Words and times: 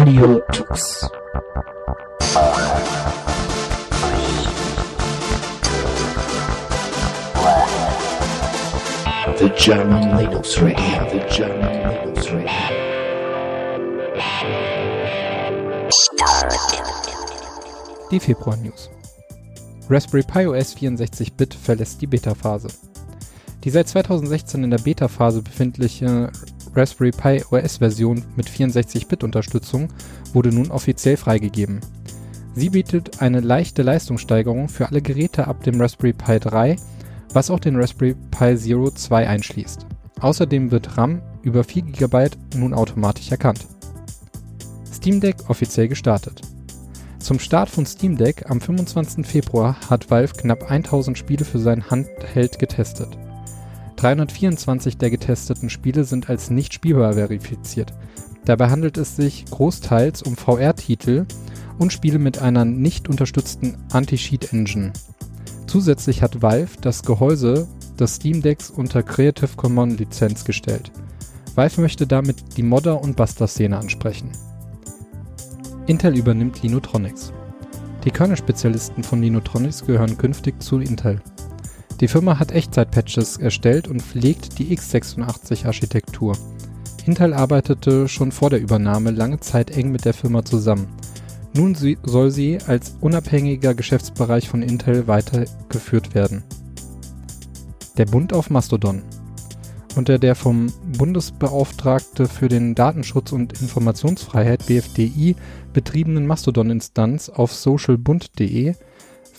Radio 0.00 0.40
Tux. 0.50 1.10
The 9.36 9.50
German 9.58 10.16
Linux 10.16 10.58
Radio, 10.62 11.04
the 11.10 11.20
German 11.28 11.74
Linux 11.84 12.32
Radio. 12.32 12.48
Die 18.10 18.20
Februar 18.20 18.56
News. 18.56 18.88
Raspberry 19.90 20.22
Pi 20.22 20.46
OS 20.46 20.74
64-Bit 20.78 21.52
verlässt 21.52 22.00
die 22.00 22.06
Beta-Phase. 22.06 22.68
Die 23.64 23.70
seit 23.70 23.88
2016 23.88 24.64
in 24.64 24.70
der 24.70 24.78
Beta-Phase 24.78 25.42
befindliche 25.42 26.30
Raspberry 26.74 27.10
Pi 27.10 27.42
OS-Version 27.50 28.22
mit 28.36 28.48
64-Bit-Unterstützung 28.48 29.88
wurde 30.32 30.50
nun 30.50 30.70
offiziell 30.70 31.16
freigegeben. 31.16 31.80
Sie 32.54 32.70
bietet 32.70 33.20
eine 33.20 33.40
leichte 33.40 33.82
Leistungssteigerung 33.82 34.68
für 34.68 34.88
alle 34.88 35.02
Geräte 35.02 35.46
ab 35.46 35.62
dem 35.62 35.80
Raspberry 35.80 36.12
Pi 36.12 36.38
3, 36.38 36.76
was 37.32 37.50
auch 37.50 37.60
den 37.60 37.76
Raspberry 37.76 38.14
Pi 38.30 38.56
Zero 38.56 38.90
2 38.90 39.28
einschließt. 39.28 39.86
Außerdem 40.20 40.70
wird 40.70 40.96
RAM 40.98 41.22
über 41.42 41.64
4 41.64 41.82
GB 41.82 42.30
nun 42.56 42.74
automatisch 42.74 43.30
erkannt. 43.30 43.66
Steam 44.92 45.20
Deck 45.20 45.36
offiziell 45.48 45.88
gestartet. 45.88 46.42
Zum 47.18 47.38
Start 47.38 47.70
von 47.70 47.86
Steam 47.86 48.16
Deck 48.16 48.50
am 48.50 48.60
25. 48.60 49.26
Februar 49.26 49.76
hat 49.88 50.10
Valve 50.10 50.34
knapp 50.34 50.70
1000 50.70 51.16
Spiele 51.16 51.44
für 51.44 51.58
sein 51.58 51.90
Handheld 51.90 52.58
getestet. 52.58 53.16
324 54.00 54.96
der 54.96 55.10
getesteten 55.10 55.68
Spiele 55.68 56.04
sind 56.04 56.30
als 56.30 56.48
nicht 56.48 56.72
spielbar 56.72 57.12
verifiziert. 57.14 57.92
Dabei 58.46 58.70
handelt 58.70 58.96
es 58.96 59.14
sich 59.14 59.44
großteils 59.44 60.22
um 60.22 60.36
VR-Titel 60.36 61.26
und 61.78 61.92
Spiele 61.92 62.18
mit 62.18 62.38
einer 62.38 62.64
nicht 62.64 63.10
unterstützten 63.10 63.76
Anti-Cheat-Engine. 63.92 64.94
Zusätzlich 65.66 66.22
hat 66.22 66.40
Valve 66.40 66.80
das 66.80 67.02
Gehäuse 67.02 67.68
des 67.98 68.14
Steam 68.14 68.40
Decks 68.40 68.70
unter 68.70 69.02
Creative 69.02 69.50
Commons 69.56 69.98
Lizenz 69.98 70.46
gestellt. 70.46 70.90
Valve 71.54 71.82
möchte 71.82 72.06
damit 72.06 72.56
die 72.56 72.62
Modder- 72.62 73.02
und 73.02 73.16
Buster-Szene 73.16 73.76
ansprechen. 73.76 74.30
Intel 75.86 76.16
übernimmt 76.16 76.62
Linotronics. 76.62 77.34
Die 78.04 78.10
Kernel-Spezialisten 78.10 79.02
von 79.02 79.20
Linotronics 79.20 79.84
gehören 79.84 80.16
künftig 80.16 80.62
zu 80.62 80.78
Intel. 80.78 81.20
Die 82.00 82.08
Firma 82.08 82.38
hat 82.38 82.52
Echtzeit-Patches 82.52 83.36
erstellt 83.36 83.86
und 83.86 84.00
pflegt 84.00 84.58
die 84.58 84.74
x86-Architektur. 84.74 86.34
Intel 87.04 87.34
arbeitete 87.34 88.08
schon 88.08 88.32
vor 88.32 88.48
der 88.48 88.60
Übernahme 88.60 89.10
lange 89.10 89.38
Zeit 89.40 89.70
eng 89.70 89.92
mit 89.92 90.06
der 90.06 90.14
Firma 90.14 90.42
zusammen. 90.42 90.88
Nun 91.54 91.76
soll 92.02 92.30
sie 92.30 92.58
als 92.66 92.96
unabhängiger 93.02 93.74
Geschäftsbereich 93.74 94.48
von 94.48 94.62
Intel 94.62 95.08
weitergeführt 95.08 96.14
werden. 96.14 96.42
Der 97.98 98.06
Bund 98.06 98.32
auf 98.32 98.48
Mastodon. 98.48 99.02
Unter 99.94 100.18
der 100.18 100.36
vom 100.36 100.72
Bundesbeauftragte 100.96 102.28
für 102.28 102.48
den 102.48 102.74
Datenschutz 102.74 103.32
und 103.32 103.60
Informationsfreiheit 103.60 104.64
BFDI 104.66 105.36
betriebenen 105.74 106.26
Mastodon-Instanz 106.26 107.28
auf 107.28 107.52
socialbund.de 107.52 108.74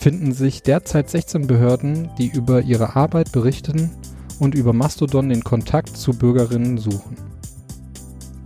finden 0.01 0.31
sich 0.33 0.63
derzeit 0.63 1.11
16 1.11 1.45
Behörden, 1.45 2.09
die 2.17 2.31
über 2.31 2.63
ihre 2.63 2.95
Arbeit 2.95 3.31
berichten 3.31 3.91
und 4.39 4.55
über 4.55 4.73
Mastodon 4.73 5.29
den 5.29 5.43
Kontakt 5.43 5.95
zu 5.95 6.13
Bürgerinnen 6.13 6.79
suchen. 6.79 7.17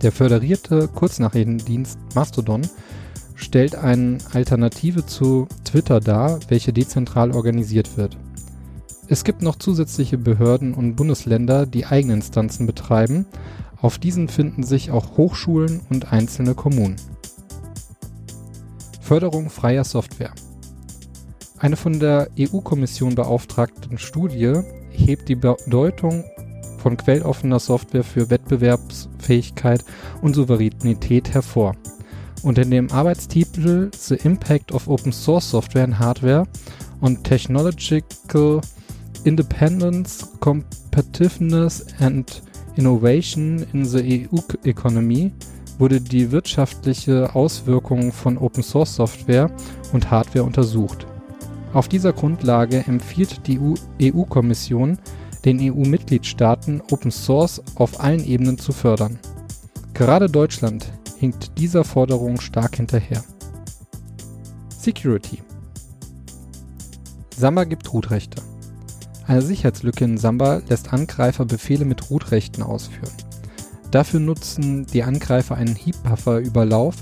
Der 0.02 0.12
föderierte 0.12 0.86
Kurznachrichtendienst 0.86 1.98
Mastodon 2.14 2.60
stellt 3.34 3.74
eine 3.74 4.18
Alternative 4.34 5.06
zu 5.06 5.48
Twitter 5.64 6.00
dar, 6.00 6.40
welche 6.48 6.74
dezentral 6.74 7.32
organisiert 7.32 7.96
wird. 7.96 8.18
Es 9.08 9.24
gibt 9.24 9.40
noch 9.40 9.56
zusätzliche 9.56 10.18
Behörden 10.18 10.74
und 10.74 10.94
Bundesländer, 10.94 11.64
die 11.64 11.86
eigene 11.86 12.12
Instanzen 12.12 12.66
betreiben. 12.66 13.24
Auf 13.80 13.96
diesen 13.96 14.28
finden 14.28 14.62
sich 14.62 14.90
auch 14.90 15.16
Hochschulen 15.16 15.80
und 15.88 16.12
einzelne 16.12 16.54
Kommunen. 16.54 16.96
Förderung 19.00 19.48
freier 19.48 19.84
Software. 19.84 20.34
Eine 21.58 21.76
von 21.76 21.98
der 21.98 22.28
EU-Kommission 22.38 23.14
beauftragte 23.14 23.96
Studie 23.96 24.60
hebt 24.90 25.28
die 25.28 25.36
Bedeutung 25.36 26.22
von 26.78 26.98
quelloffener 26.98 27.58
Software 27.58 28.04
für 28.04 28.28
Wettbewerbsfähigkeit 28.28 29.82
und 30.20 30.34
Souveränität 30.34 31.32
hervor. 31.32 31.74
Unter 32.42 32.64
dem 32.64 32.90
Arbeitstitel 32.92 33.90
The 33.96 34.16
Impact 34.16 34.72
of 34.72 34.86
Open 34.86 35.12
Source 35.12 35.50
Software 35.50 35.84
and 35.84 35.98
Hardware 35.98 36.44
on 37.00 37.22
Technological 37.22 38.60
Independence, 39.24 40.28
Competitiveness 40.40 41.86
and 41.98 42.42
Innovation 42.76 43.64
in 43.72 43.86
the 43.86 44.28
EU 44.30 44.38
Economy 44.64 45.32
wurde 45.78 46.02
die 46.02 46.30
wirtschaftliche 46.30 47.34
Auswirkung 47.34 48.12
von 48.12 48.36
Open 48.36 48.62
Source 48.62 48.96
Software 48.96 49.50
und 49.94 50.10
Hardware 50.10 50.44
untersucht. 50.44 51.06
Auf 51.76 51.88
dieser 51.88 52.14
Grundlage 52.14 52.86
empfiehlt 52.86 53.46
die 53.46 53.60
EU-Kommission 54.00 54.98
den 55.44 55.60
EU-Mitgliedstaaten, 55.60 56.80
Open 56.90 57.10
Source 57.10 57.62
auf 57.74 58.00
allen 58.00 58.24
Ebenen 58.24 58.56
zu 58.56 58.72
fördern. 58.72 59.18
Gerade 59.92 60.30
Deutschland 60.30 60.90
hinkt 61.18 61.58
dieser 61.58 61.84
Forderung 61.84 62.40
stark 62.40 62.76
hinterher. 62.76 63.22
Security 64.70 65.42
Samba 67.36 67.64
gibt 67.64 67.92
Root-Rechte. 67.92 68.40
Eine 69.26 69.42
Sicherheitslücke 69.42 70.06
in 70.06 70.16
Samba 70.16 70.62
lässt 70.70 70.94
Angreifer 70.94 71.44
Befehle 71.44 71.84
mit 71.84 72.10
Root-Rechten 72.10 72.62
ausführen. 72.62 73.12
Dafür 73.90 74.20
nutzen 74.20 74.86
die 74.86 75.02
Angreifer 75.02 75.56
einen 75.56 75.76
Heap-Buffer-Überlauf 75.76 76.94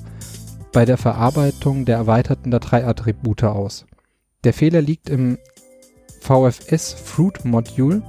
bei 0.73 0.85
der 0.85 0.99
Verarbeitung 0.99 1.85
der 1.85 1.97
erweiterten 1.97 2.51
Dateiattribute 2.51 3.45
aus. 3.45 3.87
Der 4.45 4.53
Fehler 4.53 4.83
liegt 4.83 5.09
im 5.09 5.39
VFS 6.21 6.93
Fruit 6.93 7.45
Module 7.47 8.03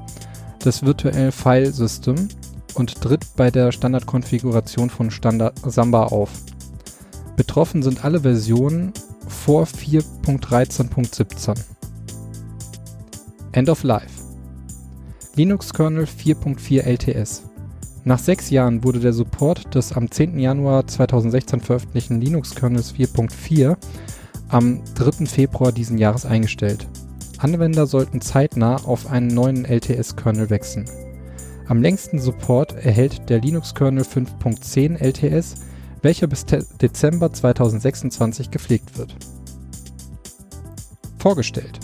des 0.64 0.84
Virtual 0.84 1.32
File 1.32 1.72
System 1.72 2.28
und 2.74 3.02
tritt 3.02 3.26
bei 3.38 3.50
der 3.50 3.72
Standardkonfiguration 3.72 4.90
von 4.90 5.12
Standard 5.12 5.58
Samba 5.66 6.08
auf. 6.08 6.30
Betroffen 7.38 7.84
sind 7.84 8.04
alle 8.04 8.22
Versionen 8.22 8.92
vor 9.28 9.66
4.13.17. 9.66 11.58
End 13.54 13.70
of 13.70 13.84
Life 13.84 14.24
Linux 15.36 15.74
Kernel 15.74 16.06
4.4 16.06 16.82
LTS 16.82 17.44
Nach 18.04 18.20
sechs 18.20 18.50
Jahren 18.50 18.84
wurde 18.84 19.00
der 19.00 19.14
Support 19.14 19.74
des 19.74 19.94
am 19.94 20.12
10. 20.12 20.38
Januar 20.40 20.86
2016 20.86 21.62
veröffentlichten 21.62 22.20
Linux 22.20 22.56
Kernels 22.56 22.94
4.4 22.94 23.78
am 24.56 24.82
3. 24.96 25.26
Februar 25.26 25.74
diesen 25.74 25.98
Jahres 25.98 26.26
eingestellt. 26.26 26.88
Anwender 27.40 27.88
sollten 27.88 28.22
zeitnah 28.22 28.78
auf 28.86 29.08
einen 29.08 29.28
neuen 29.28 29.66
LTS-Kernel 29.66 30.50
wechseln. 30.50 30.86
Am 31.68 31.82
längsten 31.82 32.20
Support 32.20 32.74
erhält 32.74 33.30
der 33.30 33.42
Linux-Kernel 33.42 34.06
5.10 34.06 34.96
LTS, 34.96 35.56
welcher 36.02 36.28
bis 36.28 36.46
Dezember 36.46 37.34
2026 37.34 38.50
gepflegt 38.50 38.98
wird. 38.98 39.18
Vorgestellt 41.20 41.78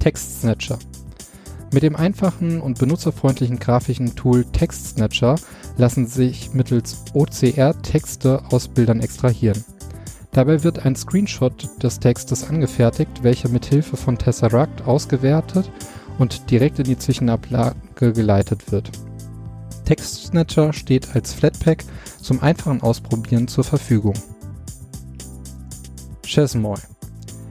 Text-Snatcher 0.00 0.78
Mit 1.72 1.82
dem 1.82 1.96
einfachen 1.96 2.60
und 2.60 2.78
benutzerfreundlichen 2.78 3.58
grafischen 3.58 4.14
Tool 4.16 4.44
Text-Snatcher 4.44 5.36
lassen 5.78 6.06
sich 6.06 6.52
mittels 6.52 7.02
OCR 7.14 7.80
Texte 7.80 8.42
aus 8.50 8.68
Bildern 8.68 9.00
extrahieren. 9.00 9.64
Dabei 10.32 10.64
wird 10.64 10.86
ein 10.86 10.96
Screenshot 10.96 11.68
des 11.82 12.00
Textes 12.00 12.48
angefertigt, 12.48 13.22
welcher 13.22 13.50
mit 13.50 13.66
Hilfe 13.66 13.98
von 13.98 14.16
Tesseract 14.16 14.86
ausgewertet 14.86 15.70
und 16.18 16.50
direkt 16.50 16.78
in 16.78 16.86
die 16.86 16.96
Zwischenablage 16.96 17.76
geleitet 18.14 18.72
wird. 18.72 18.90
TextSnatcher 19.84 20.72
steht 20.72 21.14
als 21.14 21.34
Flatpak 21.34 21.84
zum 22.22 22.42
einfachen 22.42 22.80
Ausprobieren 22.80 23.46
zur 23.46 23.64
Verfügung. 23.64 24.14
Chesmoy 26.24 26.78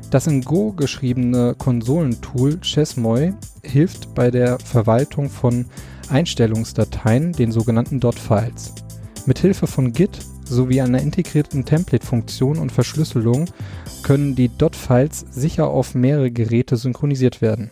Das 0.09 0.25
in 0.25 0.41
Go 0.41 0.73
geschriebene 0.73 1.53
Konsolentool 1.55 2.59
Chesmoy 2.61 3.33
hilft 3.61 4.15
bei 4.15 4.31
der 4.31 4.57
Verwaltung 4.57 5.29
von 5.29 5.67
Einstellungsdateien, 6.09 7.31
den 7.33 7.51
sogenannten 7.51 7.99
Dot-Files. 7.99 8.73
Mithilfe 9.27 9.67
von 9.67 9.93
Git 9.93 10.19
sowie 10.51 10.81
einer 10.81 11.01
integrierten 11.01 11.65
Template-Funktion 11.65 12.57
und 12.57 12.71
Verschlüsselung 12.71 13.45
können 14.03 14.35
die 14.35 14.49
Dot-Files 14.49 15.25
sicher 15.31 15.67
auf 15.67 15.95
mehrere 15.95 16.29
Geräte 16.29 16.75
synchronisiert 16.75 17.41
werden. 17.41 17.71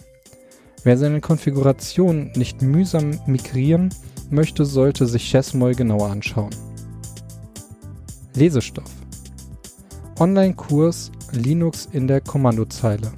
Wer 0.83 0.97
seine 0.97 1.19
Konfiguration 1.19 2.31
nicht 2.35 2.61
mühsam 2.61 3.19
migrieren 3.27 3.89
möchte, 4.29 4.65
sollte 4.65 5.07
sich 5.07 5.29
Chessmoy 5.29 5.73
genauer 5.73 6.09
anschauen. 6.09 6.55
Lesestoff. 8.33 8.91
Online-Kurs 10.17 11.11
Linux 11.31 11.87
in 11.91 12.07
der 12.07 12.21
Kommandozeile. 12.21 13.11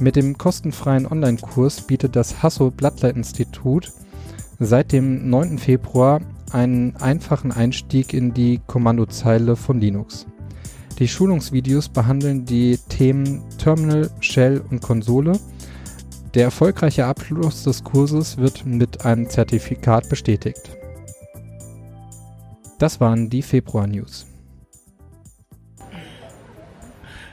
Mit 0.00 0.16
dem 0.16 0.36
kostenfreien 0.36 1.06
Online-Kurs 1.06 1.82
bietet 1.82 2.16
das 2.16 2.42
Hasso-Blattler-Institut 2.42 3.92
seit 4.58 4.92
dem 4.92 5.30
9. 5.30 5.58
Februar 5.58 6.20
einen 6.52 6.96
einfachen 6.96 7.52
Einstieg 7.52 8.12
in 8.12 8.34
die 8.34 8.60
Kommandozeile 8.66 9.56
von 9.56 9.80
Linux. 9.80 10.26
Die 10.98 11.08
Schulungsvideos 11.08 11.88
behandeln 11.88 12.44
die 12.46 12.78
Themen 12.88 13.44
Terminal, 13.58 14.10
Shell 14.20 14.62
und 14.70 14.80
Konsole. 14.80 15.38
Der 16.34 16.44
erfolgreiche 16.44 17.06
Abschluss 17.06 17.64
des 17.64 17.84
Kurses 17.84 18.38
wird 18.38 18.64
mit 18.64 19.04
einem 19.04 19.28
Zertifikat 19.28 20.08
bestätigt. 20.08 20.70
Das 22.78 23.00
waren 23.00 23.28
die 23.28 23.42
Februar-News. 23.42 24.26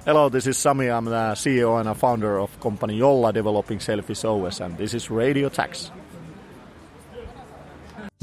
Hello, 0.05 0.29
this 0.29 0.47
is 0.47 0.61
Sami. 0.61 0.89
I'm 0.89 1.05
the 1.05 1.33
CEO 1.33 1.79
and 1.79 1.87
a 1.87 1.93
founder 1.93 2.37
of 2.37 2.49
company 2.59 2.97
Yolla 2.97 3.31
developing 3.31 3.79
Selfish 3.79 4.25
OS 4.25 4.59
and 4.59 4.77
this 4.77 4.93
is 4.93 5.09
Radio 5.09 5.47
Tax. 5.47 5.93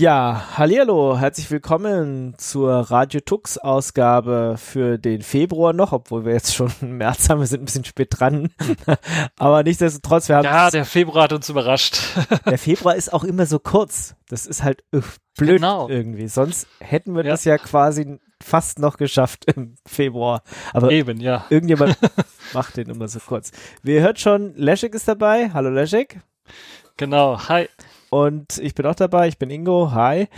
Ja, 0.00 0.56
hallihallo, 0.56 1.19
herzlich 1.19 1.50
willkommen 1.50 2.32
zur 2.38 2.73
Radio 2.73 3.20
Tux 3.20 3.58
Ausgabe 3.58 4.55
für 4.56 4.97
den 4.97 5.20
Februar 5.20 5.75
noch, 5.75 5.93
obwohl 5.93 6.25
wir 6.25 6.32
jetzt 6.32 6.55
schon 6.55 6.73
März 6.81 7.29
haben, 7.29 7.41
wir 7.41 7.47
sind 7.47 7.61
ein 7.61 7.64
bisschen 7.67 7.85
spät 7.85 8.08
dran. 8.19 8.49
Aber 9.38 9.62
nichtsdestotrotz, 9.62 10.31
wir 10.31 10.37
haben. 10.37 10.44
Ja, 10.47 10.70
der 10.70 10.87
Februar 10.87 11.25
hat 11.25 11.35
uns 11.35 11.50
überrascht. 11.50 11.99
der 12.47 12.56
Februar 12.56 12.97
ist 12.97 13.12
auch 13.12 13.25
immer 13.25 13.44
so 13.44 13.58
kurz. 13.58 14.14
Das 14.31 14.47
ist 14.47 14.62
halt 14.62 14.85
blöd 15.37 15.56
genau. 15.56 15.91
irgendwie. 15.91 16.29
Sonst 16.29 16.67
hätten 16.79 17.14
wir 17.14 17.23
ja. 17.23 17.32
das 17.32 17.44
ja 17.44 17.58
quasi 17.58 18.19
fast 18.43 18.79
noch 18.79 18.96
geschafft 18.96 19.53
im 19.55 19.75
Februar. 19.87 20.43
Aber 20.73 20.91
Eben, 20.93 21.20
ja. 21.20 21.44
irgendjemand 21.50 21.99
macht 22.55 22.79
den 22.79 22.88
immer 22.88 23.08
so 23.08 23.19
kurz. 23.19 23.53
Wir 23.82 24.00
hört 24.00 24.19
schon, 24.19 24.55
Leszek 24.56 24.94
ist 24.94 25.08
dabei. 25.08 25.50
Hallo 25.53 25.69
Leszek. 25.69 26.20
Genau, 26.96 27.38
hi. 27.49 27.69
Und 28.11 28.59
ich 28.59 28.75
bin 28.75 28.87
auch 28.87 28.95
dabei, 28.95 29.29
ich 29.29 29.39
bin 29.39 29.51
Ingo, 29.51 29.93
hi. 29.93 30.29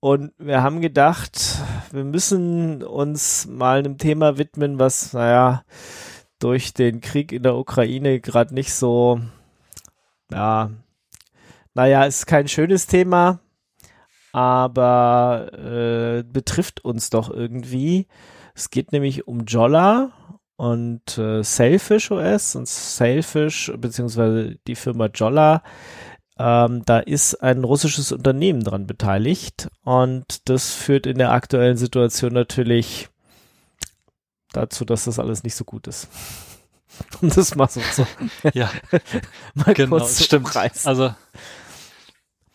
Und 0.00 0.32
wir 0.38 0.62
haben 0.62 0.80
gedacht, 0.80 1.62
wir 1.90 2.04
müssen 2.04 2.82
uns 2.82 3.46
mal 3.46 3.78
einem 3.78 3.98
Thema 3.98 4.36
widmen, 4.36 4.78
was, 4.78 5.12
naja, 5.12 5.64
durch 6.38 6.74
den 6.74 7.00
Krieg 7.00 7.32
in 7.32 7.42
der 7.42 7.56
Ukraine 7.56 8.20
gerade 8.20 8.52
nicht 8.52 8.74
so, 8.74 9.20
ja, 10.30 10.70
naja, 11.74 12.04
ist 12.04 12.26
kein 12.26 12.48
schönes 12.48 12.86
Thema, 12.86 13.40
aber 14.32 15.50
äh, 15.52 16.22
betrifft 16.24 16.84
uns 16.84 17.10
doch 17.10 17.30
irgendwie. 17.30 18.08
Es 18.54 18.70
geht 18.70 18.92
nämlich 18.92 19.26
um 19.26 19.44
Jolla 19.46 20.10
und 20.56 21.16
äh, 21.16 21.42
Sailfish 21.42 22.10
OS 22.10 22.56
und 22.56 22.68
Sailfish 22.68 23.72
beziehungsweise 23.78 24.58
die 24.66 24.74
Firma 24.74 25.06
Jolla 25.06 25.62
ähm, 26.38 26.82
da 26.86 26.98
ist 26.98 27.42
ein 27.42 27.64
russisches 27.64 28.12
Unternehmen 28.12 28.64
dran 28.64 28.86
beteiligt 28.86 29.68
und 29.84 30.48
das 30.48 30.72
führt 30.72 31.06
in 31.06 31.18
der 31.18 31.32
aktuellen 31.32 31.76
Situation 31.76 32.32
natürlich 32.32 33.08
dazu, 34.52 34.84
dass 34.84 35.04
das 35.04 35.18
alles 35.18 35.42
nicht 35.42 35.54
so 35.54 35.64
gut 35.64 35.86
ist. 35.86 36.08
Um 37.22 37.30
das 37.30 37.54
mal 37.54 37.70
so 37.70 37.80
zu. 37.80 38.06
ja, 38.52 38.70
mal 39.54 39.72
genau, 39.72 39.96
kurz 39.96 40.22
stimmt. 40.22 40.48
Preis. 40.48 40.86
Also 40.86 41.14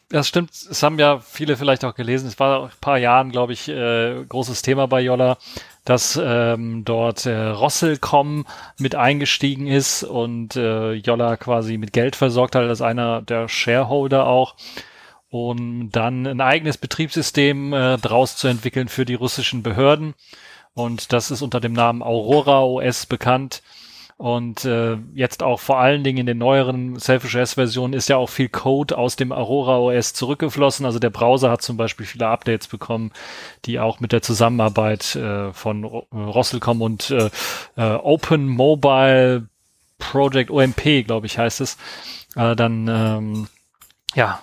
das 0.09 0.27
stimmt, 0.27 0.51
es 0.51 0.83
haben 0.83 0.99
ja 0.99 1.19
viele 1.19 1.57
vielleicht 1.57 1.83
auch 1.83 1.95
gelesen. 1.95 2.27
Es 2.27 2.39
war 2.39 2.65
ein 2.65 2.71
paar 2.79 2.97
Jahren, 2.97 3.31
glaube 3.31 3.53
ich, 3.53 3.67
äh, 3.67 4.23
großes 4.27 4.61
Thema 4.61 4.87
bei 4.87 5.01
Jolla, 5.01 5.37
dass 5.83 6.19
ähm, 6.21 6.85
dort 6.85 7.25
äh, 7.25 7.47
Rosselcom 7.47 8.45
mit 8.77 8.95
eingestiegen 8.95 9.67
ist 9.67 10.03
und 10.03 10.55
äh, 10.55 10.93
Jolla 10.93 11.35
quasi 11.35 11.77
mit 11.77 11.91
Geld 11.91 12.15
versorgt 12.15 12.55
hat, 12.55 12.63
als 12.63 12.81
einer 12.81 13.21
der 13.21 13.49
Shareholder 13.49 14.27
auch, 14.27 14.55
um 15.29 15.91
dann 15.91 16.25
ein 16.25 16.41
eigenes 16.41 16.77
Betriebssystem 16.77 17.73
äh, 17.73 17.97
draus 17.97 18.37
zu 18.37 18.47
entwickeln 18.47 18.87
für 18.87 19.03
die 19.05 19.15
russischen 19.15 19.61
Behörden. 19.61 20.13
Und 20.73 21.11
das 21.11 21.31
ist 21.31 21.41
unter 21.41 21.59
dem 21.59 21.73
Namen 21.73 22.01
Aurora 22.01 22.61
OS 22.61 23.07
bekannt. 23.07 23.61
Und 24.17 24.65
äh, 24.65 24.97
jetzt 25.13 25.43
auch 25.43 25.59
vor 25.59 25.77
allen 25.77 26.03
Dingen 26.03 26.17
in 26.17 26.25
den 26.25 26.39
neueren 26.39 26.97
Selfish 26.97 27.35
OS-Versionen 27.35 27.93
ist 27.93 28.09
ja 28.09 28.17
auch 28.17 28.29
viel 28.29 28.49
Code 28.49 28.97
aus 28.97 29.15
dem 29.15 29.31
Aurora 29.31 29.77
OS 29.77 30.13
zurückgeflossen. 30.13 30.87
Also 30.87 30.97
der 30.97 31.11
Browser 31.11 31.51
hat 31.51 31.61
zum 31.61 31.77
Beispiel 31.77 32.07
viele 32.07 32.27
Updates 32.27 32.67
bekommen, 32.67 33.11
die 33.65 33.79
auch 33.79 33.99
mit 33.99 34.11
der 34.11 34.23
Zusammenarbeit 34.23 35.15
äh, 35.15 35.53
von 35.53 35.83
Rosselcom 35.85 36.81
und 36.81 37.11
äh, 37.11 37.29
äh, 37.75 37.93
Open 37.93 38.47
Mobile 38.47 39.47
Project 39.99 40.49
OMP, 40.49 41.05
glaube 41.05 41.27
ich, 41.27 41.37
heißt 41.37 41.61
es, 41.61 41.77
äh, 42.35 42.55
dann 42.55 42.87
ähm, 42.87 43.47
ja, 44.15 44.41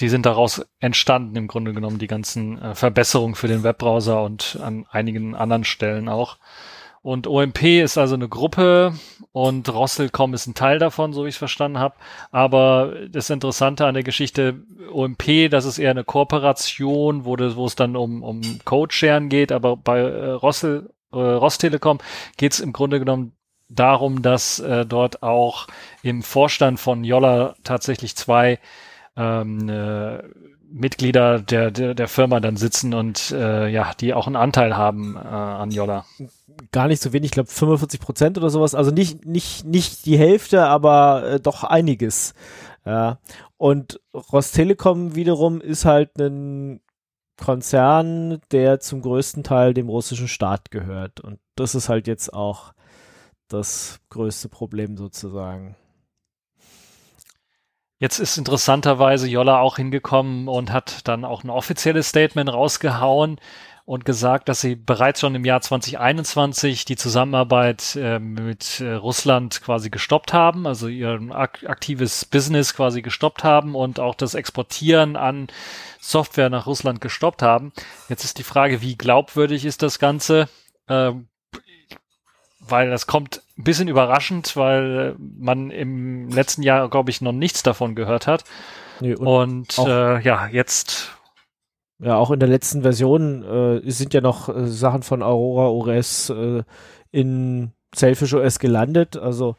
die 0.00 0.08
sind 0.08 0.26
daraus 0.26 0.64
entstanden 0.78 1.36
im 1.36 1.46
Grunde 1.46 1.72
genommen, 1.72 1.98
die 1.98 2.06
ganzen 2.06 2.60
äh, 2.60 2.74
Verbesserungen 2.74 3.34
für 3.34 3.48
den 3.48 3.62
Webbrowser 3.62 4.22
und 4.22 4.58
an 4.62 4.86
einigen 4.90 5.34
anderen 5.34 5.64
Stellen 5.64 6.08
auch. 6.08 6.38
Und 7.02 7.26
OMP 7.26 7.62
ist 7.62 7.96
also 7.96 8.14
eine 8.14 8.28
Gruppe 8.28 8.92
und 9.32 9.72
Rosselcom 9.72 10.34
ist 10.34 10.46
ein 10.46 10.54
Teil 10.54 10.78
davon, 10.78 11.14
so 11.14 11.24
wie 11.24 11.28
ich 11.28 11.36
es 11.36 11.38
verstanden 11.38 11.78
habe. 11.78 11.94
Aber 12.30 12.92
das 13.08 13.30
Interessante 13.30 13.86
an 13.86 13.94
der 13.94 14.02
Geschichte 14.02 14.62
OMP, 14.92 15.48
das 15.50 15.64
ist 15.64 15.78
eher 15.78 15.92
eine 15.92 16.04
Kooperation, 16.04 17.24
wo, 17.24 17.36
das, 17.36 17.56
wo 17.56 17.64
es 17.64 17.74
dann 17.74 17.96
um, 17.96 18.22
um 18.22 18.42
Code-Sharen 18.64 19.30
geht. 19.30 19.50
Aber 19.50 19.76
bei 19.76 20.00
äh, 20.00 20.30
Rossel, 20.32 20.90
äh, 21.12 21.16
Rostelekom 21.16 21.98
geht 22.36 22.52
es 22.52 22.60
im 22.60 22.74
Grunde 22.74 22.98
genommen 22.98 23.32
darum, 23.70 24.20
dass 24.20 24.58
äh, 24.58 24.84
dort 24.84 25.22
auch 25.22 25.68
im 26.02 26.22
Vorstand 26.22 26.80
von 26.80 27.04
Jolla 27.04 27.54
tatsächlich 27.64 28.14
zwei 28.14 28.58
ähm, 29.16 29.68
äh, 29.70 30.18
Mitglieder 30.72 31.40
der, 31.40 31.70
der, 31.70 31.94
der 31.94 32.08
Firma 32.08 32.40
dann 32.40 32.56
sitzen 32.56 32.94
und 32.94 33.30
äh, 33.32 33.68
ja, 33.68 33.92
die 33.98 34.12
auch 34.12 34.26
einen 34.26 34.36
Anteil 34.36 34.76
haben 34.76 35.16
äh, 35.16 35.20
an 35.20 35.70
Jolla 35.70 36.04
gar 36.72 36.88
nicht 36.88 37.02
so 37.02 37.12
wenig, 37.12 37.26
ich 37.26 37.32
glaube 37.32 37.50
45 37.50 38.00
Prozent 38.00 38.38
oder 38.38 38.50
sowas. 38.50 38.74
Also 38.74 38.90
nicht, 38.90 39.24
nicht, 39.26 39.64
nicht 39.64 40.06
die 40.06 40.18
Hälfte, 40.18 40.64
aber 40.64 41.24
äh, 41.24 41.40
doch 41.40 41.64
einiges. 41.64 42.34
Ja. 42.84 43.18
Und 43.56 44.00
Rostelekom 44.14 45.14
wiederum 45.14 45.60
ist 45.60 45.84
halt 45.84 46.18
ein 46.18 46.80
Konzern, 47.36 48.40
der 48.52 48.80
zum 48.80 49.02
größten 49.02 49.42
Teil 49.42 49.74
dem 49.74 49.88
russischen 49.88 50.28
Staat 50.28 50.70
gehört. 50.70 51.20
Und 51.20 51.40
das 51.56 51.74
ist 51.74 51.88
halt 51.88 52.06
jetzt 52.06 52.32
auch 52.32 52.72
das 53.48 54.00
größte 54.10 54.48
Problem 54.48 54.96
sozusagen. 54.96 55.76
Jetzt 57.98 58.18
ist 58.18 58.38
interessanterweise 58.38 59.28
Jolla 59.28 59.60
auch 59.60 59.76
hingekommen 59.76 60.48
und 60.48 60.72
hat 60.72 61.06
dann 61.06 61.24
auch 61.26 61.44
ein 61.44 61.50
offizielles 61.50 62.08
Statement 62.08 62.50
rausgehauen, 62.50 63.38
und 63.90 64.04
gesagt, 64.04 64.48
dass 64.48 64.60
sie 64.60 64.76
bereits 64.76 65.18
schon 65.18 65.34
im 65.34 65.44
Jahr 65.44 65.60
2021 65.60 66.84
die 66.84 66.94
Zusammenarbeit 66.94 67.96
äh, 67.96 68.20
mit 68.20 68.78
äh, 68.78 68.92
Russland 68.92 69.62
quasi 69.62 69.90
gestoppt 69.90 70.32
haben, 70.32 70.64
also 70.68 70.86
ihr 70.86 71.18
ak 71.30 71.64
aktives 71.66 72.24
Business 72.24 72.72
quasi 72.72 73.02
gestoppt 73.02 73.42
haben 73.42 73.74
und 73.74 73.98
auch 73.98 74.14
das 74.14 74.34
Exportieren 74.34 75.16
an 75.16 75.48
Software 75.98 76.50
nach 76.50 76.68
Russland 76.68 77.00
gestoppt 77.00 77.42
haben. 77.42 77.72
Jetzt 78.08 78.22
ist 78.22 78.38
die 78.38 78.44
Frage, 78.44 78.80
wie 78.80 78.96
glaubwürdig 78.96 79.64
ist 79.64 79.82
das 79.82 79.98
Ganze? 79.98 80.48
Äh, 80.86 81.10
weil 82.60 82.90
das 82.90 83.08
kommt 83.08 83.42
ein 83.58 83.64
bisschen 83.64 83.88
überraschend, 83.88 84.54
weil 84.54 85.16
man 85.18 85.72
im 85.72 86.28
letzten 86.28 86.62
Jahr, 86.62 86.88
glaube 86.90 87.10
ich, 87.10 87.22
noch 87.22 87.32
nichts 87.32 87.64
davon 87.64 87.96
gehört 87.96 88.28
hat. 88.28 88.44
Nee, 89.00 89.16
und 89.16 89.76
und 89.76 89.88
äh, 89.88 90.20
ja, 90.20 90.46
jetzt 90.46 91.10
ja, 92.02 92.16
auch 92.16 92.30
in 92.30 92.40
der 92.40 92.48
letzten 92.48 92.82
Version 92.82 93.42
äh, 93.44 93.90
sind 93.90 94.14
ja 94.14 94.20
noch 94.20 94.48
äh, 94.48 94.66
Sachen 94.66 95.02
von 95.02 95.22
Aurora 95.22 95.68
OS 95.68 96.30
äh, 96.30 96.62
in 97.10 97.72
Selfish 97.94 98.34
OS 98.34 98.58
gelandet. 98.58 99.16
Also 99.16 99.56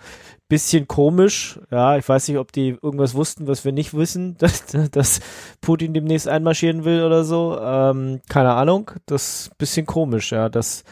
bisschen 0.47 0.87
komisch. 0.87 1.59
Ja, 1.69 1.97
ich 1.97 2.07
weiß 2.07 2.27
nicht, 2.27 2.37
ob 2.37 2.51
die 2.51 2.77
irgendwas 2.81 3.13
wussten, 3.13 3.47
was 3.47 3.63
wir 3.63 3.71
nicht 3.71 3.93
wissen, 3.93 4.37
dass, 4.39 4.65
dass 4.91 5.19
Putin 5.61 5.93
demnächst 5.93 6.27
einmarschieren 6.27 6.83
will 6.83 7.03
oder 7.03 7.23
so. 7.23 7.59
Ähm, 7.61 8.21
keine 8.27 8.53
Ahnung. 8.53 8.91
Das 9.05 9.43
ist 9.43 9.57
bisschen 9.57 9.85
komisch, 9.85 10.31
ja, 10.31 10.49
dass 10.49 10.83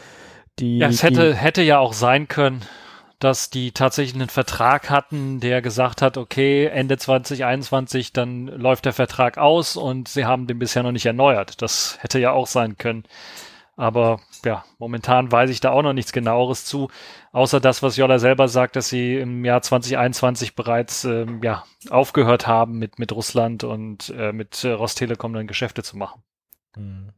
die. 0.58 0.78
Ja, 0.78 0.88
es 0.88 1.02
hätte, 1.02 1.30
die, 1.30 1.36
hätte 1.36 1.62
ja 1.62 1.78
auch 1.78 1.94
sein 1.94 2.28
können, 2.28 2.62
dass 3.20 3.50
die 3.50 3.72
tatsächlich 3.72 4.14
einen 4.14 4.30
Vertrag 4.30 4.90
hatten, 4.90 5.40
der 5.40 5.62
gesagt 5.62 6.02
hat, 6.02 6.16
okay, 6.16 6.66
Ende 6.66 6.96
2021, 6.96 8.12
dann 8.12 8.46
läuft 8.46 8.86
der 8.86 8.94
Vertrag 8.94 9.38
aus 9.38 9.76
und 9.76 10.08
sie 10.08 10.24
haben 10.24 10.46
den 10.46 10.58
bisher 10.58 10.82
noch 10.82 10.92
nicht 10.92 11.06
erneuert. 11.06 11.62
Das 11.62 11.98
hätte 12.00 12.18
ja 12.18 12.32
auch 12.32 12.46
sein 12.46 12.76
können. 12.78 13.04
Aber 13.76 14.20
ja, 14.44 14.64
momentan 14.78 15.30
weiß 15.30 15.50
ich 15.50 15.60
da 15.60 15.70
auch 15.70 15.82
noch 15.82 15.92
nichts 15.92 16.12
genaueres 16.12 16.64
zu, 16.64 16.88
außer 17.32 17.60
das, 17.60 17.82
was 17.82 17.96
Jolla 17.96 18.18
selber 18.18 18.48
sagt, 18.48 18.76
dass 18.76 18.88
sie 18.88 19.16
im 19.16 19.44
Jahr 19.44 19.62
2021 19.62 20.54
bereits 20.54 21.04
ähm, 21.04 21.40
ja, 21.42 21.64
aufgehört 21.88 22.46
haben, 22.46 22.78
mit, 22.78 22.98
mit 22.98 23.12
Russland 23.12 23.64
und 23.64 24.12
äh, 24.16 24.32
mit 24.32 24.64
Rostelekom 24.64 25.32
dann 25.32 25.46
Geschäfte 25.46 25.82
zu 25.82 25.96
machen. 25.96 26.22
Mhm. 26.76 27.12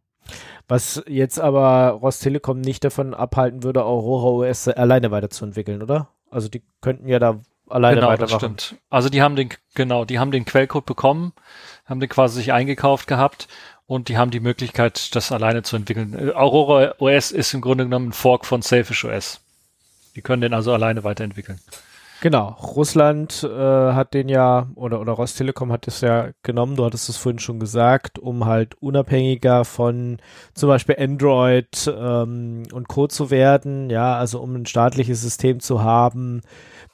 Was 0.69 1.03
jetzt 1.07 1.41
aber 1.41 1.91
Rostelekom 1.91 2.61
nicht 2.61 2.85
davon 2.85 3.15
abhalten 3.15 3.63
würde, 3.63 3.85
Aurora 3.85 4.49
OS 4.49 4.69
alleine 4.69 5.11
weiterzuentwickeln, 5.11 5.83
oder? 5.83 6.09
Also 6.31 6.49
die 6.49 6.63
könnten 6.81 7.09
ja 7.09 7.19
da 7.19 7.41
alleine 7.69 7.97
genau, 7.97 8.09
weitermachen. 8.09 8.57
Das 8.57 8.65
stimmt. 8.65 8.81
Also 8.91 9.09
die 9.09 9.23
haben 9.23 9.37
den, 9.37 9.51
genau, 9.75 10.05
die 10.05 10.19
haben 10.19 10.31
den 10.31 10.45
Quellcode 10.45 10.87
bekommen, 10.87 11.33
haben 11.85 12.01
den 12.01 12.09
quasi 12.09 12.37
sich 12.37 12.53
eingekauft 12.53 13.07
gehabt 13.07 13.49
und 13.87 14.09
die 14.09 14.17
haben 14.17 14.31
die 14.31 14.41
Möglichkeit, 14.41 15.15
das 15.15 15.33
alleine 15.33 15.63
zu 15.63 15.77
entwickeln. 15.77 16.33
Aurora 16.35 16.95
OS 16.99 17.33
ist 17.33 17.53
im 17.55 17.61
Grunde 17.61 17.85
genommen 17.85 18.09
ein 18.09 18.13
Fork 18.13 18.47
von 18.47 18.63
Selfish 18.63 19.05
OS. 19.05 19.41
Die 20.15 20.23
können 20.23 20.43
den 20.43 20.55
also 20.55 20.73
alleine 20.73 21.05
weiterentwickeln. 21.05 21.61
Genau, 22.23 22.51
Russland 22.51 23.43
äh, 23.43 23.49
hat 23.49 24.15
den 24.15 24.29
ja, 24.29 24.69
oder, 24.77 25.01
oder 25.01 25.11
Rostelekom 25.15 25.73
hat 25.73 25.89
es 25.89 26.03
ja 26.03 26.31
genommen, 26.45 26.77
du 26.77 26.85
hattest 26.85 27.09
es 27.09 27.17
vorhin 27.17 27.41
schon 27.41 27.59
gesagt, 27.59 28.21
um 28.21 28.45
halt 28.45 28.81
unabhängiger 28.81 29.65
von 29.65 30.19
zum 30.55 30.69
Beispiel 30.69 30.95
Android 31.01 31.93
ähm, 31.93 32.63
und 32.73 32.87
Co. 32.87 33.09
zu 33.09 33.33
werden, 33.33 33.91
ja, 33.91 34.17
also 34.17 34.41
um 34.41 34.55
ein 34.55 34.67
staatliches 34.67 35.21
System 35.21 35.59
zu 35.59 35.83
haben, 35.83 36.43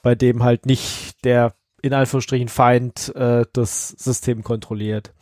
bei 0.01 0.15
dem 0.15 0.41
halt 0.41 0.65
nicht 0.65 1.23
der 1.23 1.53
in 1.83 1.93
Anführungsstrichen 1.93 2.49
Feind 2.49 3.15
äh, 3.15 3.45
das 3.53 3.89
System 3.89 4.43
kontrolliert. 4.43 5.13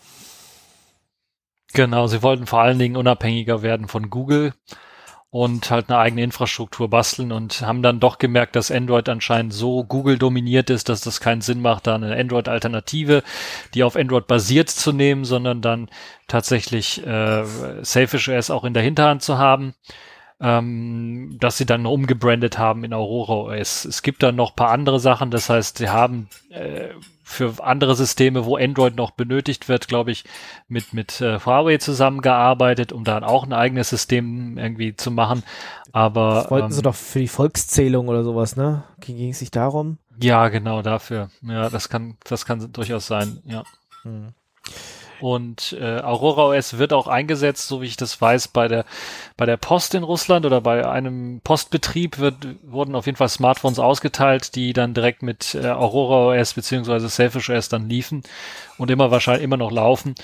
Genau, 1.74 2.08
sie 2.08 2.24
wollten 2.24 2.46
vor 2.46 2.62
allen 2.62 2.80
Dingen 2.80 2.96
unabhängiger 2.96 3.62
werden 3.62 3.90
von 3.90 4.10
Google 4.10 4.54
und 5.30 5.70
halt 5.70 5.90
eine 5.90 6.00
eigene 6.00 6.24
Infrastruktur 6.24 6.90
basteln 6.90 7.32
und 7.32 7.62
haben 7.62 7.84
dann 7.84 8.00
doch 8.00 8.18
gemerkt, 8.18 8.56
dass 8.56 8.72
Android 8.72 9.10
anscheinend 9.10 9.54
so 9.54 9.84
Google 9.84 10.18
dominiert 10.18 10.70
ist, 10.70 10.88
dass 10.90 11.02
das 11.02 11.20
keinen 11.20 11.42
Sinn 11.42 11.62
macht, 11.62 11.88
da 11.88 11.96
eine 11.96 12.16
Android-Alternative, 12.16 13.24
die 13.74 13.84
auf 13.84 13.98
Android 13.98 14.28
basiert 14.28 14.70
zu 14.70 14.94
nehmen, 14.94 15.26
sondern 15.26 15.62
dann 15.62 15.90
tatsächlich 16.28 17.06
äh, 17.06 17.44
Selfish 17.84 18.30
OS 18.30 18.50
auch 18.50 18.64
in 18.64 18.74
der 18.74 18.84
Hinterhand 18.84 19.22
zu 19.22 19.38
haben 19.38 19.74
ähm, 20.40 21.38
dass 21.40 21.58
sie 21.58 21.66
dann 21.66 21.86
umgebrandet 21.86 22.58
haben 22.58 22.84
in 22.84 22.94
Aurora 22.94 23.56
OS. 23.56 23.86
Es 23.86 24.02
gibt 24.04 24.22
dann 24.22 24.36
noch 24.36 24.56
paar 24.56 24.70
andere 24.70 25.00
Sachen, 25.00 25.32
das 25.32 25.50
heißt, 25.50 25.80
sie 25.80 25.90
haben 25.90 26.30
äh, 26.50 26.90
für 27.24 27.56
andere 27.62 27.96
Systeme, 27.96 28.46
wo 28.46 28.56
Android 28.56 28.96
noch 28.96 29.12
benötigt 29.12 29.68
wird, 29.68 29.88
glaube 29.88 30.12
ich, 30.12 30.24
mit, 30.68 30.94
mit 30.94 31.20
äh, 31.20 31.40
Huawei 31.40 31.78
zusammengearbeitet, 31.78 32.94
um 32.94 33.04
dann 33.04 33.24
auch 33.24 33.44
ein 33.44 33.54
eigenes 33.54 33.90
System 33.90 34.58
irgendwie 34.58 34.96
zu 34.96 35.12
machen. 35.12 35.44
Aber 35.92 36.36
das 36.36 36.52
wollten 36.52 36.68
ähm, 36.68 36.72
sie 36.72 36.82
doch 36.82 36.96
für 36.96 37.20
die 37.20 37.28
Volkszählung 37.28 38.08
oder 38.08 38.24
sowas, 38.24 38.56
ne? 38.56 38.84
Ging 39.02 39.32
es 39.32 39.40
sich 39.40 39.52
darum? 39.52 39.98
Ja, 40.22 40.48
genau 40.50 40.82
dafür. 40.82 41.30
Ja, 41.42 41.70
das 41.70 41.90
kann, 41.90 42.16
das 42.24 42.46
kann 42.46 42.72
durchaus 42.72 43.08
sein, 43.08 43.40
ja. 43.46 43.64
Hm. 44.04 44.34
Und 45.20 45.76
äh, 45.80 46.00
Aurora 46.02 46.56
OS 46.56 46.78
wird 46.78 46.94
auch 46.94 47.08
eingesetzt, 47.08 47.68
so 47.68 47.82
wie 47.82 47.88
ich 47.88 47.98
das 47.98 48.20
weiß, 48.20 48.50
bei 48.50 48.68
der 48.68 48.86
bei 49.36 49.46
der 49.46 49.58
Post 49.58 49.96
in 49.96 50.04
Russland 50.04 50.46
oder 50.46 50.62
bei 50.62 50.88
einem 50.88 51.42
Postbetrieb 51.44 52.20
wird, 52.20 52.36
wurden 52.64 52.96
auf 52.96 53.06
jeden 53.06 53.18
Fall 53.18 53.30
Smartphones 53.30 53.80
ausgeteilt, 53.80 54.56
die 54.56 54.74
dann 54.74 54.94
direkt 54.94 55.24
mit 55.24 55.56
äh, 55.56 55.68
Aurora 55.68 56.40
OS 56.40 56.54
beziehungsweise 56.54 57.10
Selfish 57.10 57.50
OS 57.50 57.70
dann 57.70 57.90
liefen 57.90 58.24
und 58.78 58.92
immer 58.92 59.12
wahrscheinlich 59.12 59.44
immer 59.44 59.58
noch 59.58 59.72
laufen. 59.72 60.16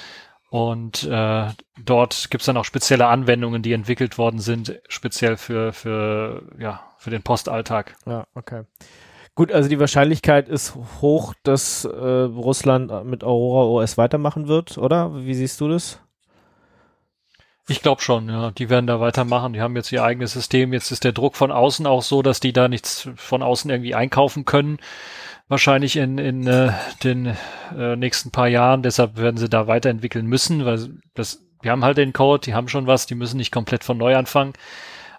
Und 0.53 1.03
äh, 1.05 1.47
dort 1.83 2.29
gibt's 2.29 2.45
dann 2.45 2.57
auch 2.57 2.65
spezielle 2.65 3.07
Anwendungen, 3.07 3.63
die 3.63 3.73
entwickelt 3.73 4.19
worden 4.19 4.39
sind, 4.39 4.79
speziell 4.87 5.35
für, 5.35 5.73
für, 5.73 6.43
ja, 6.59 6.83
für 6.99 7.09
den 7.09 7.23
Postalltag. 7.23 7.95
Ja, 8.05 8.27
okay. 8.35 8.61
Gut, 9.35 9.51
also 9.51 9.67
die 9.67 9.79
Wahrscheinlichkeit 9.79 10.47
ist 10.47 10.75
hoch, 11.01 11.33
dass 11.41 11.85
äh, 11.85 11.89
Russland 11.89 13.05
mit 13.05 13.23
Aurora 13.23 13.65
OS 13.81 13.97
weitermachen 13.97 14.47
wird, 14.47 14.77
oder? 14.77 15.25
Wie 15.25 15.33
siehst 15.33 15.59
du 15.59 15.67
das? 15.67 15.99
Ich 17.67 17.81
glaube 17.81 18.01
schon, 18.01 18.29
ja. 18.29 18.51
Die 18.51 18.69
werden 18.69 18.87
da 18.87 18.99
weitermachen. 18.99 19.53
Die 19.53 19.61
haben 19.61 19.75
jetzt 19.75 19.91
ihr 19.91 20.03
eigenes 20.03 20.33
System. 20.33 20.73
Jetzt 20.73 20.91
ist 20.91 21.03
der 21.03 21.13
Druck 21.13 21.35
von 21.35 21.51
außen 21.51 21.87
auch 21.87 22.03
so, 22.03 22.21
dass 22.21 22.39
die 22.39 22.53
da 22.53 22.67
nichts 22.67 23.09
von 23.15 23.41
außen 23.41 23.71
irgendwie 23.71 23.95
einkaufen 23.95 24.45
können. 24.45 24.79
Wahrscheinlich 25.47 25.95
in, 25.95 26.17
in 26.17 26.45
äh, 26.45 26.73
den 27.03 27.37
äh, 27.75 27.95
nächsten 27.95 28.31
paar 28.31 28.49
Jahren. 28.49 28.83
Deshalb 28.83 29.17
werden 29.17 29.37
sie 29.37 29.49
da 29.49 29.67
weiterentwickeln 29.67 30.25
müssen, 30.25 30.65
weil 30.65 30.89
das, 31.13 31.41
wir 31.61 31.71
haben 31.71 31.85
halt 31.85 31.97
den 31.97 32.13
Code, 32.13 32.41
die 32.41 32.53
haben 32.53 32.67
schon 32.67 32.85
was, 32.85 33.05
die 33.05 33.15
müssen 33.15 33.37
nicht 33.37 33.51
komplett 33.51 33.83
von 33.83 33.97
neu 33.97 34.15
anfangen. 34.15 34.53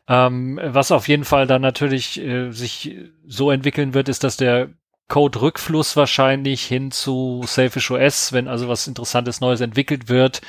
Ähm, 0.06 0.60
was 0.62 0.92
auf 0.92 1.08
jeden 1.08 1.24
Fall 1.24 1.46
dann 1.46 1.62
natürlich 1.62 2.20
äh, 2.20 2.50
sich 2.50 2.96
so 3.26 3.50
entwickeln 3.50 3.94
wird, 3.94 4.08
ist, 4.08 4.22
dass 4.22 4.36
der 4.36 4.68
Code-Rückfluss 5.08 5.96
wahrscheinlich 5.96 6.62
hin 6.64 6.90
zu 6.90 7.42
Selfish 7.46 7.90
OS, 7.90 8.32
wenn 8.32 8.48
also 8.48 8.68
was 8.68 8.86
Interessantes 8.86 9.40
Neues 9.40 9.60
entwickelt 9.60 10.08
wird, 10.08 10.40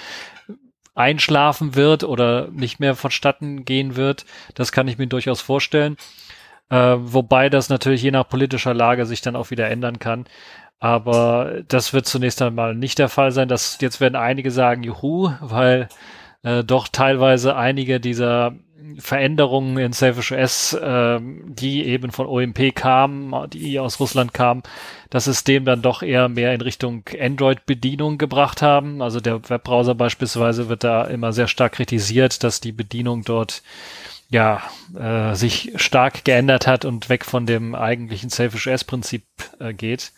einschlafen 0.93 1.75
wird 1.75 2.03
oder 2.03 2.49
nicht 2.51 2.79
mehr 2.79 2.95
vonstatten 2.95 3.65
gehen 3.65 3.95
wird. 3.95 4.25
Das 4.55 4.71
kann 4.71 4.87
ich 4.87 4.97
mir 4.97 5.07
durchaus 5.07 5.41
vorstellen. 5.41 5.97
Äh, 6.69 6.95
wobei 6.97 7.49
das 7.49 7.69
natürlich 7.69 8.01
je 8.01 8.11
nach 8.11 8.27
politischer 8.27 8.73
Lage 8.73 9.05
sich 9.05 9.21
dann 9.21 9.35
auch 9.35 9.51
wieder 9.51 9.69
ändern 9.69 9.99
kann. 9.99 10.25
Aber 10.79 11.63
das 11.67 11.93
wird 11.93 12.05
zunächst 12.05 12.41
einmal 12.41 12.75
nicht 12.75 12.99
der 12.99 13.09
Fall 13.09 13.31
sein. 13.31 13.47
Das, 13.47 13.77
jetzt 13.81 14.01
werden 14.01 14.15
einige 14.15 14.51
sagen, 14.51 14.83
juhu, 14.83 15.31
weil 15.41 15.89
äh, 16.43 16.63
doch 16.63 16.87
teilweise 16.87 17.55
einige 17.55 17.99
dieser 17.99 18.55
Veränderungen 18.97 19.77
in 19.77 19.93
Selfish 19.93 20.31
OS, 20.31 20.73
äh, 20.73 21.19
die 21.21 21.85
eben 21.85 22.11
von 22.11 22.27
OMP 22.27 22.73
kamen, 22.73 23.49
die 23.49 23.79
aus 23.79 23.99
Russland 23.99 24.33
kamen, 24.33 24.63
das 25.09 25.25
System 25.25 25.65
dann 25.65 25.81
doch 25.81 26.01
eher 26.01 26.29
mehr 26.29 26.53
in 26.53 26.61
Richtung 26.61 27.03
Android-Bedienung 27.19 28.17
gebracht 28.17 28.61
haben. 28.61 29.01
Also 29.01 29.19
der 29.19 29.49
Webbrowser 29.49 29.95
beispielsweise 29.95 30.69
wird 30.69 30.83
da 30.83 31.05
immer 31.05 31.33
sehr 31.33 31.47
stark 31.47 31.73
kritisiert, 31.73 32.43
dass 32.43 32.61
die 32.61 32.71
Bedienung 32.71 33.23
dort 33.23 33.61
ja 34.29 34.61
äh, 34.97 35.35
sich 35.35 35.73
stark 35.75 36.25
geändert 36.25 36.67
hat 36.67 36.85
und 36.85 37.09
weg 37.09 37.25
von 37.25 37.45
dem 37.45 37.75
eigentlichen 37.75 38.29
Selfish 38.29 38.67
OS-Prinzip 38.67 39.23
äh, 39.59 39.73
geht. 39.73 40.11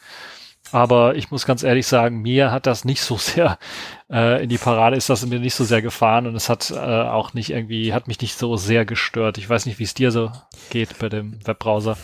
Aber 0.71 1.15
ich 1.15 1.31
muss 1.31 1.45
ganz 1.45 1.63
ehrlich 1.63 1.87
sagen, 1.87 2.21
mir 2.21 2.51
hat 2.51 2.65
das 2.65 2.85
nicht 2.85 3.01
so 3.01 3.17
sehr 3.17 3.57
äh, 4.11 4.43
in 4.43 4.49
die 4.49 4.57
Parade 4.57 4.95
ist 4.95 5.09
das 5.09 5.25
mir 5.25 5.39
nicht 5.39 5.55
so 5.55 5.63
sehr 5.63 5.81
gefahren 5.81 6.27
und 6.27 6.35
es 6.35 6.49
hat 6.49 6.71
äh, 6.71 6.75
auch 6.75 7.33
nicht 7.33 7.51
irgendwie, 7.51 7.93
hat 7.93 8.07
mich 8.07 8.21
nicht 8.21 8.37
so 8.37 8.57
sehr 8.57 8.85
gestört. 8.85 9.37
Ich 9.37 9.49
weiß 9.49 9.65
nicht, 9.65 9.79
wie 9.79 9.83
es 9.83 9.93
dir 9.93 10.11
so 10.11 10.31
geht 10.69 10.99
bei 10.99 11.09
dem 11.09 11.39
Webbrowser. 11.45 11.97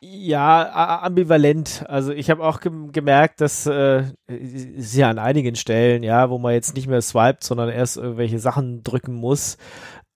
Ja, 0.00 1.00
ambivalent. 1.02 1.84
Also 1.88 2.12
ich 2.12 2.30
habe 2.30 2.44
auch 2.44 2.60
ge 2.60 2.70
gemerkt, 2.92 3.40
dass 3.40 3.66
äh, 3.66 4.04
ja 4.28 5.10
an 5.10 5.18
einigen 5.18 5.56
Stellen, 5.56 6.04
ja, 6.04 6.30
wo 6.30 6.38
man 6.38 6.52
jetzt 6.52 6.76
nicht 6.76 6.86
mehr 6.86 7.02
swiped, 7.02 7.42
sondern 7.42 7.68
erst 7.68 7.96
irgendwelche 7.96 8.38
Sachen 8.38 8.84
drücken 8.84 9.14
muss. 9.14 9.56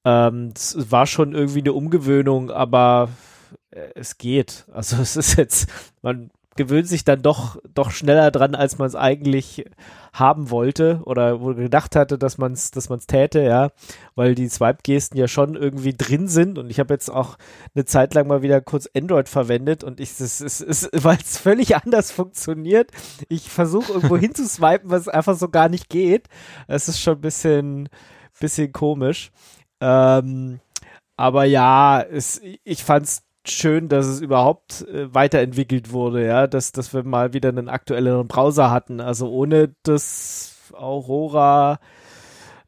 Ähm, 0.04 0.52
war 0.76 1.06
schon 1.06 1.34
irgendwie 1.34 1.60
eine 1.60 1.72
Umgewöhnung, 1.72 2.50
aber 2.52 3.08
äh, 3.72 3.88
es 3.96 4.18
geht. 4.18 4.66
Also 4.72 4.96
es 5.02 5.16
ist 5.16 5.36
jetzt, 5.36 5.68
man 6.00 6.30
gewöhnt 6.56 6.88
sich 6.88 7.04
dann 7.04 7.22
doch, 7.22 7.56
doch 7.74 7.90
schneller 7.90 8.30
dran, 8.30 8.54
als 8.54 8.78
man 8.78 8.88
es 8.88 8.94
eigentlich 8.94 9.64
haben 10.12 10.50
wollte 10.50 11.00
oder 11.04 11.38
gedacht 11.38 11.96
hatte, 11.96 12.18
dass 12.18 12.36
man 12.36 12.52
es 12.52 12.70
dass 12.70 12.90
man's 12.90 13.06
täte, 13.06 13.42
ja, 13.42 13.70
weil 14.14 14.34
die 14.34 14.48
Swipe-Gesten 14.48 15.16
ja 15.16 15.26
schon 15.26 15.54
irgendwie 15.54 15.94
drin 15.94 16.28
sind 16.28 16.58
und 16.58 16.70
ich 16.70 16.78
habe 16.78 16.92
jetzt 16.92 17.10
auch 17.10 17.38
eine 17.74 17.86
Zeit 17.86 18.12
lang 18.14 18.26
mal 18.26 18.42
wieder 18.42 18.60
kurz 18.60 18.88
Android 18.94 19.28
verwendet 19.28 19.82
und 19.84 20.00
ich, 20.00 20.20
es 20.20 20.40
ist, 20.40 20.90
weil 21.04 21.16
es 21.16 21.38
völlig 21.38 21.76
anders 21.76 22.10
funktioniert. 22.10 22.90
Ich 23.28 23.48
versuche 23.48 23.92
irgendwo 23.92 24.16
hinzuswipen, 24.18 24.90
was 24.90 25.08
einfach 25.08 25.36
so 25.36 25.48
gar 25.48 25.68
nicht 25.68 25.88
geht. 25.88 26.28
Es 26.66 26.88
ist 26.88 27.00
schon 27.00 27.14
ein 27.14 27.20
bisschen, 27.22 27.88
bisschen 28.38 28.72
komisch. 28.72 29.30
Ähm, 29.80 30.60
aber 31.16 31.44
ja, 31.44 32.02
es, 32.02 32.40
ich 32.64 32.84
fand's 32.84 33.22
schön, 33.44 33.88
dass 33.88 34.06
es 34.06 34.20
überhaupt 34.20 34.86
äh, 34.88 35.12
weiterentwickelt 35.14 35.92
wurde, 35.92 36.26
ja, 36.26 36.46
dass, 36.46 36.72
dass 36.72 36.94
wir 36.94 37.02
mal 37.04 37.32
wieder 37.32 37.48
einen 37.48 37.68
aktuelleren 37.68 38.28
Browser 38.28 38.70
hatten. 38.70 39.00
Also 39.00 39.30
ohne 39.30 39.74
das 39.82 40.72
Aurora 40.72 41.80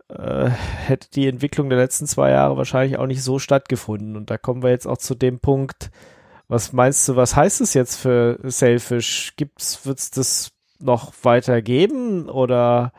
äh, 0.09 0.49
hätte 0.49 1.09
die 1.11 1.29
Entwicklung 1.29 1.69
der 1.69 1.79
letzten 1.79 2.07
zwei 2.07 2.31
Jahre 2.31 2.57
wahrscheinlich 2.57 2.99
auch 2.99 3.07
nicht 3.07 3.23
so 3.23 3.39
stattgefunden. 3.39 4.17
Und 4.17 4.31
da 4.31 4.39
kommen 4.39 4.63
wir 4.63 4.71
jetzt 4.71 4.87
auch 4.87 4.99
zu 4.99 5.15
dem 5.15 5.41
Punkt, 5.41 5.91
was 6.49 6.73
meinst 6.73 7.09
du, 7.09 7.17
was 7.17 7.37
heißt 7.37 7.61
es 7.61 7.75
jetzt 7.75 7.97
für 7.97 8.39
Selfish? 8.43 9.35
Gibt's, 9.37 9.87
wird's 9.87 10.11
das 10.11 10.53
noch 10.79 11.13
weiter 11.23 11.63
geben? 11.63 12.29
Oder 12.29 12.93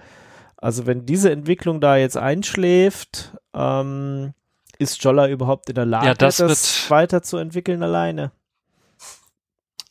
also 0.57 0.87
wenn 0.87 1.05
diese 1.05 1.31
Entwicklung 1.31 1.79
da 1.79 1.97
jetzt 1.97 2.17
einschläft, 2.17 3.37
ähm, 3.53 4.33
ist 4.79 5.03
Jolla 5.03 5.27
überhaupt 5.27 5.69
in 5.69 5.75
der 5.75 5.85
Lage, 5.85 6.07
ja, 6.07 6.13
das, 6.13 6.37
das 6.37 6.89
weiterzuentwickeln 6.89 7.81
alleine? 7.83 8.31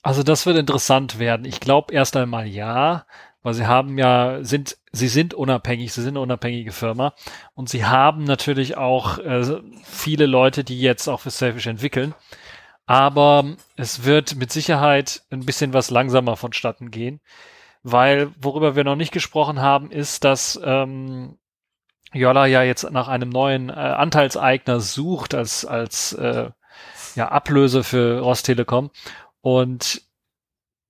Also 0.02 0.22
das 0.22 0.44
wird 0.44 0.58
interessant 0.58 1.18
werden. 1.18 1.46
Ich 1.46 1.60
glaube 1.60 1.94
erst 1.94 2.16
einmal 2.16 2.46
ja, 2.46 3.06
weil 3.42 3.54
sie 3.54 3.66
haben 3.66 3.98
ja, 3.98 4.38
sind, 4.42 4.76
sie 4.92 5.08
sind 5.08 5.34
unabhängig, 5.34 5.92
sie 5.92 6.02
sind 6.02 6.12
eine 6.12 6.20
unabhängige 6.20 6.72
Firma 6.72 7.14
und 7.54 7.68
sie 7.68 7.84
haben 7.84 8.24
natürlich 8.24 8.76
auch 8.76 9.18
äh, 9.18 9.60
viele 9.84 10.26
Leute, 10.26 10.64
die 10.64 10.80
jetzt 10.80 11.08
auch 11.08 11.20
für 11.20 11.30
Selfish 11.30 11.66
entwickeln. 11.66 12.14
Aber 12.86 13.44
es 13.76 14.04
wird 14.04 14.36
mit 14.36 14.52
Sicherheit 14.52 15.22
ein 15.30 15.46
bisschen 15.46 15.72
was 15.72 15.90
langsamer 15.90 16.36
vonstatten 16.36 16.90
gehen, 16.90 17.20
weil 17.82 18.30
worüber 18.40 18.76
wir 18.76 18.84
noch 18.84 18.96
nicht 18.96 19.12
gesprochen 19.12 19.60
haben, 19.60 19.90
ist, 19.90 20.24
dass 20.24 20.60
ähm, 20.62 21.38
Yola 22.14 22.46
ja 22.46 22.62
jetzt 22.62 22.90
nach 22.90 23.08
einem 23.08 23.28
neuen 23.28 23.68
äh, 23.68 23.72
Anteilseigner 23.72 24.80
sucht 24.80 25.34
als, 25.34 25.64
als 25.64 26.12
äh, 26.14 26.50
ja, 27.14 27.28
Ablöse 27.28 27.84
für 27.84 28.20
Rostelekom 28.20 28.90
und 29.40 30.02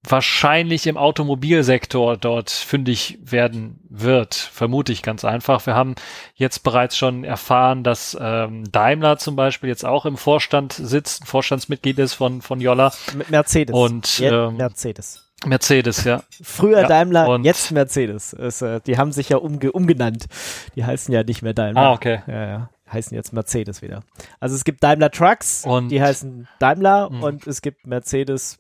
wahrscheinlich 0.07 0.87
im 0.87 0.99
Automobilsektor 0.99 2.17
dort 2.19 2.51
fündig 2.51 3.19
werden 3.23 3.81
wird, 3.89 4.35
vermute 4.35 4.93
ich 4.93 5.03
ganz 5.03 5.25
einfach. 5.25 5.65
Wir 5.67 5.75
haben 5.75 5.95
jetzt 6.35 6.63
bereits 6.63 6.97
schon 6.97 7.25
erfahren, 7.25 7.83
dass 7.83 8.17
ähm, 8.21 8.71
Daimler 8.71 9.17
zum 9.17 9.35
Beispiel 9.35 9.71
jetzt 9.71 9.85
auch 9.85 10.05
im 10.05 10.19
Vorstand 10.19 10.75
sitzt, 10.75 11.27
Vorstandsmitglied 11.27 11.99
ist 11.99 12.15
von, 12.15 12.43
von 12.43 12.61
Jolla. 12.61 12.93
Mercedes. 13.31 13.75
Und 13.75 14.21
ähm, 14.23 14.59
Mercedes. 14.59 15.24
Mercedes, 15.45 16.05
ja. 16.05 16.23
Früher 16.43 16.83
ja, 16.83 16.89
Daimler, 16.89 17.39
jetzt 17.43 17.71
Mercedes. 17.71 18.33
Es, 18.33 18.63
äh, 18.63 18.81
die 18.87 18.97
haben 18.97 19.13
sich 19.13 19.29
ja 19.29 19.37
umge 19.37 19.73
umgenannt. 19.73 20.27
Die 20.75 20.85
heißen 20.85 21.13
ja 21.13 21.23
nicht 21.23 21.43
mehr 21.43 21.55
Daimler. 21.55 21.81
Ah, 21.81 21.93
okay. 21.93 22.23
Ja, 22.27 22.47
ja. 22.47 22.71
Heißen 22.91 23.15
jetzt 23.15 23.33
Mercedes 23.33 23.83
wieder. 23.83 24.03
Also 24.41 24.55
es 24.55 24.65
gibt 24.65 24.83
Daimler 24.83 25.11
Trucks, 25.11 25.65
und 25.65 25.89
die 25.89 26.01
heißen 26.01 26.49
Daimler 26.61 27.11
mh. 27.11 27.27
und 27.27 27.47
es 27.47 27.63
gibt 27.63 27.87
Mercedes, 27.87 28.59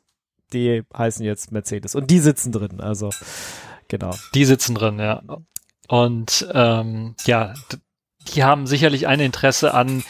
die 0.52 0.82
heißen 0.96 1.24
jetzt 1.24 1.52
Mercedes. 1.52 1.94
Und 1.94 2.10
die 2.10 2.18
sitzen 2.18 2.52
drin, 2.52 2.80
also 2.80 3.10
genau. 3.88 4.14
Die 4.34 4.44
sitzen 4.44 4.74
drin, 4.74 4.98
ja. 4.98 5.22
Und 5.88 6.48
ähm, 6.52 7.14
ja, 7.26 7.54
die 8.34 8.44
haben 8.44 8.66
sicherlich 8.66 9.06
ein 9.06 9.20
Interesse 9.20 9.74
an 9.74 10.02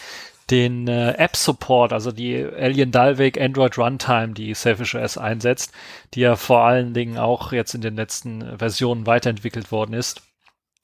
den 0.51 0.87
äh, 0.87 1.11
App-Support, 1.13 1.91
also 1.91 2.11
die 2.11 2.45
Alien 2.45 2.91
Dalvik 2.91 3.39
Android 3.39 3.77
Runtime, 3.77 4.33
die 4.33 4.53
Selfish 4.53 4.95
OS 4.95 5.17
einsetzt, 5.17 5.73
die 6.13 6.21
ja 6.21 6.35
vor 6.35 6.61
allen 6.61 6.93
Dingen 6.93 7.17
auch 7.17 7.51
jetzt 7.51 7.73
in 7.73 7.81
den 7.81 7.95
letzten 7.95 8.57
Versionen 8.57 9.07
weiterentwickelt 9.07 9.71
worden 9.71 9.93
ist. 9.93 10.21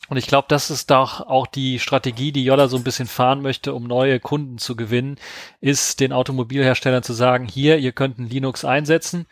Und 0.09 0.17
ich 0.17 0.27
glaube, 0.27 0.47
das 0.49 0.71
ist 0.71 0.89
doch 0.89 1.21
auch 1.21 1.47
die 1.47 1.79
Strategie, 1.79 2.31
die 2.31 2.43
Yoda 2.43 2.67
so 2.67 2.75
ein 2.75 2.83
bisschen 2.83 3.07
fahren 3.07 3.41
möchte, 3.41 3.73
um 3.73 3.83
neue 3.83 4.19
Kunden 4.19 4.57
zu 4.57 4.75
gewinnen, 4.75 5.17
ist 5.61 5.99
den 5.99 6.11
Automobilherstellern 6.11 7.03
zu 7.03 7.13
sagen, 7.13 7.47
hier, 7.47 7.77
ihr 7.77 7.91
könnt 7.91 8.17
ein 8.19 8.27
Linux 8.27 8.65
einsetzen 8.65 9.27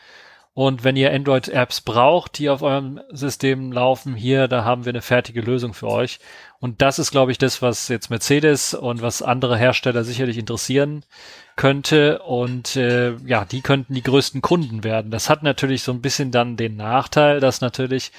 und 0.53 0.84
wenn 0.84 0.96
ihr 0.96 1.13
Android-Apps 1.13 1.82
braucht, 1.82 2.38
die 2.38 2.50
auf 2.50 2.62
eurem 2.62 3.00
System 3.12 3.72
laufen, 3.72 4.15
hier, 4.15 4.48
da 4.48 4.65
haben 4.65 4.84
wir 4.84 4.91
eine 4.91 5.01
fertige 5.01 5.41
Lösung 5.41 5.74
für 5.74 5.88
euch. 5.88 6.20
Und 6.60 6.82
das 6.82 7.00
ist, 7.00 7.12
glaube 7.12 7.32
ich, 7.32 7.38
das, 7.38 7.62
was 7.62 7.88
jetzt 7.88 8.10
Mercedes 8.10 8.74
und 8.74 9.01
was 9.01 9.22
andere 9.22 9.58
Hersteller 9.58 10.03
sicherlich 10.03 10.38
interessieren 10.38 11.06
könnte. 11.56 12.20
Und 12.24 12.75
äh, 12.75 13.15
ja, 13.25 13.46
die 13.46 13.62
könnten 13.62 13.94
die 13.94 14.03
größten 14.03 14.41
Kunden 14.41 14.84
werden. 14.84 15.12
Das 15.12 15.29
hat 15.29 15.44
natürlich 15.44 15.84
so 15.84 15.94
ein 15.94 16.01
bisschen 16.01 16.32
dann 16.32 16.58
den 16.58 16.75
Nachteil, 16.75 17.39
dass 17.39 17.62
natürlich 17.62 18.12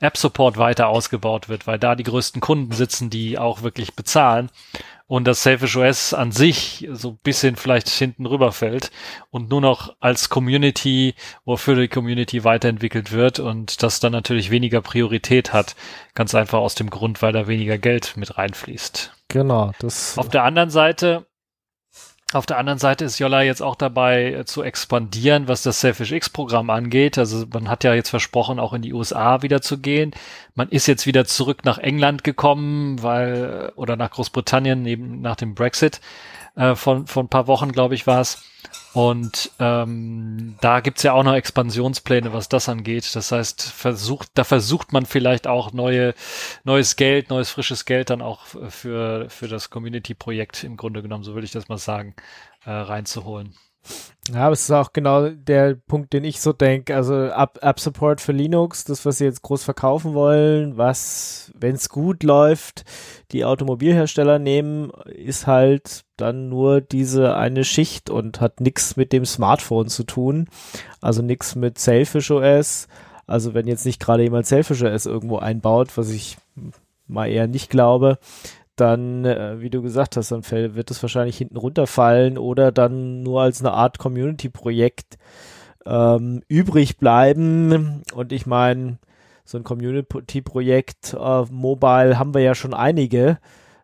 App 0.00 0.18
Support 0.18 0.58
weiter 0.58 0.88
ausgebaut 0.88 1.48
wird, 1.48 1.66
weil 1.66 1.78
da 1.78 1.94
die 1.94 2.02
größten 2.02 2.42
Kunden 2.42 2.72
sitzen, 2.72 3.08
die 3.08 3.38
auch 3.38 3.62
wirklich 3.62 3.94
bezahlen 3.94 4.50
und 5.06 5.26
das 5.26 5.42
Selfish 5.42 5.76
OS 5.76 6.14
an 6.14 6.32
sich 6.32 6.88
so 6.92 7.10
ein 7.10 7.18
bisschen 7.22 7.56
vielleicht 7.56 7.88
hinten 7.88 8.26
rüberfällt 8.26 8.90
und 9.30 9.50
nur 9.50 9.60
noch 9.60 9.94
als 10.00 10.28
Community 10.28 11.14
oder 11.44 11.58
für 11.58 11.74
die 11.76 11.88
Community 11.88 12.44
weiterentwickelt 12.44 13.12
wird 13.12 13.38
und 13.38 13.82
das 13.82 14.00
dann 14.00 14.12
natürlich 14.12 14.50
weniger 14.50 14.80
Priorität 14.80 15.52
hat. 15.52 15.76
Ganz 16.14 16.34
einfach 16.34 16.58
aus 16.58 16.74
dem 16.74 16.90
Grund, 16.90 17.22
weil 17.22 17.32
da 17.32 17.46
weniger 17.46 17.78
Geld 17.78 18.16
mit 18.16 18.36
reinfließt. 18.36 19.12
Genau. 19.28 19.72
Das 19.78 20.18
Auf 20.18 20.28
der 20.28 20.44
anderen 20.44 20.70
Seite 20.70 21.26
auf 22.36 22.46
der 22.46 22.58
anderen 22.58 22.78
Seite 22.78 23.04
ist 23.04 23.18
Jolla 23.18 23.42
jetzt 23.42 23.62
auch 23.62 23.74
dabei 23.74 24.32
äh, 24.32 24.44
zu 24.44 24.62
expandieren, 24.62 25.48
was 25.48 25.62
das 25.62 25.80
Selfish 25.80 26.12
X-Programm 26.12 26.70
angeht. 26.70 27.18
Also 27.18 27.46
man 27.52 27.68
hat 27.68 27.84
ja 27.84 27.94
jetzt 27.94 28.10
versprochen, 28.10 28.58
auch 28.58 28.72
in 28.72 28.82
die 28.82 28.92
USA 28.92 29.42
wieder 29.42 29.62
zu 29.62 29.78
gehen. 29.78 30.12
Man 30.54 30.68
ist 30.68 30.86
jetzt 30.86 31.06
wieder 31.06 31.24
zurück 31.24 31.64
nach 31.64 31.78
England 31.78 32.24
gekommen, 32.24 33.02
weil, 33.02 33.72
oder 33.76 33.96
nach 33.96 34.10
Großbritannien, 34.10 34.86
eben 34.86 35.20
nach 35.20 35.36
dem 35.36 35.54
Brexit, 35.54 36.00
äh, 36.56 36.74
von, 36.74 37.06
von 37.06 37.26
ein 37.26 37.30
paar 37.30 37.46
Wochen, 37.46 37.72
glaube 37.72 37.94
ich, 37.94 38.06
war 38.06 38.20
es. 38.20 38.42
Und 38.92 39.50
ähm, 39.58 40.56
da 40.60 40.80
gibt's 40.80 41.02
ja 41.02 41.12
auch 41.12 41.22
noch 41.22 41.34
Expansionspläne, 41.34 42.32
was 42.32 42.48
das 42.48 42.68
angeht. 42.68 43.14
Das 43.14 43.30
heißt, 43.30 43.62
versucht, 43.62 44.30
da 44.34 44.42
versucht 44.42 44.92
man 44.92 45.04
vielleicht 45.04 45.46
auch 45.46 45.72
neue, 45.72 46.14
neues 46.64 46.96
Geld, 46.96 47.28
neues 47.28 47.50
frisches 47.50 47.84
Geld 47.84 48.10
dann 48.10 48.22
auch 48.22 48.46
für, 48.68 49.28
für 49.28 49.48
das 49.48 49.68
Community-Projekt 49.70 50.64
im 50.64 50.76
Grunde 50.76 51.02
genommen, 51.02 51.24
so 51.24 51.34
würde 51.34 51.44
ich 51.44 51.52
das 51.52 51.68
mal 51.68 51.78
sagen, 51.78 52.14
äh, 52.64 52.70
reinzuholen. 52.70 53.54
Ja, 54.32 54.46
aber 54.46 54.54
es 54.54 54.62
ist 54.62 54.72
auch 54.72 54.92
genau 54.92 55.28
der 55.28 55.76
Punkt, 55.86 56.12
den 56.12 56.24
ich 56.24 56.40
so 56.40 56.52
denke. 56.52 56.96
Also 56.96 57.26
App-Support 57.26 58.20
für 58.20 58.32
Linux, 58.32 58.84
das, 58.84 59.06
was 59.06 59.18
sie 59.18 59.24
jetzt 59.24 59.42
groß 59.42 59.62
verkaufen 59.62 60.14
wollen, 60.14 60.76
was, 60.76 61.52
wenn 61.54 61.76
es 61.76 61.88
gut 61.88 62.24
läuft, 62.24 62.84
die 63.30 63.44
Automobilhersteller 63.44 64.40
nehmen, 64.40 64.90
ist 65.06 65.46
halt 65.46 66.04
dann 66.16 66.48
nur 66.48 66.80
diese 66.80 67.36
eine 67.36 67.62
Schicht 67.64 68.10
und 68.10 68.40
hat 68.40 68.60
nichts 68.60 68.96
mit 68.96 69.12
dem 69.12 69.24
Smartphone 69.24 69.88
zu 69.88 70.02
tun. 70.02 70.48
Also 71.00 71.22
nichts 71.22 71.54
mit 71.54 71.78
Selfish 71.78 72.30
OS. 72.32 72.88
Also 73.26 73.54
wenn 73.54 73.68
jetzt 73.68 73.86
nicht 73.86 74.00
gerade 74.00 74.24
jemand 74.24 74.46
Selfish 74.46 74.82
OS 74.82 75.06
irgendwo 75.06 75.38
einbaut, 75.38 75.96
was 75.96 76.10
ich 76.10 76.36
mal 77.06 77.28
eher 77.28 77.46
nicht 77.46 77.70
glaube, 77.70 78.18
dann, 78.76 79.24
äh, 79.24 79.60
wie 79.60 79.70
du 79.70 79.82
gesagt 79.82 80.16
hast, 80.16 80.30
dann 80.32 80.42
wird 80.50 80.90
es 80.90 81.02
wahrscheinlich 81.02 81.38
hinten 81.38 81.56
runterfallen 81.56 82.38
oder 82.38 82.72
dann 82.72 83.22
nur 83.22 83.42
als 83.42 83.60
eine 83.60 83.72
Art 83.72 83.98
Community-Projekt 83.98 85.18
ähm, 85.86 86.42
übrig 86.48 86.98
bleiben. 86.98 88.02
Und 88.14 88.32
ich 88.32 88.46
meine, 88.46 88.98
so 89.44 89.58
ein 89.58 89.64
Community-Projekt 89.64 91.14
äh, 91.14 91.42
Mobile 91.50 92.18
haben 92.18 92.34
wir 92.34 92.42
ja 92.42 92.54
schon 92.54 92.74
einige. 92.74 93.38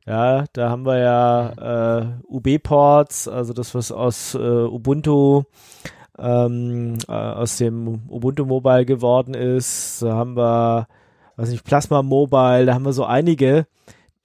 Ja, 0.06 0.46
da 0.52 0.68
haben 0.68 0.84
wir 0.84 0.98
ja 0.98 2.00
äh, 2.00 2.06
UB-Ports, 2.28 3.28
also 3.28 3.52
das, 3.52 3.72
was 3.74 3.92
aus 3.92 4.34
äh, 4.34 4.38
Ubuntu, 4.38 5.44
ähm, 6.18 6.98
äh, 7.06 7.12
aus 7.12 7.56
dem 7.58 8.02
Ubuntu 8.08 8.44
Mobile 8.44 8.84
geworden 8.84 9.34
ist. 9.34 10.02
Da 10.02 10.14
haben 10.16 10.36
wir, 10.36 10.88
weiß 11.36 11.50
nicht, 11.50 11.62
Plasma 11.62 12.02
Mobile, 12.02 12.66
da 12.66 12.74
haben 12.74 12.84
wir 12.84 12.92
so 12.92 13.04
einige 13.04 13.66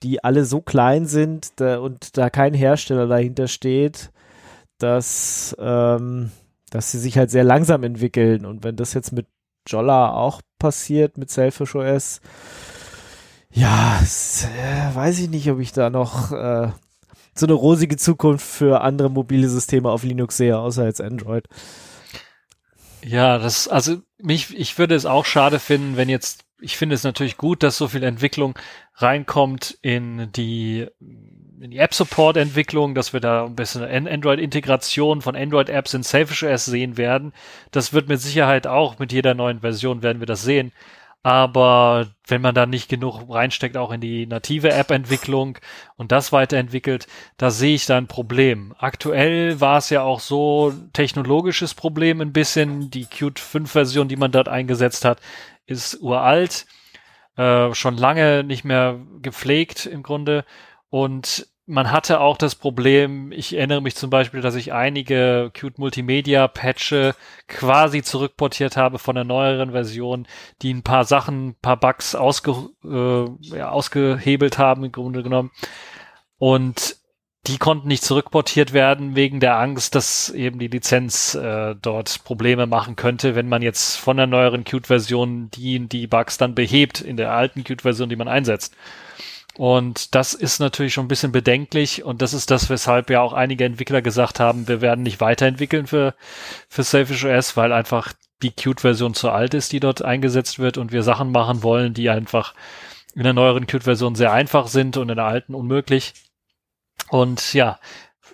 die 0.04 0.24
alle 0.24 0.46
so 0.46 0.62
klein 0.62 1.06
sind 1.06 1.60
da, 1.60 1.80
und 1.80 2.18
da 2.18 2.30
kein 2.30 2.54
Hersteller 2.54 3.08
dahinter 3.08 3.48
steht, 3.48 4.12
dass, 4.78 5.56
ähm, 5.60 6.32
dass 6.70 6.92
sie 6.92 7.00
sich 7.00 7.18
halt 7.18 7.32
sehr 7.32 7.44
langsam 7.44 7.84
entwickeln. 7.84 8.46
Und 8.46 8.64
wenn 8.64 8.76
das 8.76 8.94
jetzt 8.94 9.12
mit 9.12 9.28
Jolla 9.68 10.12
auch 10.12 10.42
passiert, 10.60 11.18
mit 11.18 11.30
Selfish 11.30 11.76
OS, 11.76 12.22
ja, 13.52 14.00
äh, 14.00 14.96
weiß 14.96 15.20
ich 15.20 15.30
nicht, 15.30 15.50
ob 15.50 15.60
ich 15.60 15.72
da 15.72 15.90
noch 15.90 16.32
äh, 16.32 16.70
so 17.34 17.46
eine 17.46 17.54
rosige 17.54 17.98
Zukunft 17.98 18.46
für 18.46 18.82
andere 18.82 19.10
mobile 19.10 19.50
Systeme 19.50 19.90
auf 19.90 20.04
Linux 20.04 20.38
sehe, 20.38 20.58
außer 20.58 20.86
jetzt 20.86 21.02
Android. 21.02 21.46
Ja, 23.04 23.38
das, 23.38 23.68
also 23.68 23.98
mich, 24.22 24.56
ich 24.58 24.78
würde 24.78 24.96
es 24.96 25.06
auch 25.06 25.26
schade 25.26 25.60
finden, 25.60 25.98
wenn 25.98 26.10
jetzt 26.10 26.44
ich 26.60 26.78
finde 26.78 26.96
es 26.96 27.04
natürlich 27.04 27.38
gut, 27.38 27.64
dass 27.64 27.78
so 27.78 27.88
viel 27.88 28.04
Entwicklung 28.04 28.58
reinkommt 28.96 29.78
in 29.82 30.32
die, 30.32 30.88
in 31.62 31.72
die 31.72 31.78
App-Support-Entwicklung, 31.78 32.96
dass 32.96 33.14
wir 33.14 33.20
da 33.20 33.46
ein 33.46 33.56
bisschen 33.56 33.84
Android-Integration 33.84 35.22
von 35.22 35.36
Android-Apps 35.36 35.94
in 35.94 36.04
Selfish 36.04 36.44
OS 36.44 36.66
sehen 36.66 36.98
werden. 36.98 37.34
Das 37.72 37.94
wird 37.94 38.10
mit 38.10 38.22
Sicherheit 38.22 38.66
auch 38.66 38.98
mit 38.98 39.12
jeder 39.12 39.34
neuen 39.34 39.60
Version 39.60 40.02
werden 40.02 40.20
wir 40.20 40.28
das 40.28 40.42
sehen. 40.42 40.72
Aber 41.24 42.08
wenn 42.26 42.42
man 42.42 42.56
da 42.56 42.66
nicht 42.66 42.90
genug 42.90 43.24
reinsteckt, 43.30 43.76
auch 43.76 43.92
in 43.92 44.00
die 44.00 44.26
native 44.28 44.72
App-Entwicklung 44.72 45.58
und 45.96 46.12
das 46.12 46.32
weiterentwickelt, 46.32 47.08
da 47.38 47.50
sehe 47.52 47.76
ich 47.76 47.86
da 47.86 47.98
ein 47.98 48.08
Problem. 48.08 48.74
Aktuell 48.78 49.60
war 49.60 49.78
es 49.78 49.90
ja 49.90 50.04
auch 50.04 50.20
so 50.22 50.74
technologisches 50.94 51.74
Problem 51.74 52.22
ein 52.22 52.34
bisschen. 52.34 52.90
Die 52.92 53.06
Qt 53.06 53.40
5-Version, 53.40 54.08
die 54.08 54.16
man 54.16 54.32
dort 54.32 54.48
eingesetzt 54.48 55.04
hat, 55.04 55.20
ist 55.66 56.02
uralt, 56.02 56.66
äh, 57.36 57.74
schon 57.74 57.98
lange 57.98 58.44
nicht 58.44 58.64
mehr 58.64 59.00
gepflegt 59.22 59.86
im 59.86 60.04
Grunde. 60.04 60.46
Und 60.90 61.48
man 61.68 61.92
hatte 61.92 62.22
auch 62.22 62.38
das 62.38 62.56
Problem, 62.56 63.34
ich 63.34 63.56
erinnere 63.56 63.82
mich 63.82 63.96
zum 63.96 64.10
Beispiel, 64.10 64.40
dass 64.40 64.56
ich 64.56 64.72
einige 64.72 65.52
Qt 65.54 65.78
Multimedia 65.78 66.48
Patche 66.48 67.14
quasi 67.50 68.02
zurückportiert 68.02 68.78
habe 68.78 69.00
von 69.00 69.16
der 69.16 69.26
neueren 69.26 69.72
Version, 69.72 70.28
die 70.62 70.74
ein 70.74 70.82
paar 70.82 71.04
Sachen, 71.04 71.50
ein 71.50 71.56
paar 71.62 71.78
Bugs 71.78 72.16
ausge, 72.16 72.70
äh, 72.86 73.58
ja, 73.58 73.70
ausgehebelt 73.70 74.58
haben 74.58 74.86
im 74.86 74.94
Grunde 74.94 75.24
genommen. 75.24 75.52
Und 76.38 76.96
die 77.48 77.58
konnten 77.58 77.90
nicht 77.90 78.04
zurückportiert 78.04 78.72
werden 78.72 79.16
wegen 79.16 79.42
der 79.42 79.60
Angst, 79.60 79.94
dass 79.94 80.30
eben 80.30 80.60
die 80.60 80.68
Lizenz 80.68 81.36
äh, 81.36 81.76
dort 81.82 82.24
Probleme 82.24 82.66
machen 82.66 82.96
könnte, 82.96 83.36
wenn 83.36 83.50
man 83.50 83.62
jetzt 83.62 83.98
von 83.98 84.16
der 84.18 84.28
neueren 84.28 84.64
Qt-Version 84.64 85.50
die, 85.52 85.80
die 85.88 86.08
Bugs 86.08 86.38
dann 86.38 86.56
behebt 86.56 87.02
in 87.02 87.18
der 87.18 87.34
alten 87.34 87.66
Qt-Version, 87.66 88.10
die 88.10 88.16
man 88.16 88.30
einsetzt. 88.30 88.74
Und 89.58 90.14
das 90.14 90.36
ist 90.36 90.60
natürlich 90.60 90.94
schon 90.94 91.06
ein 91.06 91.10
bisschen 91.10 91.32
bedenklich 91.32 92.04
und 92.04 92.22
das 92.22 92.34
ist 92.34 92.52
das, 92.52 92.70
weshalb 92.70 93.10
ja 93.10 93.22
auch 93.22 93.34
einige 93.34 93.66
Entwickler 93.66 94.04
gesagt 94.04 94.40
haben, 94.40 94.68
wir 94.68 94.82
werden 94.82 95.02
nicht 95.02 95.20
weiterentwickeln 95.20 95.88
für, 95.88 96.14
für 96.70 96.84
Selfish 96.84 97.26
OS, 97.26 97.58
weil 97.58 97.74
einfach 97.74 98.14
die 98.44 98.52
Qt-Version 98.52 99.16
zu 99.16 99.32
alt 99.32 99.56
ist, 99.56 99.72
die 99.72 99.80
dort 99.80 100.04
eingesetzt 100.04 100.60
wird 100.60 100.78
und 100.78 100.92
wir 100.92 101.02
Sachen 101.02 101.32
machen 101.32 101.64
wollen, 101.64 101.96
die 101.96 102.12
einfach 102.12 102.54
in 103.16 103.24
der 103.24 103.34
neueren 103.34 103.66
Qt-Version 103.66 104.14
sehr 104.14 104.32
einfach 104.32 104.68
sind 104.68 104.96
und 104.96 105.10
in 105.10 105.16
der 105.16 105.26
alten 105.26 105.56
unmöglich. 105.56 106.14
Und 107.10 107.56
ja, 107.56 107.80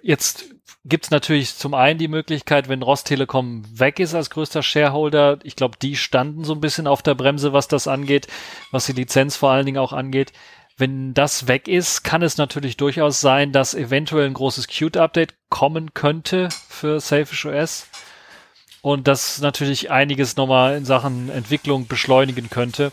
jetzt 0.02 0.54
gibt's 0.84 1.10
natürlich 1.10 1.56
zum 1.56 1.74
einen 1.74 2.00
die 2.00 2.10
Möglichkeit, 2.10 2.68
wenn 2.68 2.82
Rostelekom 2.82 3.64
weg 3.80 4.00
ist 4.00 4.14
als 4.14 4.30
größter 4.30 4.62
Shareholder, 4.62 5.40
ich 5.44 5.56
glaube, 5.56 5.78
die 5.82 5.96
standen 5.96 6.44
so 6.44 6.54
ein 6.54 6.60
bisschen 6.60 6.88
auf 6.88 7.02
der 7.02 7.16
Bremse, 7.16 7.54
was 7.54 7.70
das 7.70 7.88
angeht, 7.88 8.28
was 8.72 8.88
die 8.88 8.92
Lizenz 8.92 9.38
vor 9.38 9.52
allen 9.52 9.66
Dingen 9.66 9.78
auch 9.78 9.94
angeht. 9.94 10.34
Wenn 10.78 11.14
das 11.14 11.48
weg 11.48 11.68
ist, 11.68 12.04
kann 12.04 12.24
es 12.24 12.38
natürlich 12.38 12.78
durchaus 12.78 13.22
sein, 13.22 13.52
dass 13.52 13.76
eventuell 13.76 14.26
ein 14.26 14.34
großes 14.34 14.68
Qt-Update 14.68 15.36
kommen 15.50 15.94
könnte 15.94 16.50
für 16.68 17.00
Selfish 17.00 17.46
OS 17.46 17.88
und 18.82 19.08
das 19.08 19.40
natürlich 19.40 19.92
einiges 19.92 20.36
nochmal 20.36 20.76
in 20.76 20.86
Sachen 20.86 21.30
Entwicklung 21.30 21.88
beschleunigen 21.88 22.50
könnte. 22.50 22.92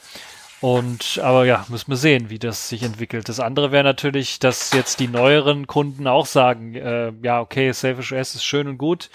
Und 0.60 1.18
aber 1.22 1.46
ja, 1.46 1.64
müssen 1.68 1.90
wir 1.90 1.96
sehen, 1.96 2.28
wie 2.28 2.38
das 2.38 2.68
sich 2.68 2.82
entwickelt. 2.82 3.30
Das 3.30 3.40
andere 3.40 3.72
wäre 3.72 3.82
natürlich, 3.82 4.38
dass 4.38 4.72
jetzt 4.72 5.00
die 5.00 5.08
neueren 5.08 5.66
Kunden 5.66 6.06
auch 6.06 6.26
sagen, 6.26 6.74
äh, 6.74 7.12
ja, 7.22 7.40
okay, 7.40 7.72
Selfish 7.72 8.12
OS 8.12 8.34
ist 8.34 8.44
schön 8.44 8.68
und 8.68 8.76
gut, 8.76 9.08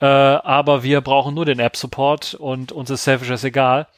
äh, 0.00 0.04
aber 0.04 0.82
wir 0.82 1.00
brauchen 1.00 1.34
nur 1.34 1.46
den 1.46 1.58
App-Support 1.58 2.34
und 2.34 2.70
uns 2.70 2.90
ist 2.90 3.04
Selfish 3.04 3.30
OS 3.30 3.44
egal. 3.44 3.88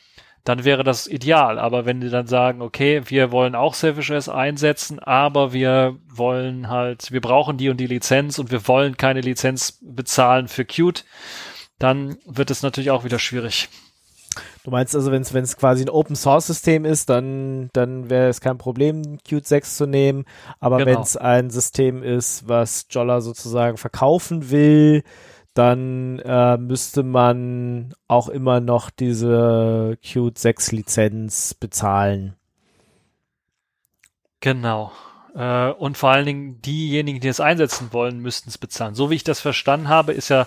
Dann 0.45 0.65
wäre 0.65 0.85
das 0.85 1.07
ideal. 1.07 1.59
Aber 1.59 1.85
wenn 1.85 2.01
die 2.01 2.09
dann 2.09 2.27
sagen, 2.27 2.63
okay, 2.63 3.03
wir 3.07 3.31
wollen 3.31 3.55
auch 3.55 3.75
Selfish 3.75 4.11
OS 4.11 4.29
einsetzen, 4.29 4.99
aber 4.99 5.53
wir 5.53 5.97
wollen 6.09 6.69
halt, 6.69 7.13
wir 7.13 7.21
brauchen 7.21 7.59
die 7.59 7.69
und 7.69 7.79
die 7.79 7.87
Lizenz 7.87 8.39
und 8.39 8.51
wir 8.51 8.67
wollen 8.67 8.97
keine 8.97 9.21
Lizenz 9.21 9.79
bezahlen 9.83 10.49
für 10.49 10.65
Qt, 10.65 11.05
dann 11.79 12.17
wird 12.27 12.51
es 12.51 12.63
natürlich 12.63 12.91
auch 12.91 13.05
wieder 13.05 13.19
schwierig. 13.19 13.69
Du 14.63 14.71
meinst 14.71 14.95
also, 14.95 15.11
wenn 15.11 15.23
es 15.23 15.57
quasi 15.57 15.83
ein 15.85 15.89
Open 15.89 16.15
Source 16.15 16.47
System 16.47 16.85
ist, 16.85 17.09
dann, 17.09 17.71
dann 17.73 18.11
wäre 18.11 18.29
es 18.29 18.41
kein 18.41 18.59
Problem, 18.59 19.19
Qt 19.25 19.47
6 19.47 19.77
zu 19.77 19.87
nehmen. 19.87 20.25
Aber 20.61 20.79
genau. 20.79 20.91
wenn 20.91 21.01
es 21.01 21.17
ein 21.17 21.51
System 21.51 22.03
ist, 22.03 22.47
was 22.49 22.87
Jolla 22.91 23.23
sozusagen 23.23 23.77
verkaufen 23.77 24.51
will, 24.51 25.03
dann 25.55 26.19
äh, 26.21 26.57
müsste 26.57 27.03
man 27.03 27.93
auch 28.09 28.29
immer 28.29 28.61
noch 28.61 28.91
diese 28.91 29.99
Qt 30.03 30.39
6 30.39 30.73
Lizenz 30.73 31.55
bezahlen. 31.55 32.37
Genau. 34.41 34.93
Äh, 35.35 35.71
und 35.71 35.97
vor 35.97 36.11
allen 36.11 36.27
Dingen 36.27 36.63
diejenigen, 36.63 37.21
die 37.21 37.29
es 37.29 37.41
einsetzen 37.41 37.89
wollen, 37.93 38.21
müssten 38.21 38.49
es 38.49 38.59
bezahlen. 38.59 38.95
So 38.95 39.11
wie 39.11 39.17
ich 39.17 39.25
das 39.25 39.41
verstanden 39.41 39.89
habe, 39.89 40.13
ist 40.13 40.29
ja 40.29 40.47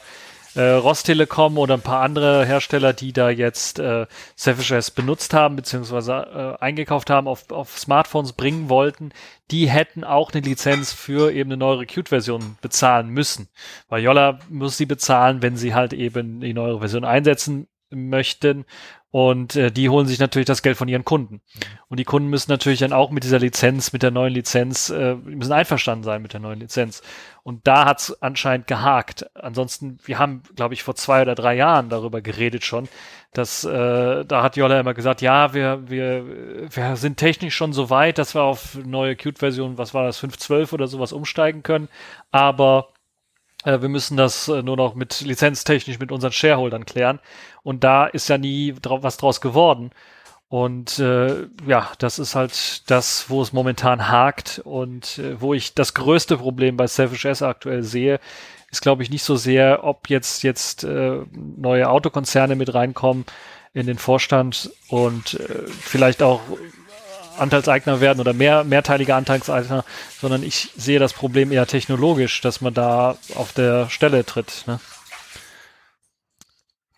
äh, 0.55 0.61
Rostelekom 0.61 1.57
oder 1.57 1.75
ein 1.75 1.81
paar 1.81 2.01
andere 2.01 2.45
Hersteller, 2.45 2.93
die 2.93 3.13
da 3.13 3.29
jetzt 3.29 3.79
äh, 3.79 4.05
Selfish 4.35 4.91
benutzt 4.91 5.33
haben, 5.33 5.55
beziehungsweise 5.55 6.57
äh, 6.59 6.63
eingekauft 6.63 7.09
haben, 7.09 7.27
auf, 7.27 7.51
auf 7.51 7.77
Smartphones 7.77 8.33
bringen 8.33 8.69
wollten, 8.69 9.11
die 9.51 9.69
hätten 9.69 10.03
auch 10.03 10.31
eine 10.31 10.41
Lizenz 10.41 10.93
für 10.93 11.31
eben 11.31 11.49
eine 11.49 11.57
neuere 11.57 11.85
Qt-Version 11.85 12.57
bezahlen 12.61 13.09
müssen. 13.09 13.49
Weil 13.89 14.03
Yolla 14.03 14.39
muss 14.49 14.77
sie 14.77 14.85
bezahlen, 14.85 15.41
wenn 15.41 15.57
sie 15.57 15.73
halt 15.73 15.93
eben 15.93 16.39
die 16.39 16.53
neuere 16.53 16.79
Version 16.79 17.05
einsetzen 17.05 17.67
möchten. 17.89 18.65
Und 19.13 19.55
äh, 19.55 19.71
die 19.71 19.89
holen 19.89 20.07
sich 20.07 20.17
natürlich 20.17 20.47
das 20.47 20.63
Geld 20.63 20.75
von 20.75 20.87
ihren 20.87 21.05
Kunden. 21.05 21.41
Und 21.87 21.99
die 21.99 22.03
Kunden 22.03 22.31
müssen 22.31 22.49
natürlich 22.49 22.79
dann 22.79 22.93
auch 22.93 23.11
mit 23.11 23.23
dieser 23.23 23.37
Lizenz, 23.37 23.93
mit 23.93 24.01
der 24.01 24.09
neuen 24.09 24.33
Lizenz, 24.33 24.89
äh, 24.89 25.13
müssen 25.13 25.51
einverstanden 25.51 26.03
sein 26.03 26.23
mit 26.23 26.33
der 26.33 26.39
neuen 26.39 26.59
Lizenz. 26.59 27.03
Und 27.43 27.67
da 27.67 27.85
hat's 27.85 28.23
anscheinend 28.23 28.65
gehakt. 28.65 29.27
Ansonsten, 29.35 29.99
wir 30.03 30.17
haben, 30.17 30.41
glaube 30.55 30.73
ich, 30.73 30.81
vor 30.81 30.95
zwei 30.95 31.21
oder 31.21 31.35
drei 31.35 31.53
Jahren 31.53 31.89
darüber 31.89 32.21
geredet 32.21 32.65
schon, 32.65 32.89
dass 33.33 33.63
äh, 33.63 34.25
da 34.25 34.41
hat 34.41 34.57
Jolla 34.57 34.79
immer 34.79 34.95
gesagt, 34.95 35.21
ja, 35.21 35.53
wir, 35.53 35.87
wir, 35.87 36.71
wir 36.71 36.95
sind 36.95 37.17
technisch 37.17 37.55
schon 37.55 37.71
so 37.71 37.91
weit, 37.91 38.17
dass 38.17 38.33
wir 38.33 38.41
auf 38.41 38.79
neue 38.83 39.15
Qt-Version, 39.15 39.77
was 39.77 39.93
war 39.93 40.05
das, 40.05 40.23
5.12 40.23 40.73
oder 40.73 40.87
sowas 40.87 41.13
umsteigen 41.13 41.61
können. 41.61 41.87
Aber 42.31 42.87
wir 43.65 43.89
müssen 43.89 44.17
das 44.17 44.47
äh, 44.47 44.61
nur 44.61 44.77
noch 44.77 44.95
mit 44.95 45.21
lizenztechnisch 45.21 45.99
mit 45.99 46.11
unseren 46.11 46.31
Shareholdern 46.31 46.85
klären. 46.85 47.19
Und 47.63 47.83
da 47.83 48.05
ist 48.05 48.27
ja 48.27 48.37
nie 48.37 48.73
dra 48.81 49.03
was 49.03 49.17
draus 49.17 49.41
geworden. 49.41 49.91
Und 50.49 50.99
äh, 50.99 51.47
ja, 51.65 51.89
das 51.97 52.19
ist 52.19 52.35
halt 52.35 52.89
das, 52.91 53.29
wo 53.29 53.41
es 53.41 53.53
momentan 53.53 54.07
hakt 54.09 54.61
und 54.63 55.17
äh, 55.17 55.41
wo 55.41 55.53
ich 55.55 55.73
das 55.73 55.95
größte 55.95 56.37
Problem 56.37 56.77
bei 56.77 56.85
Selfish 56.85 57.25
S 57.25 57.41
aktuell 57.41 57.81
sehe, 57.81 58.19
ist 58.69 58.81
glaube 58.81 59.01
ich 59.01 59.09
nicht 59.09 59.23
so 59.23 59.35
sehr, 59.35 59.83
ob 59.83 60.09
jetzt 60.09 60.43
jetzt 60.43 60.83
äh, 60.83 61.21
neue 61.31 61.89
Autokonzerne 61.89 62.55
mit 62.55 62.73
reinkommen 62.73 63.25
in 63.73 63.87
den 63.87 63.97
Vorstand 63.97 64.69
und 64.89 65.39
äh, 65.39 65.63
vielleicht 65.67 66.21
auch 66.21 66.41
Anteilseigner 67.37 68.01
werden 68.01 68.19
oder 68.19 68.33
mehr, 68.33 68.63
mehrteilige 68.63 69.15
Anteilseigner, 69.15 69.83
sondern 70.19 70.43
ich 70.43 70.71
sehe 70.75 70.99
das 70.99 71.13
Problem 71.13 71.51
eher 71.51 71.67
technologisch, 71.67 72.41
dass 72.41 72.61
man 72.61 72.73
da 72.73 73.17
auf 73.35 73.53
der 73.53 73.89
Stelle 73.89 74.25
tritt. 74.25 74.63
Ne? 74.67 74.79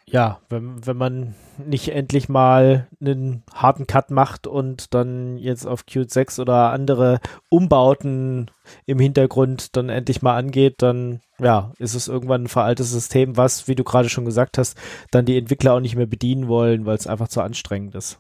Ja, 0.08 0.40
wenn, 0.50 0.86
wenn 0.86 0.98
man 0.98 1.36
nicht 1.58 1.90
endlich 1.90 2.30
mal 2.30 2.88
einen 3.02 3.44
harten 3.54 3.88
Cut 3.88 4.12
macht 4.12 4.46
und 4.46 4.94
dann 4.94 5.38
jetzt 5.38 5.66
auf 5.66 5.86
Qt 5.86 6.12
6 6.12 6.40
oder 6.40 6.72
andere 6.72 7.20
Umbauten 7.50 8.52
im 8.86 9.00
Hintergrund 9.00 9.76
dann 9.76 9.90
endlich 9.90 10.22
mal 10.22 10.38
angeht, 10.38 10.76
dann 10.78 11.22
ja, 11.40 11.74
ist 11.80 11.96
es 11.96 12.08
irgendwann 12.08 12.44
ein 12.44 12.48
veraltetes 12.48 12.92
System, 12.92 13.36
was, 13.36 13.68
wie 13.68 13.76
du 13.76 13.84
gerade 13.84 14.10
schon 14.10 14.26
gesagt 14.26 14.58
hast, 14.58 14.78
dann 15.12 15.26
die 15.26 15.38
Entwickler 15.38 15.74
auch 15.74 15.80
nicht 15.80 15.96
mehr 15.96 16.06
bedienen 16.06 16.48
wollen, 16.48 16.86
weil 16.86 16.96
es 16.96 17.08
einfach 17.08 17.28
zu 17.28 17.42
anstrengend 17.42 17.96
ist. 17.96 18.20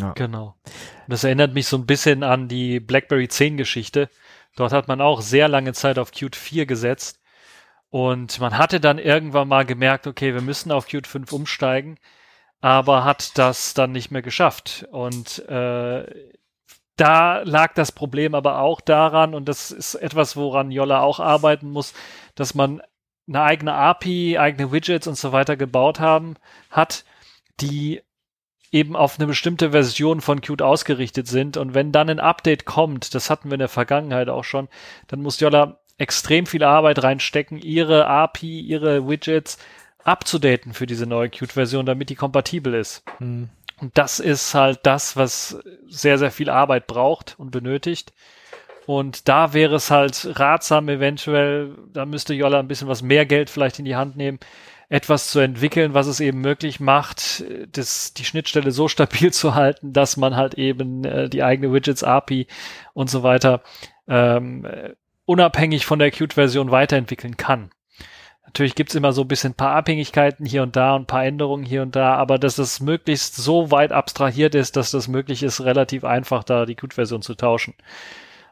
Ja. 0.00 0.12
Genau. 0.12 0.56
das 1.06 1.22
erinnert 1.22 1.54
mich 1.54 1.68
so 1.68 1.76
ein 1.76 1.86
bisschen 1.86 2.22
an 2.22 2.48
die 2.48 2.80
BlackBerry 2.80 3.28
10 3.28 3.56
Geschichte. 3.56 4.08
Dort 4.56 4.72
hat 4.72 4.88
man 4.88 5.00
auch 5.00 5.20
sehr 5.20 5.48
lange 5.48 5.72
Zeit 5.72 5.98
auf 5.98 6.10
Qt 6.10 6.34
4 6.36 6.66
gesetzt. 6.66 7.20
Und 7.90 8.40
man 8.40 8.58
hatte 8.58 8.80
dann 8.80 8.98
irgendwann 8.98 9.46
mal 9.46 9.64
gemerkt, 9.64 10.08
okay, 10.08 10.34
wir 10.34 10.40
müssen 10.40 10.72
auf 10.72 10.86
Qt 10.86 11.06
5 11.06 11.32
umsteigen, 11.32 11.96
aber 12.60 13.04
hat 13.04 13.38
das 13.38 13.74
dann 13.74 13.92
nicht 13.92 14.10
mehr 14.10 14.22
geschafft. 14.22 14.84
Und 14.90 15.48
äh, 15.48 16.04
da 16.96 17.42
lag 17.42 17.74
das 17.74 17.92
Problem 17.92 18.34
aber 18.34 18.60
auch 18.60 18.80
daran, 18.80 19.34
und 19.34 19.48
das 19.48 19.70
ist 19.70 19.94
etwas, 19.94 20.36
woran 20.36 20.70
Jolla 20.70 21.00
auch 21.02 21.20
arbeiten 21.20 21.70
muss, 21.70 21.94
dass 22.34 22.54
man 22.54 22.82
eine 23.28 23.42
eigene 23.42 23.74
API, 23.74 24.38
eigene 24.38 24.70
Widgets 24.72 25.06
und 25.06 25.16
so 25.16 25.32
weiter 25.32 25.56
gebaut 25.56 26.00
haben, 26.00 26.36
hat, 26.70 27.04
die 27.60 28.02
eben 28.74 28.96
auf 28.96 29.18
eine 29.18 29.28
bestimmte 29.28 29.70
Version 29.70 30.20
von 30.20 30.40
Qt 30.40 30.60
ausgerichtet 30.60 31.28
sind. 31.28 31.56
Und 31.56 31.74
wenn 31.74 31.92
dann 31.92 32.10
ein 32.10 32.18
Update 32.18 32.64
kommt, 32.64 33.14
das 33.14 33.30
hatten 33.30 33.48
wir 33.48 33.54
in 33.54 33.60
der 33.60 33.68
Vergangenheit 33.68 34.28
auch 34.28 34.42
schon, 34.42 34.68
dann 35.06 35.22
muss 35.22 35.38
Jolla 35.38 35.78
extrem 35.96 36.44
viel 36.44 36.64
Arbeit 36.64 37.04
reinstecken, 37.04 37.58
ihre 37.58 38.08
API, 38.08 38.60
ihre 38.60 39.08
Widgets 39.08 39.58
abzudaten 40.02 40.74
für 40.74 40.86
diese 40.86 41.06
neue 41.06 41.30
Qt-Version, 41.30 41.86
damit 41.86 42.10
die 42.10 42.16
kompatibel 42.16 42.74
ist. 42.74 43.04
Mhm. 43.20 43.48
Und 43.80 43.96
das 43.96 44.18
ist 44.18 44.54
halt 44.54 44.80
das, 44.82 45.16
was 45.16 45.56
sehr, 45.86 46.18
sehr 46.18 46.32
viel 46.32 46.50
Arbeit 46.50 46.88
braucht 46.88 47.36
und 47.38 47.52
benötigt. 47.52 48.12
Und 48.86 49.28
da 49.28 49.54
wäre 49.54 49.76
es 49.76 49.92
halt 49.92 50.38
ratsam, 50.38 50.88
eventuell, 50.88 51.76
da 51.92 52.04
müsste 52.06 52.34
Jolla 52.34 52.58
ein 52.58 52.68
bisschen 52.68 52.88
was 52.88 53.02
mehr 53.02 53.24
Geld 53.24 53.50
vielleicht 53.50 53.78
in 53.78 53.84
die 53.84 53.96
Hand 53.96 54.16
nehmen, 54.16 54.40
etwas 54.88 55.30
zu 55.30 55.40
entwickeln, 55.40 55.94
was 55.94 56.06
es 56.06 56.20
eben 56.20 56.40
möglich 56.40 56.80
macht, 56.80 57.44
das, 57.72 58.14
die 58.14 58.24
Schnittstelle 58.24 58.70
so 58.70 58.88
stabil 58.88 59.32
zu 59.32 59.54
halten, 59.54 59.92
dass 59.92 60.16
man 60.16 60.36
halt 60.36 60.54
eben 60.54 61.04
äh, 61.04 61.28
die 61.28 61.42
eigene 61.42 61.72
Widgets 61.72 62.04
API 62.04 62.46
und 62.92 63.10
so 63.10 63.22
weiter 63.22 63.62
ähm, 64.08 64.66
unabhängig 65.26 65.86
von 65.86 65.98
der 65.98 66.10
Qt-Version 66.10 66.70
weiterentwickeln 66.70 67.36
kann. 67.36 67.70
Natürlich 68.44 68.74
gibt's 68.74 68.94
immer 68.94 69.12
so 69.12 69.22
ein 69.22 69.28
bisschen 69.28 69.52
ein 69.52 69.56
paar 69.56 69.74
Abhängigkeiten 69.74 70.46
hier 70.46 70.62
und 70.62 70.76
da 70.76 70.94
und 70.94 71.02
ein 71.02 71.06
paar 71.06 71.24
Änderungen 71.24 71.64
hier 71.64 71.82
und 71.82 71.96
da, 71.96 72.14
aber 72.14 72.38
dass 72.38 72.58
es 72.58 72.80
möglichst 72.80 73.34
so 73.34 73.70
weit 73.70 73.90
abstrahiert 73.90 74.54
ist, 74.54 74.76
dass 74.76 74.90
das 74.90 75.08
möglich 75.08 75.42
ist, 75.42 75.62
relativ 75.62 76.04
einfach 76.04 76.44
da 76.44 76.66
die 76.66 76.76
Qt-Version 76.76 77.22
zu 77.22 77.34
tauschen. 77.34 77.74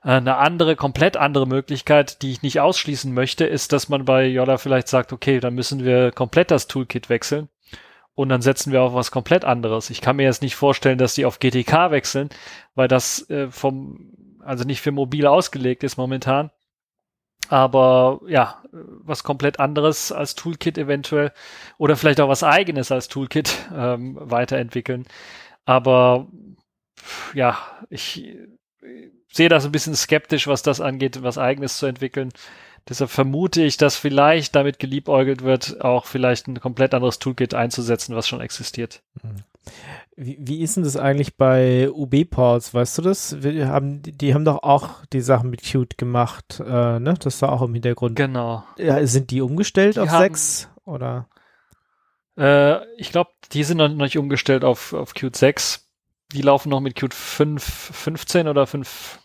Äh, 0.05 0.11
eine 0.11 0.37
andere, 0.37 0.77
komplett 0.77 1.17
andere 1.17 1.47
Möglichkeit, 1.47 2.23
die 2.23 2.33
ich 2.33 2.43
nicht 2.43 2.61
ausschließen 2.61 3.13
möchte, 3.13 3.45
ist, 3.45 3.73
dass 3.73 3.89
man 3.89 4.05
bei 4.05 4.27
Yoda 4.27 4.59
vielleicht 4.59 4.89
sagt, 4.89 5.13
okay, 5.13 5.41
dann 5.41 5.55
müssen 5.55 5.85
wir 5.85 6.13
komplett 6.13 6.51
das 6.51 6.67
Toolkit 6.67 7.09
wechseln 7.09 7.49
und 8.15 8.29
dann 8.29 8.43
setzen 8.43 8.73
wir 8.73 8.83
auf 8.83 8.95
was 8.95 9.11
komplett 9.11 9.45
anderes. 9.45 9.91
Ich 9.91 10.01
kann 10.01 10.17
mir 10.17 10.25
jetzt 10.25 10.43
nicht 10.43 10.57
vorstellen, 10.57 10.99
dass 10.99 11.15
die 11.15 11.25
auf 11.25 11.39
GTK 11.39 11.91
wechseln, 11.91 12.29
weil 12.75 12.89
das 12.89 13.29
äh, 13.31 13.51
vom, 13.51 14.13
also 14.41 14.65
nicht 14.65 14.81
für 14.81 14.93
mobil 14.93 15.27
ausgelegt 15.27 15.85
ist 15.85 15.97
momentan. 15.97 16.51
Aber 17.49 18.21
ja, 18.29 18.63
was 18.71 19.25
komplett 19.25 19.61
anderes 19.61 20.13
als 20.13 20.35
Toolkit 20.37 20.79
eventuell 20.79 21.33
oder 21.77 21.97
vielleicht 21.97 22.21
auch 22.21 22.29
was 22.29 22.45
eigenes 22.45 22.93
als 22.93 23.09
Toolkit 23.09 23.55
ähm, 23.75 24.17
weiterentwickeln. 24.21 25.07
Aber 25.65 26.29
ja, 27.35 27.59
ich 27.91 28.25
sehe 29.33 29.49
das 29.49 29.65
ein 29.65 29.73
bisschen 29.73 29.95
skeptisch, 29.95 30.47
was 30.47 30.63
das 30.63 30.81
angeht, 30.81 31.23
was 31.23 31.39
eigenes 31.39 31.79
zu 31.79 31.87
entwickeln. 31.87 32.31
Deshalb 32.89 33.11
vermute 33.11 33.63
ich, 33.63 33.77
dass 33.77 33.97
vielleicht 33.97 34.57
damit 34.57 34.79
geliebäugelt 34.79 35.43
wird, 35.43 35.81
auch 35.83 36.05
vielleicht 36.05 36.49
ein 36.49 36.61
komplett 36.61 36.95
anderes 36.95 37.21
Toolkit 37.21 37.55
einzusetzen, 37.55 38.17
was 38.17 38.27
schon 38.27 38.41
existiert. 38.41 39.03
Mhm. 39.23 39.45
Wie, 40.17 40.37
wie 40.41 40.63
ist 40.63 40.77
denn 40.77 40.85
das 40.85 40.97
eigentlich 40.97 41.37
bei 41.37 41.89
UB-Ports? 41.91 42.75
Weißt 42.75 42.99
du 42.99 43.03
das? 43.03 43.43
Wir 43.43 43.69
haben, 43.69 44.03
die 44.03 44.35
haben 44.35 44.45
doch 44.45 44.63
auch 44.63 45.07
die 45.13 45.21
Sachen 45.21 45.51
mit 45.51 45.63
Qt 45.63 45.97
gemacht, 45.97 46.61
äh, 46.61 46.99
ne? 46.99 47.15
Das 47.19 47.41
war 47.41 47.53
auch 47.53 47.63
im 47.63 47.73
Hintergrund. 47.73 48.17
Genau. 48.17 48.65
Ja, 48.77 49.05
sind 49.07 49.31
die 49.31 49.41
umgestellt 49.41 49.97
die 49.97 50.01
auf 50.01 50.11
haben, 50.11 50.23
6 50.35 50.69
oder? 50.85 51.29
Äh, 52.37 52.85
ich 52.97 53.11
glaube, 53.13 53.31
die 53.53 53.65
sind 53.65 53.79
noch 53.79 53.89
nicht 53.89 54.19
umgestellt 54.19 54.65
auf, 54.65 54.93
auf 54.93 55.15
Qt 55.15 55.35
6. 55.35 55.89
Die 56.33 56.43
laufen 56.43 56.69
noch 56.69 56.81
mit 56.81 56.95
Qt 56.95 57.15
5, 57.15 57.63
15 57.63 58.49
oder 58.49 58.67
5, 58.67 59.21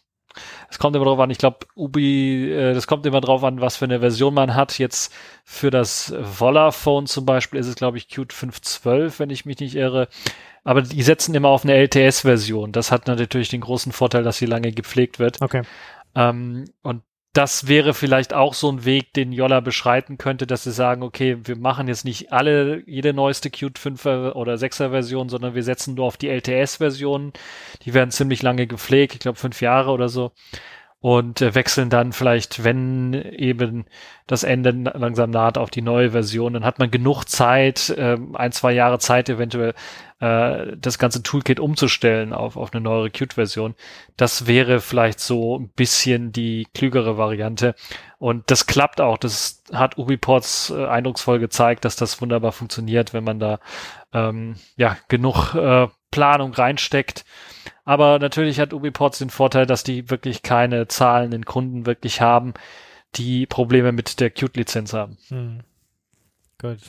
es 0.69 0.79
kommt 0.79 0.95
immer 0.95 1.05
drauf 1.05 1.19
an, 1.19 1.29
ich 1.29 1.37
glaube, 1.37 1.59
Ubi, 1.75 2.51
äh, 2.51 2.73
das 2.73 2.87
kommt 2.87 3.05
immer 3.05 3.21
drauf 3.21 3.43
an, 3.43 3.61
was 3.61 3.77
für 3.77 3.85
eine 3.85 3.99
Version 3.99 4.33
man 4.33 4.55
hat. 4.55 4.77
Jetzt 4.79 5.13
für 5.43 5.71
das 5.71 6.13
Volla-Phone 6.19 7.07
zum 7.07 7.25
Beispiel 7.25 7.59
ist 7.59 7.67
es, 7.67 7.75
glaube 7.75 7.97
ich, 7.97 8.09
Qt 8.09 8.33
5.12, 8.33 9.19
wenn 9.19 9.29
ich 9.29 9.45
mich 9.45 9.59
nicht 9.59 9.75
irre. 9.75 10.07
Aber 10.63 10.81
die 10.81 11.03
setzen 11.03 11.33
immer 11.33 11.47
auf 11.49 11.63
eine 11.63 11.73
LTS-Version. 11.75 12.73
Das 12.73 12.91
hat 12.91 13.07
natürlich 13.07 13.49
den 13.49 13.61
großen 13.61 13.93
Vorteil, 13.93 14.23
dass 14.23 14.37
sie 14.37 14.45
lange 14.45 14.73
gepflegt 14.73 15.19
wird. 15.19 15.41
Okay. 15.41 15.61
Ähm, 16.15 16.65
und 16.81 17.03
das 17.37 17.67
wäre 17.67 17.93
vielleicht 17.93 18.33
auch 18.33 18.55
so 18.55 18.71
ein 18.71 18.83
Weg, 18.83 19.13
den 19.13 19.31
Jolla 19.31 19.59
beschreiten 19.59 20.17
könnte, 20.17 20.47
dass 20.47 20.63
sie 20.63 20.71
sagen, 20.71 21.03
okay, 21.03 21.37
wir 21.43 21.55
machen 21.55 21.87
jetzt 21.87 22.03
nicht 22.03 22.33
alle, 22.33 22.81
jede 22.87 23.13
neueste 23.13 23.51
Qt 23.51 23.77
5er 23.77 24.31
oder 24.33 24.55
6er 24.55 24.89
Version, 24.89 25.29
sondern 25.29 25.53
wir 25.53 25.61
setzen 25.61 25.93
nur 25.93 26.05
auf 26.05 26.17
die 26.17 26.29
LTS-Versionen. 26.29 27.33
Die 27.83 27.93
werden 27.93 28.09
ziemlich 28.09 28.41
lange 28.41 28.65
gepflegt, 28.65 29.13
ich 29.13 29.19
glaube 29.19 29.37
fünf 29.37 29.61
Jahre 29.61 29.91
oder 29.91 30.09
so 30.09 30.31
und 30.99 31.41
äh, 31.41 31.53
wechseln 31.53 31.89
dann 31.89 32.11
vielleicht, 32.11 32.63
wenn 32.63 33.13
eben 33.13 33.85
das 34.25 34.43
Ende 34.43 34.71
langsam 34.71 35.29
naht, 35.29 35.57
auf 35.57 35.69
die 35.69 35.81
neue 35.81 36.11
Version. 36.11 36.53
Dann 36.53 36.65
hat 36.65 36.79
man 36.79 36.89
genug 36.89 37.25
Zeit, 37.25 37.89
äh, 37.91 38.17
ein, 38.33 38.51
zwei 38.51 38.73
Jahre 38.73 38.97
Zeit 38.99 39.29
eventuell, 39.29 39.73
äh, 40.19 40.75
das 40.75 40.97
ganze 40.97 41.21
Toolkit 41.21 41.59
umzustellen 41.59 42.33
auf, 42.33 42.57
auf 42.57 42.73
eine 42.73 42.81
neuere 42.81 43.11
Qt-Version. 43.11 43.75
Das 44.17 44.47
wäre 44.47 44.79
vielleicht 44.79 45.19
so 45.19 45.59
ein 45.59 45.69
bisschen 45.69 46.31
die 46.31 46.67
klügere 46.73 47.17
Variante. 47.17 47.75
Und 48.17 48.49
das 48.49 48.65
klappt 48.65 48.99
auch. 48.99 49.19
Das 49.19 49.63
hat 49.71 49.99
UbiPorts 49.99 50.71
äh, 50.71 50.87
eindrucksvoll 50.87 51.37
gezeigt, 51.37 51.85
dass 51.85 51.95
das 51.95 52.19
wunderbar 52.21 52.51
funktioniert, 52.51 53.13
wenn 53.13 53.23
man 53.23 53.39
da 53.39 53.59
ähm, 54.13 54.55
ja 54.75 54.97
genug 55.07 55.53
äh, 55.53 55.87
Planung 56.11 56.53
reinsteckt. 56.53 57.25
Aber 57.85 58.19
natürlich 58.19 58.59
hat 58.59 58.73
UbiPorts 58.73 59.19
den 59.19 59.29
Vorteil, 59.29 59.65
dass 59.65 59.83
die 59.83 60.09
wirklich 60.09 60.41
keine 60.43 60.87
zahlenden 60.87 61.45
Kunden 61.45 61.85
wirklich 61.85 62.21
haben, 62.21 62.53
die 63.15 63.45
Probleme 63.45 63.91
mit 63.91 64.19
der 64.19 64.29
Qt-Lizenz 64.29 64.93
haben. 64.93 65.17
Hm. 65.29 65.59
Gut. 66.59 66.79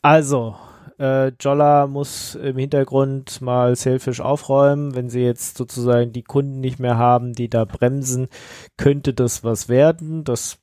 Also, 0.00 0.56
äh, 0.98 1.32
Jolla 1.40 1.86
muss 1.86 2.34
im 2.34 2.56
Hintergrund 2.56 3.40
mal 3.40 3.76
Sailfish 3.76 4.20
aufräumen. 4.20 4.94
Wenn 4.94 5.10
sie 5.10 5.20
jetzt 5.20 5.58
sozusagen 5.58 6.12
die 6.12 6.22
Kunden 6.22 6.60
nicht 6.60 6.78
mehr 6.78 6.96
haben, 6.96 7.32
die 7.32 7.50
da 7.50 7.64
bremsen, 7.64 8.28
könnte 8.76 9.12
das 9.12 9.44
was 9.44 9.68
werden. 9.68 10.24
Das 10.24 10.58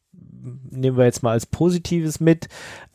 nehmen 0.72 0.98
wir 0.98 1.06
jetzt 1.06 1.24
mal 1.24 1.32
als 1.32 1.46
Positives 1.46 2.20
mit. 2.20 2.48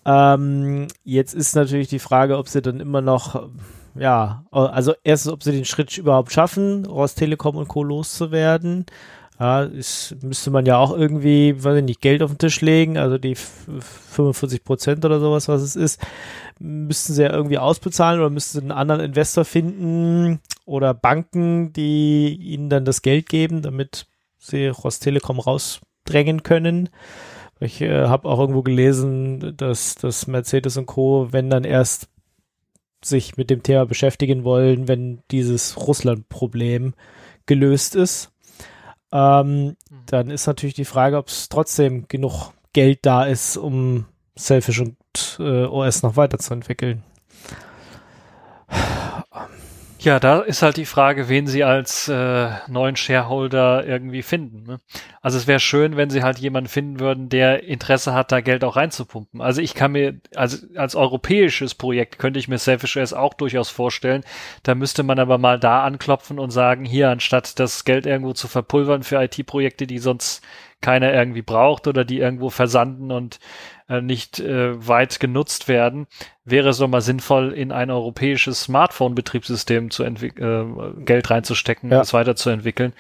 Ähm, 0.04 0.88
jetzt 1.04 1.34
ist 1.34 1.54
natürlich 1.54 1.88
die 1.88 1.98
Frage, 1.98 2.36
ob 2.38 2.48
sie 2.48 2.62
dann 2.62 2.80
immer 2.80 3.00
noch 3.00 3.48
ja, 3.98 4.44
also 4.50 4.94
erstens, 5.02 5.32
ob 5.32 5.42
sie 5.42 5.52
den 5.52 5.64
Schritt 5.64 5.96
überhaupt 5.98 6.32
schaffen, 6.32 6.86
Rostelekom 6.86 7.56
und 7.56 7.68
Co. 7.68 7.82
loszuwerden. 7.82 8.86
Ja, 9.40 9.62
ist, 9.62 10.16
müsste 10.20 10.50
man 10.50 10.66
ja 10.66 10.78
auch 10.78 10.96
irgendwie, 10.96 11.62
weiß 11.62 11.78
ich 11.78 11.84
nicht, 11.84 12.00
Geld 12.00 12.22
auf 12.22 12.32
den 12.32 12.38
Tisch 12.38 12.60
legen, 12.60 12.98
also 12.98 13.18
die 13.18 13.36
45 13.36 14.64
Prozent 14.64 15.04
oder 15.04 15.20
sowas, 15.20 15.46
was 15.46 15.62
es 15.62 15.76
ist, 15.76 16.04
müssten 16.58 17.12
sie 17.12 17.22
ja 17.22 17.32
irgendwie 17.32 17.58
ausbezahlen 17.58 18.18
oder 18.18 18.30
müssten 18.30 18.58
sie 18.58 18.62
einen 18.62 18.72
anderen 18.72 19.00
Investor 19.00 19.44
finden 19.44 20.40
oder 20.64 20.92
Banken, 20.92 21.72
die 21.72 22.34
ihnen 22.34 22.68
dann 22.68 22.84
das 22.84 23.02
Geld 23.02 23.28
geben, 23.28 23.62
damit 23.62 24.06
sie 24.38 24.66
Rostelekom 24.66 25.38
rausdrängen 25.38 26.42
können. 26.42 26.88
Ich 27.60 27.80
äh, 27.80 28.06
habe 28.06 28.28
auch 28.28 28.40
irgendwo 28.40 28.62
gelesen, 28.62 29.56
dass, 29.56 29.94
dass 29.94 30.26
Mercedes 30.26 30.76
und 30.76 30.86
Co., 30.86 31.28
wenn 31.30 31.48
dann 31.48 31.64
erst 31.64 32.08
sich 33.04 33.36
mit 33.36 33.50
dem 33.50 33.62
Thema 33.62 33.86
beschäftigen 33.86 34.44
wollen, 34.44 34.88
wenn 34.88 35.22
dieses 35.30 35.76
Russland-Problem 35.76 36.94
gelöst 37.46 37.94
ist. 37.94 38.30
Ähm, 39.12 39.64
mhm. 39.64 39.76
Dann 40.06 40.30
ist 40.30 40.46
natürlich 40.46 40.74
die 40.74 40.84
Frage, 40.84 41.16
ob 41.16 41.28
es 41.28 41.48
trotzdem 41.48 42.06
genug 42.08 42.52
Geld 42.72 43.00
da 43.02 43.24
ist, 43.24 43.56
um 43.56 44.06
Selfish 44.36 44.80
und 44.80 44.96
äh, 45.38 45.64
OS 45.64 46.02
noch 46.02 46.16
weiterzuentwickeln. 46.16 47.02
Ja, 50.00 50.20
da 50.20 50.40
ist 50.40 50.62
halt 50.62 50.76
die 50.76 50.84
Frage, 50.84 51.28
wen 51.28 51.48
sie 51.48 51.64
als 51.64 52.06
äh, 52.06 52.50
neuen 52.68 52.94
Shareholder 52.94 53.84
irgendwie 53.84 54.22
finden. 54.22 54.62
Ne? 54.62 54.80
Also 55.20 55.38
es 55.38 55.48
wäre 55.48 55.58
schön, 55.58 55.96
wenn 55.96 56.08
sie 56.08 56.22
halt 56.22 56.38
jemanden 56.38 56.68
finden 56.68 57.00
würden, 57.00 57.28
der 57.28 57.64
Interesse 57.64 58.14
hat, 58.14 58.30
da 58.30 58.40
Geld 58.40 58.62
auch 58.62 58.76
reinzupumpen. 58.76 59.40
Also 59.40 59.60
ich 59.60 59.74
kann 59.74 59.90
mir, 59.90 60.20
also 60.36 60.58
als 60.76 60.94
europäisches 60.94 61.74
Projekt 61.74 62.20
könnte 62.20 62.38
ich 62.38 62.46
mir 62.46 62.58
Selfish 62.58 62.96
OS 62.96 63.12
auch 63.12 63.34
durchaus 63.34 63.70
vorstellen. 63.70 64.22
Da 64.62 64.76
müsste 64.76 65.02
man 65.02 65.18
aber 65.18 65.36
mal 65.36 65.58
da 65.58 65.82
anklopfen 65.82 66.38
und 66.38 66.52
sagen, 66.52 66.84
hier, 66.84 67.10
anstatt 67.10 67.58
das 67.58 67.84
Geld 67.84 68.06
irgendwo 68.06 68.34
zu 68.34 68.46
verpulvern 68.46 69.02
für 69.02 69.20
IT-Projekte, 69.20 69.88
die 69.88 69.98
sonst 69.98 70.44
keiner 70.80 71.12
irgendwie 71.12 71.42
braucht 71.42 71.86
oder 71.86 72.04
die 72.04 72.18
irgendwo 72.18 72.50
versanden 72.50 73.10
und 73.10 73.40
äh, 73.88 74.00
nicht 74.00 74.38
äh, 74.38 74.86
weit 74.86 75.18
genutzt 75.20 75.68
werden, 75.68 76.06
wäre 76.44 76.68
es 76.68 76.78
doch 76.78 76.88
mal 76.88 77.00
sinnvoll, 77.00 77.52
in 77.52 77.72
ein 77.72 77.90
europäisches 77.90 78.62
Smartphone-Betriebssystem 78.62 79.90
zu 79.90 80.04
äh, 80.04 80.32
Geld 81.04 81.30
reinzustecken, 81.30 81.90
ja. 81.90 82.00
es 82.00 82.14
weiterzuentwickeln. 82.14 82.92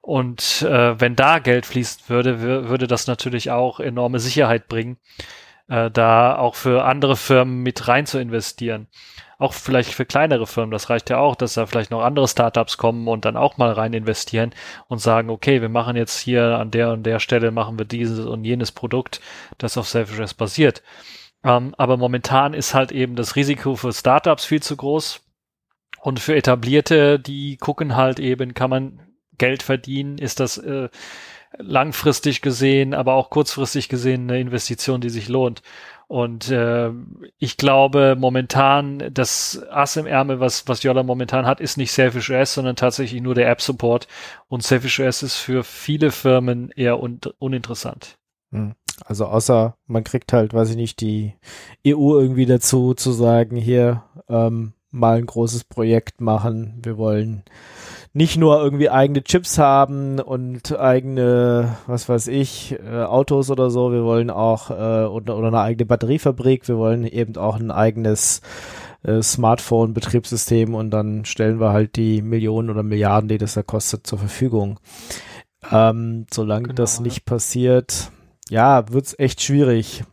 Und 0.00 0.62
äh, 0.62 1.00
wenn 1.00 1.14
da 1.14 1.38
Geld 1.38 1.64
fließen 1.64 2.02
würde, 2.08 2.40
würde 2.68 2.86
das 2.86 3.06
natürlich 3.06 3.50
auch 3.50 3.78
enorme 3.78 4.18
Sicherheit 4.18 4.66
bringen, 4.68 4.98
äh, 5.68 5.90
da 5.90 6.36
auch 6.36 6.56
für 6.56 6.84
andere 6.84 7.16
Firmen 7.16 7.62
mit 7.62 7.86
rein 7.86 8.04
zu 8.04 8.18
investieren 8.18 8.88
auch 9.42 9.52
vielleicht 9.52 9.92
für 9.92 10.06
kleinere 10.06 10.46
Firmen, 10.46 10.70
das 10.70 10.88
reicht 10.90 11.10
ja 11.10 11.18
auch, 11.18 11.36
dass 11.36 11.54
da 11.54 11.66
vielleicht 11.66 11.90
noch 11.90 12.02
andere 12.02 12.28
Startups 12.28 12.78
kommen 12.78 13.08
und 13.08 13.24
dann 13.24 13.36
auch 13.36 13.58
mal 13.58 13.72
rein 13.72 13.92
investieren 13.92 14.54
und 14.88 14.98
sagen, 14.98 15.30
okay, 15.30 15.60
wir 15.60 15.68
machen 15.68 15.96
jetzt 15.96 16.18
hier 16.20 16.58
an 16.58 16.70
der 16.70 16.92
und 16.92 17.04
der 17.04 17.18
Stelle 17.18 17.50
machen 17.50 17.78
wir 17.78 17.84
dieses 17.84 18.24
und 18.24 18.44
jenes 18.44 18.72
Produkt, 18.72 19.20
das 19.58 19.76
auf 19.76 19.88
Self-Address 19.88 20.34
basiert. 20.34 20.82
Ähm, 21.44 21.74
aber 21.76 21.96
momentan 21.96 22.54
ist 22.54 22.74
halt 22.74 22.92
eben 22.92 23.16
das 23.16 23.36
Risiko 23.36 23.74
für 23.74 23.92
Startups 23.92 24.44
viel 24.44 24.62
zu 24.62 24.76
groß 24.76 25.20
und 26.00 26.20
für 26.20 26.36
etablierte, 26.36 27.18
die 27.18 27.56
gucken 27.56 27.96
halt 27.96 28.20
eben, 28.20 28.54
kann 28.54 28.70
man 28.70 29.00
Geld 29.38 29.62
verdienen, 29.62 30.18
ist 30.18 30.40
das 30.40 30.58
äh, 30.58 30.88
langfristig 31.58 32.40
gesehen, 32.40 32.94
aber 32.94 33.14
auch 33.14 33.30
kurzfristig 33.30 33.88
gesehen 33.88 34.30
eine 34.30 34.40
Investition, 34.40 35.00
die 35.00 35.10
sich 35.10 35.28
lohnt. 35.28 35.62
Und 36.08 36.50
äh, 36.50 36.90
ich 37.38 37.56
glaube 37.56 38.16
momentan, 38.18 39.02
das 39.12 39.64
Ass 39.70 39.96
im 39.96 40.06
Ärmel, 40.06 40.40
was, 40.40 40.68
was 40.68 40.82
Yola 40.82 41.02
momentan 41.02 41.46
hat, 41.46 41.58
ist 41.58 41.78
nicht 41.78 41.90
Selfish 41.90 42.30
OS, 42.30 42.52
sondern 42.52 42.76
tatsächlich 42.76 43.22
nur 43.22 43.34
der 43.34 43.48
App-Support. 43.48 44.08
Und 44.48 44.62
Selfish 44.62 45.00
OS 45.00 45.22
ist 45.22 45.36
für 45.36 45.64
viele 45.64 46.10
Firmen 46.10 46.70
eher 46.76 47.02
un 47.02 47.18
uninteressant. 47.38 48.18
Hm. 48.50 48.74
Also 49.06 49.24
außer 49.24 49.74
man 49.86 50.04
kriegt 50.04 50.34
halt, 50.34 50.52
weiß 50.52 50.70
ich 50.70 50.76
nicht, 50.76 51.00
die 51.00 51.34
EU 51.86 52.18
irgendwie 52.18 52.46
dazu 52.46 52.92
zu 52.92 53.12
sagen, 53.12 53.56
hier 53.56 54.04
ähm, 54.28 54.74
mal 54.90 55.16
ein 55.16 55.26
großes 55.26 55.64
Projekt 55.64 56.20
machen. 56.20 56.78
Wir 56.82 56.98
wollen 56.98 57.44
nicht 58.14 58.36
nur 58.36 58.62
irgendwie 58.62 58.90
eigene 58.90 59.24
Chips 59.24 59.58
haben 59.58 60.20
und 60.20 60.78
eigene, 60.78 61.76
was 61.86 62.08
weiß 62.08 62.28
ich, 62.28 62.78
äh, 62.84 63.02
Autos 63.04 63.50
oder 63.50 63.70
so, 63.70 63.90
wir 63.90 64.04
wollen 64.04 64.30
auch 64.30 64.70
äh, 64.70 65.06
oder, 65.06 65.36
oder 65.36 65.48
eine 65.48 65.60
eigene 65.60 65.86
Batteriefabrik, 65.86 66.68
wir 66.68 66.76
wollen 66.76 67.06
eben 67.06 67.36
auch 67.36 67.56
ein 67.56 67.70
eigenes 67.70 68.42
äh, 69.02 69.22
Smartphone-Betriebssystem 69.22 70.74
und 70.74 70.90
dann 70.90 71.24
stellen 71.24 71.58
wir 71.58 71.72
halt 71.72 71.96
die 71.96 72.20
Millionen 72.20 72.70
oder 72.70 72.82
Milliarden, 72.82 73.28
die 73.28 73.38
das 73.38 73.54
da 73.54 73.62
kostet, 73.62 74.06
zur 74.06 74.18
Verfügung. 74.18 74.78
Ähm, 75.70 76.26
solange 76.30 76.64
genau, 76.64 76.74
das 76.74 77.00
nicht 77.00 77.24
passiert, 77.24 78.10
ja, 78.50 78.92
wird's 78.92 79.18
echt 79.18 79.40
schwierig. 79.40 80.04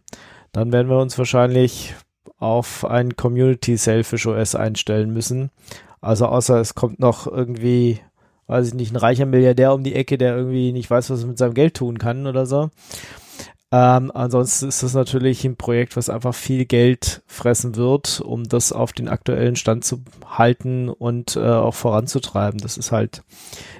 Dann 0.54 0.72
werden 0.72 0.90
wir 0.90 1.00
uns 1.00 1.18
wahrscheinlich 1.18 1.96
auf 2.38 2.86
ein 2.86 3.16
Community 3.16 3.76
Selfish 3.76 4.26
OS 4.26 4.56
einstellen 4.56 5.12
müssen. 5.12 5.52
Also 6.02 6.28
außer 6.28 6.60
es 6.60 6.76
kommt 6.76 7.00
noch 7.00 7.28
irgendwie, 7.28 8.00
weiß 8.48 8.68
ich 8.68 8.74
nicht, 8.74 8.94
ein 8.94 8.98
reicher 8.98 9.26
Milliardär 9.26 9.74
um 9.74 9.84
die 9.84 9.96
Ecke, 9.96 10.18
der 10.18 10.36
irgendwie 10.36 10.72
nicht 10.72 10.90
weiß, 10.90 11.10
was 11.10 11.22
er 11.22 11.28
mit 11.28 11.38
seinem 11.38 11.54
Geld 11.54 11.76
tun 11.76 11.98
kann 11.98 12.28
oder 12.28 12.46
so. 12.46 12.70
Ähm, 13.72 14.12
ansonsten 14.16 14.68
ist 14.68 14.82
das 14.82 14.96
natürlich 14.96 15.46
ein 15.46 15.56
Projekt, 15.56 15.96
was 15.96 16.10
einfach 16.10 16.34
viel 16.34 16.66
Geld 16.66 17.22
fressen 17.28 17.76
wird, 17.76 18.20
um 18.20 18.46
das 18.46 18.72
auf 18.72 18.94
den 18.94 19.08
aktuellen 19.08 19.56
Stand 19.56 19.86
zu 19.86 20.02
halten 20.26 20.90
und 20.90 21.36
äh, 21.36 21.42
auch 21.42 21.76
voranzutreiben. 21.76 22.60
Das 22.60 22.78
ist 22.78 22.92
halt 22.92 23.22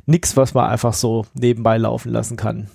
nichts, 0.06 0.38
was 0.38 0.54
man 0.54 0.70
einfach 0.70 0.94
so 0.94 1.26
nebenbei 1.34 1.78
laufen 1.78 2.12
lassen 2.12 2.38
kann. 2.38 2.70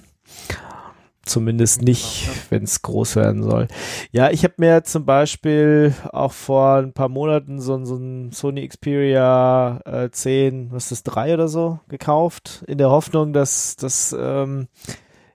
Zumindest 1.26 1.80
nicht, 1.80 2.28
wenn 2.50 2.64
es 2.64 2.82
groß 2.82 3.16
werden 3.16 3.42
soll. 3.42 3.68
Ja, 4.12 4.30
ich 4.30 4.44
habe 4.44 4.54
mir 4.58 4.84
zum 4.84 5.06
Beispiel 5.06 5.94
auch 6.12 6.32
vor 6.32 6.76
ein 6.76 6.92
paar 6.92 7.08
Monaten 7.08 7.60
so, 7.60 7.82
so 7.84 7.96
ein 7.96 8.30
Sony 8.32 8.68
Xperia 8.68 9.80
äh, 9.86 10.10
10, 10.10 10.70
was 10.70 10.92
ist 10.92 11.06
das, 11.06 11.14
3 11.14 11.34
oder 11.34 11.48
so, 11.48 11.80
gekauft, 11.88 12.62
in 12.66 12.76
der 12.76 12.90
Hoffnung, 12.90 13.32
dass 13.32 13.76
das 13.76 14.14
ähm, 14.18 14.68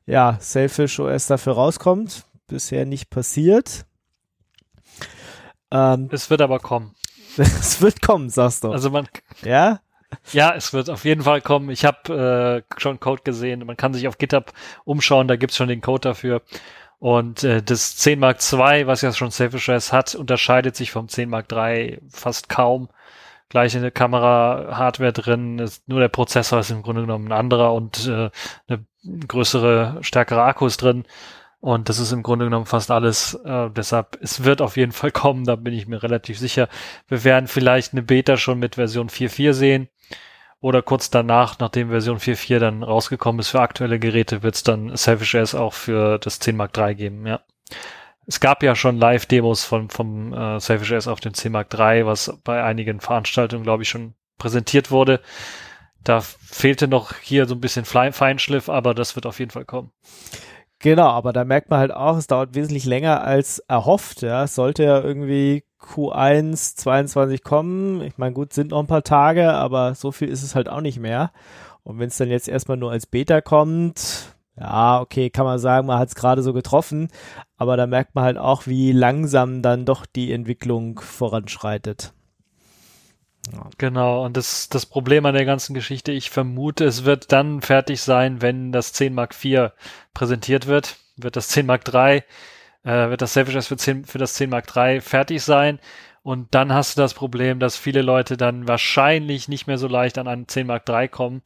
ja, 0.05 0.37
Selfish 0.39 0.99
OS 0.99 1.27
dafür 1.27 1.53
rauskommt. 1.53 2.25
Bisher 2.47 2.85
nicht 2.85 3.09
passiert. 3.09 3.85
Ähm, 5.71 6.09
es 6.11 6.29
wird 6.29 6.41
aber 6.41 6.59
kommen. 6.59 6.95
es 7.37 7.81
wird 7.81 8.01
kommen, 8.01 8.29
sagst 8.29 8.63
du. 8.63 8.71
Also 8.71 8.89
man. 8.89 9.07
Ja? 9.43 9.81
Ja, 10.31 10.53
es 10.55 10.73
wird 10.73 10.89
auf 10.89 11.05
jeden 11.05 11.23
Fall 11.23 11.41
kommen. 11.41 11.69
Ich 11.69 11.85
habe 11.85 12.63
äh, 12.67 12.79
schon 12.81 12.99
Code 12.99 13.21
gesehen. 13.23 13.65
Man 13.65 13.77
kann 13.77 13.93
sich 13.93 14.07
auf 14.07 14.17
GitHub 14.17 14.53
umschauen, 14.85 15.27
da 15.27 15.35
gibt's 15.35 15.57
schon 15.57 15.67
den 15.67 15.81
Code 15.81 16.01
dafür. 16.01 16.41
Und 16.99 17.43
äh, 17.43 17.63
das 17.63 17.95
10 17.97 18.19
Mark 18.19 18.39
II, 18.51 18.87
was 18.87 19.01
ja 19.01 19.13
schon 19.13 19.31
Selfish 19.31 19.69
hat, 19.69 20.15
unterscheidet 20.15 20.75
sich 20.75 20.91
vom 20.91 21.07
10 21.07 21.29
Mark 21.29 21.51
III 21.51 21.99
fast 22.09 22.49
kaum. 22.49 22.89
Gleiche 23.47 23.89
Kamera-Hardware 23.89 25.13
drin, 25.13 25.57
ist, 25.57 25.87
nur 25.87 25.99
der 25.99 26.09
Prozessor 26.09 26.59
ist 26.59 26.69
im 26.69 26.83
Grunde 26.83 27.01
genommen 27.01 27.29
ein 27.29 27.39
anderer 27.39 27.73
und 27.73 28.05
äh, 28.07 28.29
eine 28.67 28.85
größere, 29.27 29.97
stärkere 30.01 30.43
Akkus 30.43 30.77
drin. 30.77 31.05
Und 31.61 31.89
das 31.89 31.99
ist 31.99 32.11
im 32.11 32.23
Grunde 32.23 32.45
genommen 32.45 32.65
fast 32.65 32.91
alles. 32.91 33.33
Äh, 33.33 33.69
deshalb, 33.71 34.17
es 34.21 34.43
wird 34.43 34.61
auf 34.61 34.77
jeden 34.77 34.91
Fall 34.91 35.11
kommen, 35.11 35.45
da 35.45 35.55
bin 35.55 35.73
ich 35.73 35.87
mir 35.87 36.03
relativ 36.03 36.37
sicher. 36.37 36.69
Wir 37.07 37.23
werden 37.23 37.47
vielleicht 37.47 37.93
eine 37.93 38.03
Beta 38.03 38.37
schon 38.37 38.59
mit 38.59 38.75
Version 38.75 39.09
4.4 39.09 39.53
sehen. 39.53 39.89
Oder 40.61 40.81
kurz 40.81 41.09
danach, 41.09 41.57
nachdem 41.59 41.89
Version 41.89 42.17
4.4 42.17 42.59
dann 42.59 42.83
rausgekommen 42.83 43.39
ist 43.39 43.49
für 43.49 43.61
aktuelle 43.61 43.97
Geräte, 43.97 44.43
wird 44.43 44.55
es 44.55 44.63
dann 44.63 44.95
Selfish 44.95 45.35
S 45.35 45.55
auch 45.55 45.73
für 45.73 46.17
das 46.19 46.39
10 46.39 46.57
Mark 46.57 46.77
III 46.77 46.95
geben, 46.95 47.25
ja. 47.25 47.39
Es 48.25 48.39
gab 48.39 48.61
ja 48.61 48.75
schon 48.75 48.97
Live-Demos 48.97 49.63
von, 49.63 49.89
vom 49.89 50.33
äh, 50.33 50.59
Selfish 50.59 50.91
S 50.91 51.07
auf 51.07 51.19
dem 51.19 51.33
10 51.33 51.51
Mark 51.51 51.73
III, 51.73 52.05
was 52.05 52.37
bei 52.43 52.63
einigen 52.63 52.99
Veranstaltungen, 52.99 53.63
glaube 53.63 53.83
ich, 53.83 53.89
schon 53.89 54.13
präsentiert 54.37 54.91
wurde. 54.91 55.21
Da 56.03 56.21
fehlte 56.21 56.87
noch 56.87 57.15
hier 57.15 57.47
so 57.47 57.55
ein 57.55 57.61
bisschen 57.61 57.85
Feinschliff, 57.85 58.69
aber 58.69 58.93
das 58.93 59.15
wird 59.15 59.25
auf 59.25 59.39
jeden 59.39 59.51
Fall 59.51 59.65
kommen. 59.65 59.91
Genau, 60.79 61.07
aber 61.07 61.33
da 61.33 61.43
merkt 61.43 61.69
man 61.69 61.79
halt 61.79 61.91
auch, 61.91 62.17
es 62.17 62.27
dauert 62.27 62.55
wesentlich 62.55 62.85
länger 62.85 63.21
als 63.21 63.59
erhofft. 63.59 64.21
Ja, 64.21 64.43
es 64.43 64.55
sollte 64.55 64.83
ja 64.83 65.01
irgendwie 65.01 65.63
Q1 65.79 66.75
22 66.77 67.43
kommen. 67.43 68.01
Ich 68.01 68.17
meine, 68.17 68.33
gut, 68.33 68.53
sind 68.53 68.71
noch 68.71 68.79
ein 68.79 68.87
paar 68.87 69.03
Tage, 69.03 69.53
aber 69.53 69.95
so 69.95 70.11
viel 70.11 70.29
ist 70.29 70.43
es 70.43 70.55
halt 70.55 70.69
auch 70.69 70.81
nicht 70.81 70.99
mehr. 70.99 71.31
Und 71.83 71.99
wenn 71.99 72.09
es 72.09 72.17
dann 72.17 72.29
jetzt 72.29 72.47
erstmal 72.47 72.77
nur 72.77 72.91
als 72.91 73.05
Beta 73.05 73.41
kommt, 73.41 74.35
ja, 74.59 74.99
okay, 74.99 75.29
kann 75.29 75.45
man 75.45 75.57
sagen, 75.57 75.87
man 75.87 75.99
hat 75.99 76.09
es 76.09 76.15
gerade 76.15 76.41
so 76.41 76.53
getroffen, 76.53 77.07
aber 77.57 77.77
da 77.77 77.87
merkt 77.87 78.13
man 78.15 78.25
halt 78.25 78.37
auch, 78.37 78.67
wie 78.67 78.91
langsam 78.91 79.61
dann 79.61 79.85
doch 79.85 80.05
die 80.05 80.33
Entwicklung 80.33 80.99
voranschreitet. 80.99 82.13
Genau, 83.77 84.25
und 84.25 84.37
das, 84.37 84.69
das 84.69 84.85
Problem 84.85 85.25
an 85.25 85.33
der 85.33 85.45
ganzen 85.45 85.73
Geschichte, 85.73 86.11
ich 86.11 86.29
vermute, 86.29 86.85
es 86.85 87.05
wird 87.05 87.31
dann 87.31 87.61
fertig 87.61 88.01
sein, 88.01 88.41
wenn 88.41 88.71
das 88.71 88.93
10 88.93 89.13
Mark 89.13 89.33
IV 89.43 89.71
präsentiert 90.13 90.67
wird. 90.67 90.97
Wird 91.15 91.35
das 91.35 91.47
10 91.49 91.65
Mark 91.65 91.91
III, 91.91 92.23
äh, 92.83 93.09
wird 93.09 93.21
das 93.21 93.33
Selfish 93.33 93.67
für, 93.67 93.77
10, 93.77 94.05
für 94.05 94.17
das 94.17 94.33
10 94.35 94.49
Mark 94.49 94.75
III 94.75 95.01
fertig 95.01 95.43
sein. 95.43 95.79
Und 96.21 96.53
dann 96.53 96.73
hast 96.73 96.97
du 96.97 97.01
das 97.01 97.13
Problem, 97.13 97.59
dass 97.59 97.77
viele 97.77 98.01
Leute 98.01 98.35
dann 98.35 98.67
wahrscheinlich 98.67 99.47
nicht 99.47 99.67
mehr 99.67 99.77
so 99.77 99.87
leicht 99.87 100.17
an 100.17 100.27
einen 100.27 100.47
10 100.47 100.67
Mark 100.67 100.87
III 100.87 101.07
kommen 101.07 101.41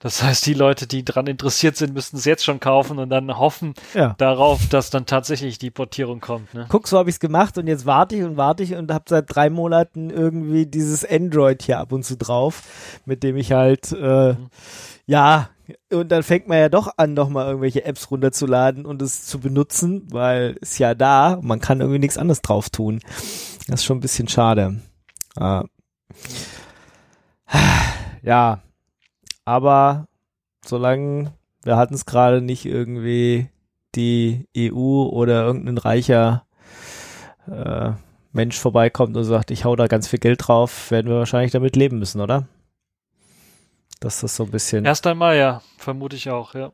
das 0.00 0.22
heißt, 0.22 0.46
die 0.46 0.54
Leute, 0.54 0.86
die 0.86 1.04
dran 1.04 1.26
interessiert 1.26 1.76
sind, 1.76 1.92
müssten 1.92 2.18
es 2.18 2.24
jetzt 2.24 2.44
schon 2.44 2.60
kaufen 2.60 3.00
und 3.00 3.10
dann 3.10 3.36
hoffen 3.36 3.74
ja. 3.94 4.14
darauf, 4.18 4.68
dass 4.68 4.90
dann 4.90 5.06
tatsächlich 5.06 5.58
die 5.58 5.72
Portierung 5.72 6.20
kommt. 6.20 6.54
Ne? 6.54 6.66
Guck, 6.68 6.86
so 6.86 6.98
habe 6.98 7.10
ich 7.10 7.16
es 7.16 7.20
gemacht 7.20 7.58
und 7.58 7.66
jetzt 7.66 7.84
warte 7.84 8.14
ich 8.14 8.22
und 8.22 8.36
warte 8.36 8.62
ich 8.62 8.76
und 8.76 8.92
habe 8.92 9.04
seit 9.08 9.24
drei 9.34 9.50
Monaten 9.50 10.10
irgendwie 10.10 10.66
dieses 10.66 11.04
Android 11.04 11.62
hier 11.62 11.80
ab 11.80 11.90
und 11.90 12.04
zu 12.04 12.16
drauf, 12.16 13.00
mit 13.06 13.24
dem 13.24 13.36
ich 13.36 13.50
halt 13.50 13.90
äh, 13.90 14.34
mhm. 14.34 14.50
ja 15.06 15.48
und 15.92 16.10
dann 16.10 16.22
fängt 16.22 16.48
man 16.48 16.58
ja 16.58 16.68
doch 16.68 16.92
an, 16.96 17.14
nochmal 17.14 17.46
irgendwelche 17.46 17.84
Apps 17.84 18.10
runterzuladen 18.10 18.86
und 18.86 19.02
es 19.02 19.26
zu 19.26 19.40
benutzen, 19.40 20.06
weil 20.10 20.56
es 20.60 20.78
ja 20.78 20.94
da, 20.94 21.38
man 21.42 21.60
kann 21.60 21.80
irgendwie 21.80 21.98
nichts 21.98 22.18
anderes 22.18 22.42
drauf 22.42 22.70
tun. 22.70 23.00
Das 23.66 23.80
ist 23.80 23.84
schon 23.84 23.98
ein 23.98 24.02
bisschen 24.02 24.28
schade. 24.28 24.80
Äh, 25.38 25.62
ja, 28.22 28.62
aber 29.44 30.06
solange, 30.64 31.32
wir 31.64 31.76
hatten 31.76 31.94
es 31.94 32.06
gerade 32.06 32.40
nicht 32.40 32.64
irgendwie 32.64 33.48
die 33.94 34.46
EU 34.56 35.04
oder 35.04 35.44
irgendein 35.44 35.78
reicher 35.78 36.44
äh, 37.50 37.92
Mensch 38.32 38.58
vorbeikommt 38.58 39.16
und 39.16 39.24
sagt, 39.24 39.50
ich 39.50 39.64
hau 39.64 39.76
da 39.76 39.86
ganz 39.86 40.08
viel 40.08 40.18
Geld 40.18 40.46
drauf, 40.46 40.90
werden 40.90 41.08
wir 41.10 41.18
wahrscheinlich 41.18 41.52
damit 41.52 41.76
leben 41.76 41.98
müssen, 41.98 42.20
oder? 42.20 42.46
Dass 44.00 44.20
das 44.20 44.36
so 44.36 44.44
ein 44.44 44.50
bisschen. 44.50 44.84
Erst 44.84 45.06
einmal, 45.06 45.36
ja, 45.36 45.62
vermute 45.76 46.16
ich 46.16 46.30
auch, 46.30 46.54
ja. 46.54 46.72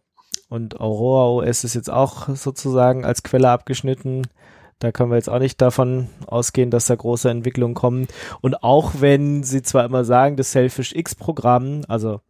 Und 0.48 0.80
Aurora 0.80 1.46
OS 1.46 1.64
ist 1.64 1.74
jetzt 1.74 1.90
auch 1.90 2.28
sozusagen 2.34 3.04
als 3.04 3.22
Quelle 3.22 3.50
abgeschnitten. 3.50 4.22
Da 4.78 4.92
können 4.92 5.10
wir 5.10 5.16
jetzt 5.16 5.30
auch 5.30 5.38
nicht 5.38 5.60
davon 5.62 6.08
ausgehen, 6.26 6.70
dass 6.70 6.86
da 6.86 6.94
große 6.94 7.30
Entwicklungen 7.30 7.74
kommen. 7.74 8.06
Und 8.40 8.62
auch 8.62 8.92
wenn 8.98 9.42
sie 9.42 9.62
zwar 9.62 9.84
immer 9.84 10.04
sagen, 10.04 10.36
das 10.36 10.52
Selfish 10.52 10.92
X-Programm, 10.94 11.82
also 11.88 12.20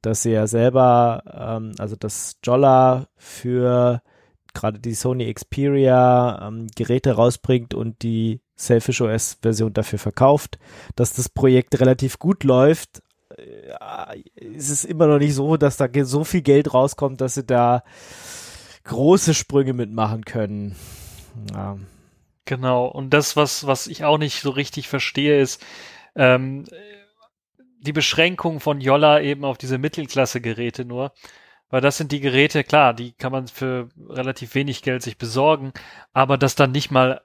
dass 0.00 0.22
sie 0.22 0.32
ja 0.32 0.46
selber, 0.46 1.22
ähm, 1.32 1.74
also 1.78 1.94
dass 1.94 2.38
Jolla 2.42 3.06
für 3.16 4.02
gerade 4.52 4.80
die 4.80 4.94
Sony 4.94 5.32
Xperia 5.32 6.48
ähm, 6.48 6.66
Geräte 6.74 7.12
rausbringt 7.12 7.72
und 7.72 8.02
die 8.02 8.40
Selfish 8.56 9.00
OS 9.00 9.38
Version 9.40 9.72
dafür 9.72 9.98
verkauft, 9.98 10.58
dass 10.96 11.14
das 11.14 11.28
Projekt 11.28 11.80
relativ 11.80 12.18
gut 12.18 12.44
läuft, 12.44 13.02
ist 14.34 14.70
es 14.70 14.84
immer 14.84 15.06
noch 15.06 15.18
nicht 15.18 15.34
so, 15.34 15.56
dass 15.56 15.76
da 15.76 15.88
so 16.04 16.24
viel 16.24 16.42
Geld 16.42 16.72
rauskommt, 16.72 17.20
dass 17.20 17.34
sie 17.34 17.44
da 17.44 17.82
große 18.84 19.34
Sprünge 19.34 19.72
mitmachen 19.72 20.24
können. 20.24 20.76
Ja. 21.52 21.78
Genau. 22.44 22.86
Und 22.86 23.10
das, 23.10 23.36
was, 23.36 23.66
was 23.66 23.86
ich 23.86 24.04
auch 24.04 24.18
nicht 24.18 24.40
so 24.40 24.50
richtig 24.50 24.88
verstehe, 24.88 25.40
ist, 25.40 25.64
ähm, 26.16 26.64
die 27.80 27.92
Beschränkung 27.92 28.60
von 28.60 28.80
Jolla 28.80 29.20
eben 29.20 29.44
auf 29.44 29.58
diese 29.58 29.78
Mittelklasse-Geräte 29.78 30.84
nur. 30.84 31.12
Weil 31.70 31.80
das 31.80 31.96
sind 31.96 32.12
die 32.12 32.20
Geräte, 32.20 32.64
klar, 32.64 32.92
die 32.92 33.12
kann 33.12 33.32
man 33.32 33.48
für 33.48 33.88
relativ 34.08 34.54
wenig 34.54 34.82
Geld 34.82 35.02
sich 35.02 35.16
besorgen, 35.16 35.72
aber 36.12 36.36
dass 36.36 36.54
dann 36.54 36.70
nicht 36.70 36.90
mal 36.90 37.22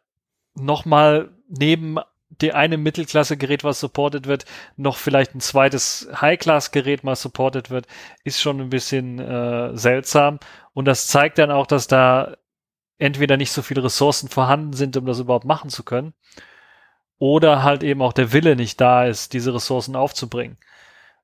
nochmal 0.56 1.32
neben 1.50 1.98
der 2.30 2.56
eine 2.56 2.78
Mittelklasse-Gerät, 2.78 3.64
was 3.64 3.80
supported 3.80 4.28
wird, 4.28 4.46
noch 4.76 4.98
vielleicht 4.98 5.34
ein 5.36 5.40
zweites 5.40 6.10
High-Class-Gerät 6.14 7.04
mal 7.04 7.16
supported 7.16 7.70
wird, 7.70 7.88
ist 8.24 8.42
schon 8.42 8.60
ein 8.60 8.70
bisschen 8.70 9.20
äh, 9.20 9.76
seltsam. 9.78 10.40
Und 10.74 10.86
das 10.86 11.08
zeigt 11.08 11.38
dann 11.38 11.52
auch, 11.52 11.68
dass 11.68 11.88
da 11.88 12.36
entweder 13.00 13.38
nicht 13.38 13.52
so 13.52 13.62
viele 13.62 13.84
Ressourcen 13.84 14.30
vorhanden 14.30 14.74
sind, 14.74 14.98
um 14.98 15.06
das 15.06 15.20
überhaupt 15.20 15.46
machen 15.46 15.70
zu 15.70 15.84
können, 15.84 16.14
oder 17.20 17.64
halt 17.64 17.84
eben 17.84 18.02
auch 18.02 18.14
der 18.14 18.34
Wille 18.34 18.56
nicht 18.56 18.80
da 18.82 19.06
ist, 19.06 19.34
diese 19.34 19.54
Ressourcen 19.54 19.96
aufzubringen. 19.96 20.58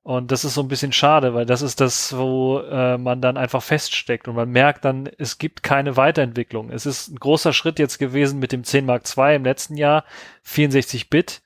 Und 0.04 0.32
das 0.32 0.44
ist 0.44 0.56
so 0.56 0.62
ein 0.62 0.68
bisschen 0.68 0.92
schade, 0.92 1.34
weil 1.34 1.46
das 1.46 1.62
ist 1.62 1.80
das, 1.80 2.16
wo 2.18 2.60
äh, 2.60 2.98
man 2.98 3.22
dann 3.22 3.38
einfach 3.38 3.64
feststeckt 3.64 4.28
und 4.28 4.36
man 4.36 4.50
merkt 4.50 4.84
dann, 4.84 5.10
es 5.18 5.38
gibt 5.38 5.64
keine 5.64 5.96
Weiterentwicklung. 5.96 6.72
Es 6.72 6.86
ist 6.86 7.08
ein 7.08 7.16
großer 7.16 7.54
Schritt 7.54 7.80
jetzt 7.80 8.00
gewesen 8.00 8.40
mit 8.40 8.52
dem 8.52 8.66
10 8.66 8.86
Mark 8.86 9.04
II 9.18 9.36
im 9.36 9.46
letzten 9.46 9.78
Jahr, 9.78 10.04
64 10.44 11.10
Bit. 11.10 11.42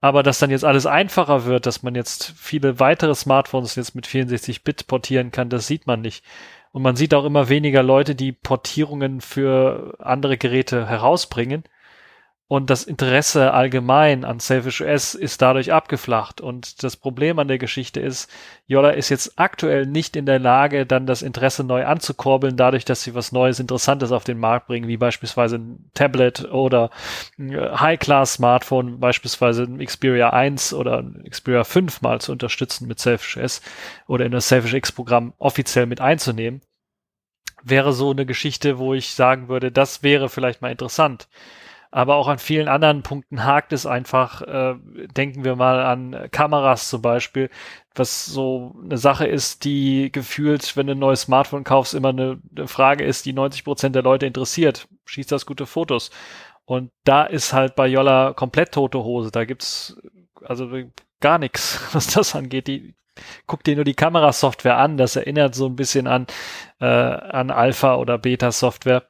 Aber 0.00 0.22
dass 0.22 0.38
dann 0.38 0.50
jetzt 0.50 0.64
alles 0.64 0.86
einfacher 0.86 1.44
wird, 1.46 1.66
dass 1.66 1.82
man 1.82 1.96
jetzt 1.96 2.32
viele 2.36 2.78
weitere 2.78 3.14
Smartphones 3.14 3.74
jetzt 3.74 3.96
mit 3.96 4.06
64 4.06 4.62
Bit 4.62 4.86
portieren 4.86 5.32
kann, 5.32 5.50
das 5.50 5.66
sieht 5.66 5.88
man 5.88 6.00
nicht. 6.00 6.24
Und 6.70 6.82
man 6.82 6.94
sieht 6.94 7.12
auch 7.12 7.24
immer 7.24 7.48
weniger 7.48 7.82
Leute, 7.82 8.14
die 8.14 8.30
Portierungen 8.30 9.20
für 9.20 9.96
andere 9.98 10.38
Geräte 10.38 10.86
herausbringen 10.86 11.64
und 12.50 12.68
das 12.68 12.82
Interesse 12.82 13.54
allgemein 13.54 14.24
an 14.24 14.40
Selfish 14.40 14.80
OS 14.80 15.14
ist 15.14 15.40
dadurch 15.40 15.72
abgeflacht. 15.72 16.40
Und 16.40 16.82
das 16.82 16.96
Problem 16.96 17.38
an 17.38 17.46
der 17.46 17.58
Geschichte 17.58 18.00
ist, 18.00 18.28
Yola 18.66 18.90
ist 18.90 19.08
jetzt 19.08 19.38
aktuell 19.38 19.86
nicht 19.86 20.16
in 20.16 20.26
der 20.26 20.40
Lage, 20.40 20.84
dann 20.84 21.06
das 21.06 21.22
Interesse 21.22 21.62
neu 21.62 21.86
anzukurbeln, 21.86 22.56
dadurch, 22.56 22.84
dass 22.84 23.04
sie 23.04 23.14
was 23.14 23.30
Neues, 23.30 23.60
Interessantes 23.60 24.10
auf 24.10 24.24
den 24.24 24.40
Markt 24.40 24.66
bringen, 24.66 24.88
wie 24.88 24.96
beispielsweise 24.96 25.58
ein 25.58 25.90
Tablet 25.94 26.50
oder 26.50 26.90
ein 27.38 27.54
High-Class-Smartphone, 27.54 28.98
beispielsweise 28.98 29.62
ein 29.62 29.78
Xperia 29.78 30.30
1 30.30 30.74
oder 30.74 30.98
ein 30.98 31.22
Xperia 31.30 31.62
5 31.62 32.02
mal 32.02 32.20
zu 32.20 32.32
unterstützen 32.32 32.88
mit 32.88 32.98
Selfish 32.98 33.36
OS 33.36 33.62
oder 34.08 34.26
in 34.26 34.32
das 34.32 34.48
Selfish 34.48 34.74
X-Programm 34.74 35.34
offiziell 35.38 35.86
mit 35.86 36.00
einzunehmen. 36.00 36.62
Wäre 37.62 37.92
so 37.92 38.10
eine 38.10 38.26
Geschichte, 38.26 38.78
wo 38.78 38.92
ich 38.92 39.14
sagen 39.14 39.46
würde, 39.46 39.70
das 39.70 40.02
wäre 40.02 40.28
vielleicht 40.28 40.62
mal 40.62 40.72
interessant. 40.72 41.28
Aber 41.90 42.14
auch 42.16 42.28
an 42.28 42.38
vielen 42.38 42.68
anderen 42.68 43.02
Punkten 43.02 43.44
hakt 43.44 43.72
es 43.72 43.84
einfach. 43.84 44.42
Äh, 44.42 44.74
denken 45.16 45.44
wir 45.44 45.56
mal 45.56 45.82
an 45.84 46.28
Kameras 46.30 46.88
zum 46.88 47.02
Beispiel, 47.02 47.50
was 47.94 48.26
so 48.26 48.76
eine 48.82 48.96
Sache 48.96 49.26
ist, 49.26 49.64
die 49.64 50.12
gefühlt, 50.12 50.76
wenn 50.76 50.86
du 50.86 50.92
ein 50.92 50.98
neues 50.98 51.22
Smartphone 51.22 51.64
kaufst, 51.64 51.94
immer 51.94 52.10
eine, 52.10 52.40
eine 52.56 52.68
Frage 52.68 53.04
ist, 53.04 53.26
die 53.26 53.32
90 53.32 53.64
Prozent 53.64 53.94
der 53.96 54.02
Leute 54.02 54.26
interessiert. 54.26 54.86
Schießt 55.06 55.32
das 55.32 55.46
gute 55.46 55.66
Fotos? 55.66 56.10
Und 56.64 56.92
da 57.04 57.24
ist 57.24 57.52
halt 57.52 57.74
bei 57.74 57.88
Jolla 57.88 58.32
komplett 58.34 58.72
tote 58.72 59.02
Hose. 59.02 59.32
Da 59.32 59.44
gibt's 59.44 59.96
also 60.44 60.70
gar 61.20 61.38
nichts, 61.38 61.80
was 61.92 62.06
das 62.06 62.36
angeht. 62.36 62.68
Die, 62.68 62.94
guck 63.46 63.64
dir 63.64 63.74
nur 63.74 63.84
die 63.84 63.94
Kamerasoftware 63.94 64.76
an. 64.76 64.96
Das 64.96 65.16
erinnert 65.16 65.56
so 65.56 65.66
ein 65.66 65.74
bisschen 65.74 66.06
an, 66.06 66.28
äh, 66.80 66.86
an 66.86 67.50
Alpha- 67.50 67.96
oder 67.96 68.18
Beta-Software. 68.18 69.08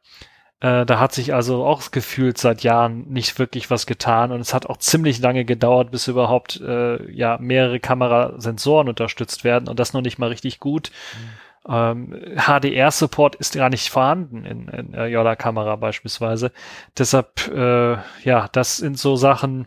Äh, 0.60 0.84
da 0.84 1.00
hat 1.00 1.12
sich 1.12 1.32
also 1.32 1.64
auch 1.64 1.90
gefühlt 1.90 2.36
seit 2.36 2.62
Jahren 2.62 3.08
nicht 3.08 3.38
wirklich 3.38 3.70
was 3.70 3.86
getan 3.86 4.30
und 4.30 4.40
es 4.40 4.52
hat 4.52 4.66
auch 4.66 4.76
ziemlich 4.76 5.18
lange 5.18 5.44
gedauert, 5.44 5.90
bis 5.90 6.06
überhaupt 6.06 6.60
äh, 6.60 7.10
ja 7.10 7.38
mehrere 7.40 7.80
Kamerasensoren 7.80 8.88
unterstützt 8.88 9.42
werden 9.44 9.68
und 9.68 9.78
das 9.78 9.94
noch 9.94 10.02
nicht 10.02 10.18
mal 10.18 10.28
richtig 10.28 10.60
gut. 10.60 10.90
Mhm. 11.14 11.28
Ähm, 11.68 12.14
HDR-Support 12.36 13.36
ist 13.36 13.54
gar 13.54 13.68
nicht 13.68 13.90
vorhanden 13.90 14.44
in, 14.44 14.68
in 14.68 14.94
äh, 14.94 15.06
Yola-Kamera 15.06 15.76
beispielsweise. 15.76 16.52
Deshalb, 16.96 17.48
äh, 17.48 17.96
ja, 18.24 18.48
das 18.52 18.78
sind 18.78 18.98
so 18.98 19.16
Sachen, 19.16 19.66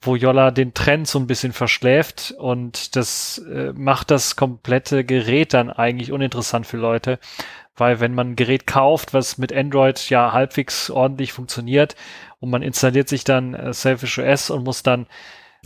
wo 0.00 0.14
Yola 0.14 0.50
den 0.50 0.74
Trend 0.74 1.08
so 1.08 1.18
ein 1.18 1.26
bisschen 1.26 1.52
verschläft 1.52 2.34
und 2.36 2.94
das 2.94 3.38
äh, 3.38 3.72
macht 3.74 4.10
das 4.10 4.36
komplette 4.36 5.04
Gerät 5.04 5.54
dann 5.54 5.70
eigentlich 5.70 6.12
uninteressant 6.12 6.66
für 6.66 6.76
Leute, 6.76 7.18
weil 7.76 7.98
wenn 8.00 8.14
man 8.14 8.30
ein 8.30 8.36
Gerät 8.36 8.66
kauft, 8.66 9.12
was 9.12 9.38
mit 9.38 9.52
Android 9.52 10.08
ja 10.08 10.32
halbwegs 10.32 10.90
ordentlich 10.90 11.32
funktioniert 11.32 11.96
und 12.38 12.50
man 12.50 12.62
installiert 12.62 13.08
sich 13.08 13.24
dann 13.24 13.54
äh, 13.54 13.72
Selfish 13.72 14.18
OS 14.18 14.50
und 14.50 14.64
muss 14.64 14.82
dann 14.82 15.06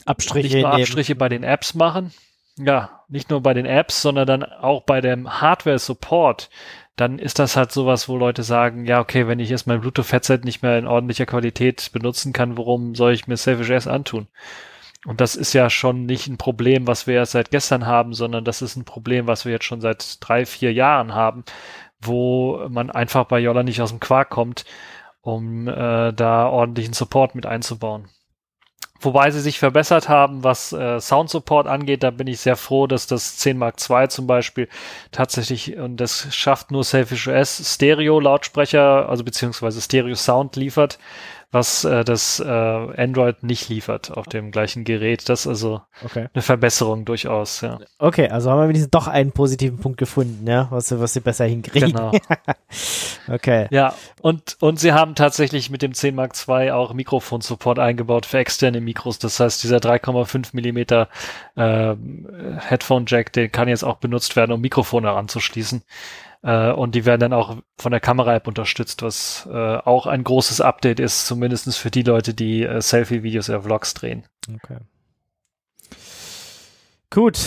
Abstriche, 0.06 0.56
nicht 0.56 0.62
nur 0.62 0.72
Abstriche 0.72 1.14
bei 1.14 1.28
den 1.28 1.42
Apps 1.42 1.74
machen, 1.74 2.12
ja, 2.58 3.04
nicht 3.08 3.30
nur 3.30 3.42
bei 3.42 3.54
den 3.54 3.66
Apps, 3.66 4.02
sondern 4.02 4.26
dann 4.26 4.44
auch 4.44 4.82
bei 4.82 5.00
dem 5.00 5.40
Hardware-Support, 5.40 6.50
dann 6.96 7.18
ist 7.18 7.38
das 7.38 7.56
halt 7.56 7.72
sowas, 7.72 8.08
wo 8.08 8.16
Leute 8.16 8.42
sagen, 8.42 8.84
ja, 8.86 9.00
okay, 9.00 9.26
wenn 9.26 9.38
ich 9.38 9.48
jetzt 9.48 9.66
mein 9.66 9.80
Bluetooth-Headset 9.80 10.40
nicht 10.44 10.62
mehr 10.62 10.78
in 10.78 10.86
ordentlicher 10.86 11.26
Qualität 11.26 11.90
benutzen 11.92 12.32
kann, 12.32 12.58
warum 12.58 12.94
soll 12.94 13.12
ich 13.12 13.26
mir 13.26 13.36
Selfish 13.36 13.70
OS 13.70 13.86
antun? 13.86 14.28
Und 15.06 15.20
das 15.20 15.34
ist 15.34 15.52
ja 15.52 15.68
schon 15.68 16.06
nicht 16.06 16.28
ein 16.28 16.38
Problem, 16.38 16.86
was 16.86 17.06
wir 17.06 17.14
erst 17.14 17.32
seit 17.32 17.50
gestern 17.50 17.86
haben, 17.86 18.14
sondern 18.14 18.44
das 18.44 18.62
ist 18.62 18.76
ein 18.76 18.84
Problem, 18.84 19.26
was 19.26 19.44
wir 19.44 19.52
jetzt 19.52 19.64
schon 19.64 19.80
seit 19.80 20.18
drei, 20.20 20.46
vier 20.46 20.72
Jahren 20.72 21.14
haben, 21.14 21.44
wo 22.00 22.68
man 22.68 22.90
einfach 22.90 23.24
bei 23.24 23.40
Yola 23.40 23.62
nicht 23.62 23.80
aus 23.80 23.90
dem 23.90 24.00
Quark 24.00 24.30
kommt, 24.30 24.64
um 25.20 25.66
äh, 25.68 26.12
da 26.12 26.48
ordentlichen 26.48 26.94
Support 26.94 27.34
mit 27.34 27.46
einzubauen. 27.46 28.08
Wobei 29.02 29.30
sie 29.30 29.40
sich 29.40 29.58
verbessert 29.58 30.08
haben, 30.08 30.44
was 30.44 30.72
äh, 30.72 31.00
Sound 31.00 31.28
Support 31.30 31.66
angeht, 31.66 32.02
da 32.02 32.10
bin 32.10 32.26
ich 32.26 32.40
sehr 32.40 32.56
froh, 32.56 32.86
dass 32.86 33.06
das 33.06 33.36
10 33.38 33.58
Mark 33.58 33.76
II 33.88 34.08
zum 34.08 34.26
Beispiel 34.26 34.68
tatsächlich, 35.10 35.76
und 35.76 35.96
das 35.96 36.34
schafft 36.34 36.70
nur 36.70 36.84
Selfish 36.84 37.26
OS, 37.28 37.74
Stereo-Lautsprecher, 37.74 39.08
also 39.08 39.24
beziehungsweise 39.24 39.80
Stereo-Sound 39.80 40.56
liefert, 40.56 40.98
was 41.52 41.84
äh, 41.84 42.02
das 42.02 42.40
äh, 42.40 42.48
Android 42.48 43.42
nicht 43.42 43.68
liefert 43.68 44.10
auf 44.10 44.26
dem 44.26 44.50
gleichen 44.50 44.84
Gerät. 44.84 45.28
Das 45.28 45.42
ist 45.42 45.46
also 45.46 45.82
okay. 46.02 46.28
eine 46.32 46.42
Verbesserung 46.42 47.04
durchaus, 47.04 47.60
ja. 47.60 47.78
Okay, 47.98 48.28
also 48.28 48.50
haben 48.50 48.60
wir 48.60 48.68
wenigstens 48.68 48.90
doch 48.90 49.06
einen 49.06 49.32
positiven 49.32 49.78
Punkt 49.78 49.98
gefunden, 49.98 50.46
ja, 50.46 50.68
was, 50.70 50.98
was 50.98 51.12
sie 51.12 51.20
besser 51.20 51.44
hinkriegen. 51.44 51.92
Genau. 51.92 52.12
okay. 53.28 53.68
Ja, 53.70 53.94
und, 54.22 54.56
und 54.60 54.80
sie 54.80 54.92
haben 54.92 55.14
tatsächlich 55.14 55.68
mit 55.68 55.82
dem 55.82 55.92
10 55.92 56.14
Mark 56.14 56.32
II 56.48 56.70
auch 56.70 56.94
Mikrofon-Support 56.94 57.78
eingebaut 57.78 58.24
für 58.24 58.38
externe 58.38 58.80
Mikros. 58.80 59.18
Das 59.18 59.38
heißt, 59.38 59.62
dieser 59.62 59.76
3,5 59.76 60.50
Millimeter 60.52 61.08
äh, 61.54 61.94
Headphone-Jack, 62.60 63.34
den 63.34 63.52
kann 63.52 63.68
jetzt 63.68 63.84
auch 63.84 63.96
benutzt 63.96 64.36
werden, 64.36 64.52
um 64.52 64.60
Mikrofone 64.62 65.10
anzuschließen. 65.10 65.82
Äh, 66.42 66.72
und 66.72 66.94
die 66.94 67.04
werden 67.04 67.20
dann 67.20 67.32
auch 67.32 67.56
von 67.78 67.92
der 67.92 68.00
Kamera-App 68.00 68.46
unterstützt, 68.48 69.02
was 69.02 69.48
äh, 69.50 69.76
auch 69.76 70.06
ein 70.06 70.24
großes 70.24 70.60
Update 70.60 71.00
ist, 71.00 71.26
zumindestens 71.26 71.76
für 71.76 71.90
die 71.90 72.02
Leute, 72.02 72.34
die 72.34 72.64
äh, 72.64 72.80
Selfie-Videos 72.80 73.48
oder 73.48 73.62
Vlogs 73.62 73.94
drehen. 73.94 74.24
Okay. 74.52 74.78
Gut. 77.10 77.38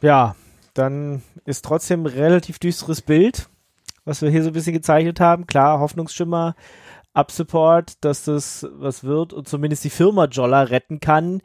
Ja, 0.00 0.34
dann 0.74 1.22
ist 1.44 1.64
trotzdem 1.64 2.04
ein 2.04 2.06
relativ 2.06 2.58
düsteres 2.58 3.02
Bild, 3.02 3.48
was 4.04 4.22
wir 4.22 4.30
hier 4.30 4.42
so 4.42 4.50
ein 4.50 4.54
bisschen 4.54 4.72
gezeichnet 4.72 5.20
haben. 5.20 5.46
Klar, 5.46 5.80
Hoffnungsschimmer, 5.80 6.54
Up-Support, 7.12 8.02
dass 8.04 8.24
das 8.24 8.66
was 8.72 9.04
wird 9.04 9.32
und 9.32 9.46
zumindest 9.46 9.84
die 9.84 9.90
Firma 9.90 10.24
Jolla 10.24 10.62
retten 10.62 11.00
kann. 11.00 11.42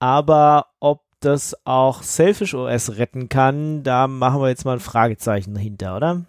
Aber 0.00 0.66
ob 0.80 1.03
das 1.24 1.56
auch 1.64 2.02
Selfish 2.02 2.54
OS 2.54 2.96
retten 2.96 3.28
kann, 3.28 3.82
da 3.82 4.06
machen 4.06 4.40
wir 4.40 4.48
jetzt 4.48 4.64
mal 4.64 4.74
ein 4.74 4.80
Fragezeichen 4.80 5.54
dahinter, 5.54 5.96
oder? 5.96 6.24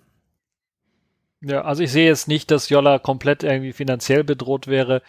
Ja, 1.41 1.61
also 1.61 1.83
ich 1.83 1.91
sehe 1.91 2.07
jetzt 2.07 2.27
nicht, 2.27 2.49
dass 2.49 2.69
Yolla 2.69 2.97
komplett 2.97 3.43
irgendwie 3.43 3.73
finanziell 3.73 4.23
bedroht 4.23 4.67
wäre. 4.67 5.01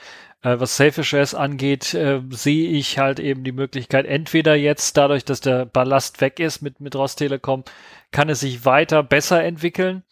Äh, 0.42 0.60
was 0.60 0.76
Selfish 0.76 1.14
OS 1.14 1.34
angeht, 1.34 1.94
äh, 1.94 2.20
sehe 2.30 2.68
ich 2.68 2.98
halt 2.98 3.20
eben 3.20 3.42
die 3.44 3.52
Möglichkeit, 3.52 4.06
entweder 4.06 4.54
jetzt 4.54 4.96
dadurch, 4.96 5.24
dass 5.24 5.40
der 5.40 5.64
Ballast 5.64 6.20
weg 6.20 6.38
ist 6.40 6.60
mit, 6.60 6.80
mit 6.80 6.94
Rostelekom, 6.94 7.64
kann 8.10 8.28
es 8.28 8.40
sich 8.40 8.64
weiter 8.64 9.02
besser 9.02 9.42
entwickeln 9.42 10.02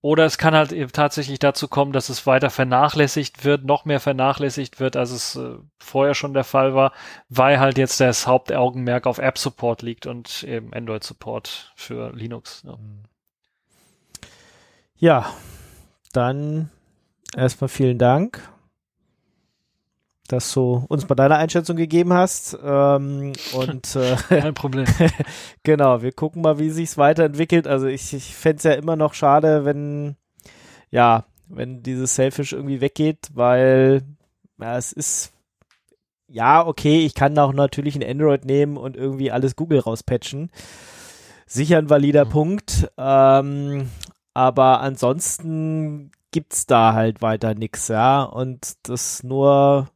oder 0.00 0.24
es 0.24 0.38
kann 0.38 0.54
halt 0.54 0.72
eben 0.72 0.92
tatsächlich 0.92 1.38
dazu 1.40 1.66
kommen, 1.66 1.92
dass 1.92 2.08
es 2.08 2.26
weiter 2.26 2.50
vernachlässigt 2.50 3.44
wird, 3.44 3.64
noch 3.64 3.84
mehr 3.84 3.98
vernachlässigt 3.98 4.78
wird, 4.78 4.96
als 4.96 5.10
es 5.10 5.36
äh, 5.36 5.56
vorher 5.78 6.14
schon 6.14 6.34
der 6.34 6.44
Fall 6.44 6.74
war, 6.74 6.92
weil 7.28 7.58
halt 7.58 7.78
jetzt 7.78 8.00
das 8.00 8.26
Hauptaugenmerk 8.26 9.06
auf 9.06 9.18
App-Support 9.18 9.82
liegt 9.82 10.06
und 10.06 10.44
eben 10.44 10.72
Android-Support 10.72 11.72
für 11.74 12.12
Linux. 12.14 12.62
Ja. 12.64 12.78
ja, 14.96 15.32
dann 16.12 16.70
erstmal 17.36 17.68
vielen 17.68 17.98
Dank 17.98 18.48
dass 20.28 20.52
du 20.52 20.84
uns 20.88 21.08
mal 21.08 21.14
deine 21.14 21.36
Einschätzung 21.36 21.76
gegeben 21.76 22.12
hast. 22.12 22.56
Ähm, 22.62 23.32
und 23.54 23.96
äh, 23.96 24.16
kein 24.28 24.54
Problem. 24.54 24.86
genau, 25.62 26.02
wir 26.02 26.12
gucken 26.12 26.42
mal, 26.42 26.58
wie 26.58 26.70
sich's 26.70 26.96
weiterentwickelt. 26.98 27.66
Also 27.66 27.86
ich, 27.86 28.12
ich 28.14 28.34
fände 28.34 28.58
es 28.58 28.62
ja 28.64 28.72
immer 28.72 28.96
noch 28.96 29.14
schade, 29.14 29.64
wenn 29.64 30.16
ja, 30.90 31.24
wenn 31.48 31.82
dieses 31.82 32.14
Selfish 32.14 32.52
irgendwie 32.52 32.80
weggeht, 32.80 33.28
weil 33.34 34.02
ja, 34.60 34.76
es 34.76 34.92
ist 34.92 35.32
ja 36.28 36.66
okay, 36.66 37.04
ich 37.04 37.14
kann 37.14 37.38
auch 37.38 37.52
natürlich 37.52 37.96
ein 37.96 38.04
Android 38.04 38.44
nehmen 38.44 38.76
und 38.76 38.96
irgendwie 38.96 39.30
alles 39.30 39.56
Google 39.56 39.80
rauspatchen. 39.80 40.50
Sicher 41.46 41.78
ein 41.78 41.90
valider 41.90 42.26
mhm. 42.26 42.30
Punkt. 42.30 42.90
Ähm, 42.98 43.90
aber 44.34 44.80
ansonsten 44.80 46.12
gibt's 46.30 46.66
da 46.66 46.92
halt 46.92 47.22
weiter 47.22 47.54
nix, 47.54 47.88
ja. 47.88 48.22
Und 48.22 48.76
das 48.88 49.22
nur 49.22 49.88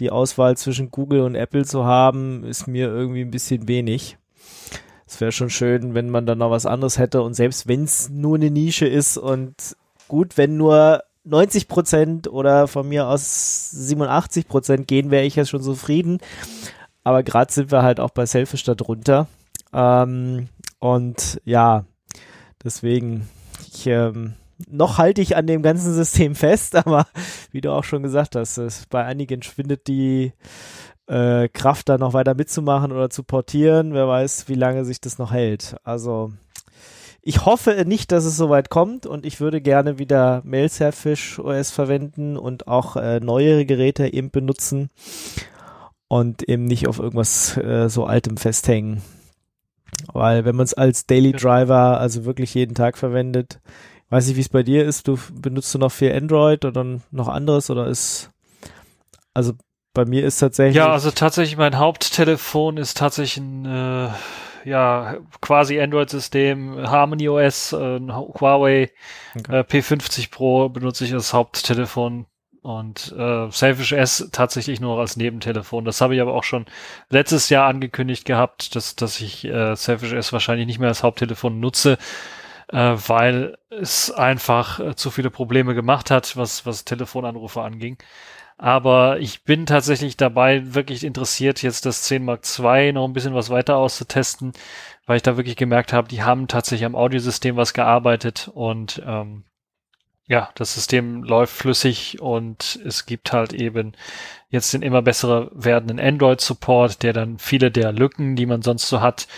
die 0.00 0.10
Auswahl 0.10 0.56
zwischen 0.56 0.90
Google 0.90 1.20
und 1.20 1.34
Apple 1.34 1.64
zu 1.64 1.84
haben, 1.84 2.44
ist 2.44 2.66
mir 2.66 2.88
irgendwie 2.88 3.22
ein 3.22 3.30
bisschen 3.30 3.68
wenig. 3.68 4.18
Es 5.06 5.20
wäre 5.20 5.32
schon 5.32 5.50
schön, 5.50 5.94
wenn 5.94 6.10
man 6.10 6.26
dann 6.26 6.38
noch 6.38 6.50
was 6.50 6.66
anderes 6.66 6.98
hätte 6.98 7.22
und 7.22 7.34
selbst 7.34 7.68
wenn 7.68 7.84
es 7.84 8.08
nur 8.08 8.36
eine 8.36 8.50
Nische 8.50 8.86
ist 8.86 9.16
und 9.16 9.76
gut, 10.08 10.36
wenn 10.36 10.56
nur 10.56 11.02
90 11.24 11.68
Prozent 11.68 12.28
oder 12.28 12.68
von 12.68 12.88
mir 12.88 13.08
aus 13.08 13.70
87 13.70 14.48
Prozent 14.48 14.88
gehen, 14.88 15.10
wäre 15.10 15.24
ich 15.24 15.36
ja 15.36 15.44
schon 15.44 15.62
zufrieden. 15.62 16.18
Aber 17.04 17.22
gerade 17.22 17.52
sind 17.52 17.70
wir 17.70 17.82
halt 17.82 18.00
auch 18.00 18.10
bei 18.10 18.26
Selfish 18.26 18.64
darunter. 18.64 19.28
Ähm, 19.72 20.48
und 20.78 21.40
ja, 21.44 21.84
deswegen, 22.62 23.28
ich 23.72 23.86
ähm, 23.86 24.34
noch 24.68 24.98
halte 24.98 25.20
ich 25.20 25.36
an 25.36 25.46
dem 25.46 25.62
ganzen 25.62 25.92
System 25.92 26.34
fest, 26.34 26.76
aber 26.86 27.06
wie 27.52 27.60
du 27.60 27.72
auch 27.72 27.84
schon 27.84 28.02
gesagt 28.02 28.36
hast, 28.36 28.88
bei 28.90 29.04
einigen 29.04 29.42
schwindet 29.42 29.86
die 29.86 30.32
äh, 31.06 31.48
Kraft 31.48 31.88
da 31.88 31.98
noch 31.98 32.12
weiter 32.12 32.34
mitzumachen 32.34 32.92
oder 32.92 33.10
zu 33.10 33.22
portieren. 33.22 33.94
Wer 33.94 34.08
weiß, 34.08 34.48
wie 34.48 34.54
lange 34.54 34.84
sich 34.84 35.00
das 35.00 35.18
noch 35.18 35.32
hält. 35.32 35.76
Also 35.84 36.32
ich 37.22 37.44
hoffe 37.44 37.84
nicht, 37.86 38.12
dass 38.12 38.24
es 38.24 38.36
soweit 38.36 38.70
kommt 38.70 39.04
und 39.04 39.26
ich 39.26 39.40
würde 39.40 39.60
gerne 39.60 39.98
wieder 39.98 40.42
Mailserfish 40.44 41.40
OS 41.40 41.72
verwenden 41.72 42.36
und 42.36 42.68
auch 42.68 42.96
äh, 42.96 43.18
neuere 43.18 43.66
Geräte 43.66 44.12
eben 44.12 44.30
benutzen 44.30 44.90
und 46.08 46.48
eben 46.48 46.66
nicht 46.66 46.86
auf 46.86 47.00
irgendwas 47.00 47.56
äh, 47.56 47.88
so 47.88 48.04
altem 48.04 48.36
festhängen. 48.36 49.02
Weil 50.12 50.44
wenn 50.44 50.54
man 50.54 50.64
es 50.64 50.74
als 50.74 51.06
Daily 51.06 51.32
Driver, 51.32 51.98
also 51.98 52.24
wirklich 52.24 52.54
jeden 52.54 52.74
Tag 52.74 52.96
verwendet, 52.96 53.60
Weiß 54.08 54.26
nicht, 54.26 54.36
wie 54.36 54.40
es 54.40 54.48
bei 54.48 54.62
dir 54.62 54.84
ist. 54.84 55.08
Du 55.08 55.18
benutzt 55.32 55.74
du 55.74 55.78
noch 55.78 55.92
viel 55.92 56.12
Android 56.12 56.64
oder 56.64 56.84
noch 57.10 57.28
anderes 57.28 57.70
oder 57.70 57.86
ist 57.86 58.30
also 59.34 59.52
bei 59.92 60.04
mir 60.04 60.24
ist 60.24 60.38
tatsächlich 60.38 60.76
ja 60.76 60.90
also 60.90 61.10
tatsächlich 61.10 61.56
mein 61.56 61.78
Haupttelefon 61.78 62.76
ist 62.76 62.96
tatsächlich 62.96 63.38
ein 63.38 63.64
äh, 63.66 64.08
ja 64.64 65.16
quasi 65.40 65.80
Android-System 65.80 66.88
Harmony 66.88 67.28
OS 67.28 67.72
äh, 67.72 68.00
Huawei 68.00 68.90
okay. 69.38 69.58
äh, 69.58 69.60
P50 69.60 70.30
Pro 70.30 70.68
benutze 70.68 71.04
ich 71.04 71.14
als 71.14 71.32
Haupttelefon 71.32 72.26
und 72.66 73.14
äh, 73.16 73.48
Selfish 73.52 73.92
S 73.92 74.28
tatsächlich 74.32 74.80
nur 74.80 74.98
als 74.98 75.16
Nebentelefon. 75.16 75.84
Das 75.84 76.00
habe 76.00 76.16
ich 76.16 76.20
aber 76.20 76.34
auch 76.34 76.42
schon 76.42 76.66
letztes 77.10 77.48
Jahr 77.48 77.68
angekündigt 77.68 78.24
gehabt, 78.24 78.74
dass, 78.74 78.96
dass 78.96 79.20
ich 79.20 79.44
äh, 79.44 79.76
Selfish 79.76 80.12
S 80.12 80.32
wahrscheinlich 80.32 80.66
nicht 80.66 80.80
mehr 80.80 80.88
als 80.88 81.04
Haupttelefon 81.04 81.60
nutze, 81.60 81.96
äh, 82.68 82.96
weil 83.06 83.58
es 83.70 84.10
einfach 84.10 84.80
äh, 84.80 84.96
zu 84.96 85.10
viele 85.10 85.30
Probleme 85.30 85.74
gemacht 85.74 86.10
hat, 86.10 86.36
was, 86.36 86.66
was 86.66 86.84
Telefonanrufe 86.84 87.62
anging. 87.62 87.98
Aber 88.58 89.18
ich 89.20 89.44
bin 89.44 89.66
tatsächlich 89.66 90.16
dabei 90.16 90.74
wirklich 90.74 91.04
interessiert, 91.04 91.62
jetzt 91.62 91.84
das 91.84 92.02
10 92.04 92.24
Mark 92.24 92.42
II 92.58 92.92
noch 92.92 93.04
ein 93.04 93.12
bisschen 93.12 93.34
was 93.34 93.50
weiter 93.50 93.76
auszutesten, 93.76 94.52
weil 95.06 95.16
ich 95.18 95.22
da 95.22 95.36
wirklich 95.36 95.56
gemerkt 95.56 95.92
habe, 95.92 96.08
die 96.08 96.22
haben 96.22 96.48
tatsächlich 96.48 96.86
am 96.86 96.94
Audiosystem 96.94 97.56
was 97.56 97.74
gearbeitet 97.74 98.50
und 98.54 99.02
ähm, 99.06 99.44
ja, 100.28 100.50
das 100.54 100.74
System 100.74 101.22
läuft 101.22 101.54
flüssig 101.54 102.20
und 102.20 102.80
es 102.84 103.06
gibt 103.06 103.32
halt 103.32 103.52
eben 103.52 103.92
jetzt 104.48 104.72
den 104.72 104.82
immer 104.82 105.02
besser 105.02 105.50
werdenden 105.52 106.00
Android-Support, 106.00 107.02
der 107.02 107.12
dann 107.12 107.38
viele 107.38 107.70
der 107.70 107.92
Lücken, 107.92 108.34
die 108.34 108.46
man 108.46 108.62
sonst 108.62 108.88
so 108.88 109.00
hat, 109.00 109.28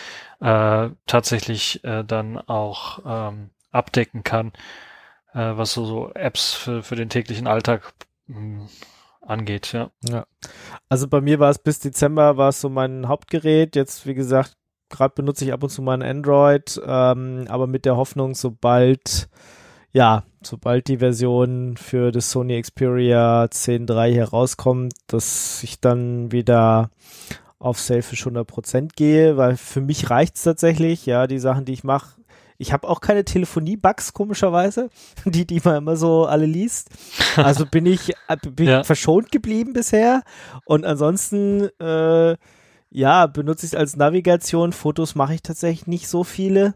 äh, 0.41 0.91
tatsächlich 1.07 1.83
äh, 1.85 2.05
dann 2.05 2.39
auch 2.39 3.01
ähm, 3.05 3.51
abdecken 3.71 4.23
kann, 4.23 4.53
äh, 5.33 5.53
was 5.57 5.73
so, 5.73 5.85
so 5.85 6.13
Apps 6.15 6.55
für, 6.55 6.83
für 6.83 6.97
den 6.97 7.09
täglichen 7.09 7.47
Alltag 7.47 7.93
mh, 8.27 8.37
hm, 8.37 8.69
angeht, 9.21 9.73
ja. 9.73 9.91
ja. 10.09 10.27
Also 10.89 11.09
bei 11.09 11.21
mir 11.21 11.39
war 11.39 11.51
es 11.51 11.59
bis 11.59 11.81
Dezember 11.81 12.37
war 12.37 12.51
es 12.51 12.61
so 12.61 12.69
mein 12.69 13.09
Hauptgerät. 13.09 13.77
Jetzt, 13.77 14.07
wie 14.07 14.15
gesagt, 14.15 14.57
gerade 14.89 15.15
benutze 15.15 15.45
ich 15.45 15.53
ab 15.53 15.63
und 15.63 15.71
zu 15.71 15.83
mal 15.83 16.03
Android, 16.03 16.81
ähm, 16.85 17.47
aber 17.49 17.67
mit 17.67 17.85
der 17.85 17.97
Hoffnung, 17.97 18.35
sobald 18.35 19.29
ja, 19.93 20.25
sobald 20.43 20.89
die 20.89 20.99
Version 20.99 21.77
für 21.77 22.13
das 22.13 22.31
Sony 22.31 22.61
Xperia 22.61 23.45
10.3 23.45 24.15
herauskommt, 24.15 24.95
dass 25.07 25.63
ich 25.63 25.81
dann 25.81 26.31
wieder 26.31 26.91
auf 27.59 27.81
Selfish 27.81 28.27
100% 28.27 28.91
gehe, 28.95 29.37
weil 29.37 29.57
für 29.57 29.81
mich 29.81 30.11
reicht 30.11 30.37
es 30.37 30.43
tatsächlich, 30.43 31.07
ja, 31.07 31.27
die 31.27 31.39
Sachen, 31.39 31.65
die 31.65 31.73
ich 31.73 31.85
mache. 31.85 32.19
Ich 32.61 32.73
habe 32.73 32.89
auch 32.89 33.01
keine 33.01 33.25
Telefonie-Bugs, 33.25 34.13
komischerweise, 34.13 34.91
die, 35.25 35.47
die 35.47 35.61
man 35.63 35.77
immer 35.77 35.97
so 35.97 36.27
alle 36.27 36.47
liest. 36.47 36.91
Also 37.37 37.67
bin 37.67 37.87
ich, 37.87 38.11
äh, 38.29 38.37
bin 38.51 38.69
ja. 38.69 38.85
verschont 38.85 39.31
geblieben 39.31 39.73
bisher. 39.73 40.23
Und 40.65 40.85
ansonsten, 40.85 41.69
äh, 41.81 42.37
ja, 42.91 43.27
benutze 43.27 43.67
ich 43.67 43.73
es 43.73 43.79
als 43.79 43.97
Navigation. 43.97 44.73
Fotos 44.73 45.15
mache 45.15 45.35
ich 45.35 45.43
tatsächlich 45.43 45.87
nicht 45.87 46.09
so 46.09 46.25
viele. 46.25 46.75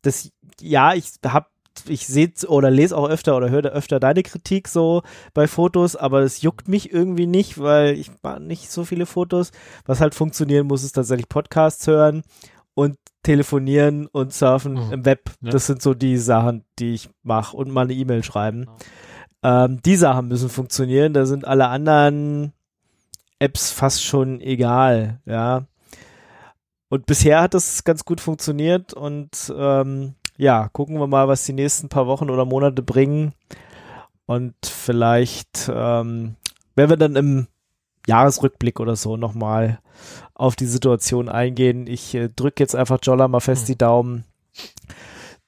Das, 0.00 0.30
ja, 0.60 0.94
ich 0.94 1.12
habe 1.26 1.46
ich 1.86 2.06
sehe 2.06 2.32
oder 2.46 2.70
lese 2.70 2.96
auch 2.96 3.08
öfter 3.08 3.36
oder 3.36 3.50
höre 3.50 3.66
öfter 3.66 4.00
deine 4.00 4.22
Kritik 4.22 4.68
so 4.68 5.02
bei 5.34 5.46
Fotos, 5.46 5.96
aber 5.96 6.20
es 6.20 6.42
juckt 6.42 6.68
mich 6.68 6.92
irgendwie 6.92 7.26
nicht, 7.26 7.58
weil 7.58 7.94
ich 7.94 8.10
mache 8.22 8.40
nicht 8.40 8.70
so 8.70 8.84
viele 8.84 9.06
Fotos. 9.06 9.52
Was 9.86 10.00
halt 10.00 10.14
funktionieren 10.14 10.66
muss, 10.66 10.84
ist 10.84 10.92
tatsächlich 10.92 11.28
Podcasts 11.28 11.86
hören 11.86 12.22
und 12.74 12.96
telefonieren 13.22 14.06
und 14.06 14.32
surfen 14.32 14.74
mhm. 14.74 14.92
im 14.92 15.04
Web. 15.04 15.30
Ja. 15.40 15.50
Das 15.50 15.66
sind 15.66 15.82
so 15.82 15.94
die 15.94 16.16
Sachen, 16.16 16.64
die 16.78 16.94
ich 16.94 17.10
mache 17.22 17.56
und 17.56 17.70
mal 17.70 17.82
eine 17.82 17.94
E-Mail 17.94 18.22
schreiben. 18.22 18.66
Genau. 19.42 19.64
Ähm, 19.64 19.82
die 19.82 19.96
Sachen 19.96 20.28
müssen 20.28 20.48
funktionieren. 20.48 21.12
Da 21.12 21.26
sind 21.26 21.46
alle 21.46 21.68
anderen 21.68 22.52
Apps 23.38 23.70
fast 23.70 24.04
schon 24.04 24.40
egal, 24.40 25.20
ja. 25.24 25.66
Und 26.88 27.06
bisher 27.06 27.40
hat 27.40 27.54
das 27.54 27.84
ganz 27.84 28.04
gut 28.04 28.20
funktioniert 28.20 28.92
und 28.92 29.52
ähm, 29.56 30.16
ja, 30.40 30.68
gucken 30.68 30.98
wir 30.98 31.06
mal, 31.06 31.28
was 31.28 31.44
die 31.44 31.52
nächsten 31.52 31.90
paar 31.90 32.06
Wochen 32.06 32.30
oder 32.30 32.46
Monate 32.46 32.82
bringen. 32.82 33.34
Und 34.24 34.54
vielleicht 34.64 35.70
ähm, 35.72 36.36
werden 36.74 36.90
wir 36.90 36.96
dann 36.96 37.16
im 37.16 37.46
Jahresrückblick 38.06 38.80
oder 38.80 38.96
so 38.96 39.18
nochmal 39.18 39.80
auf 40.32 40.56
die 40.56 40.66
Situation 40.66 41.28
eingehen. 41.28 41.86
Ich 41.86 42.14
äh, 42.14 42.30
drücke 42.30 42.62
jetzt 42.62 42.74
einfach 42.74 42.98
Jolla 43.02 43.28
mal 43.28 43.40
fest 43.40 43.68
die 43.68 43.76
Daumen, 43.76 44.24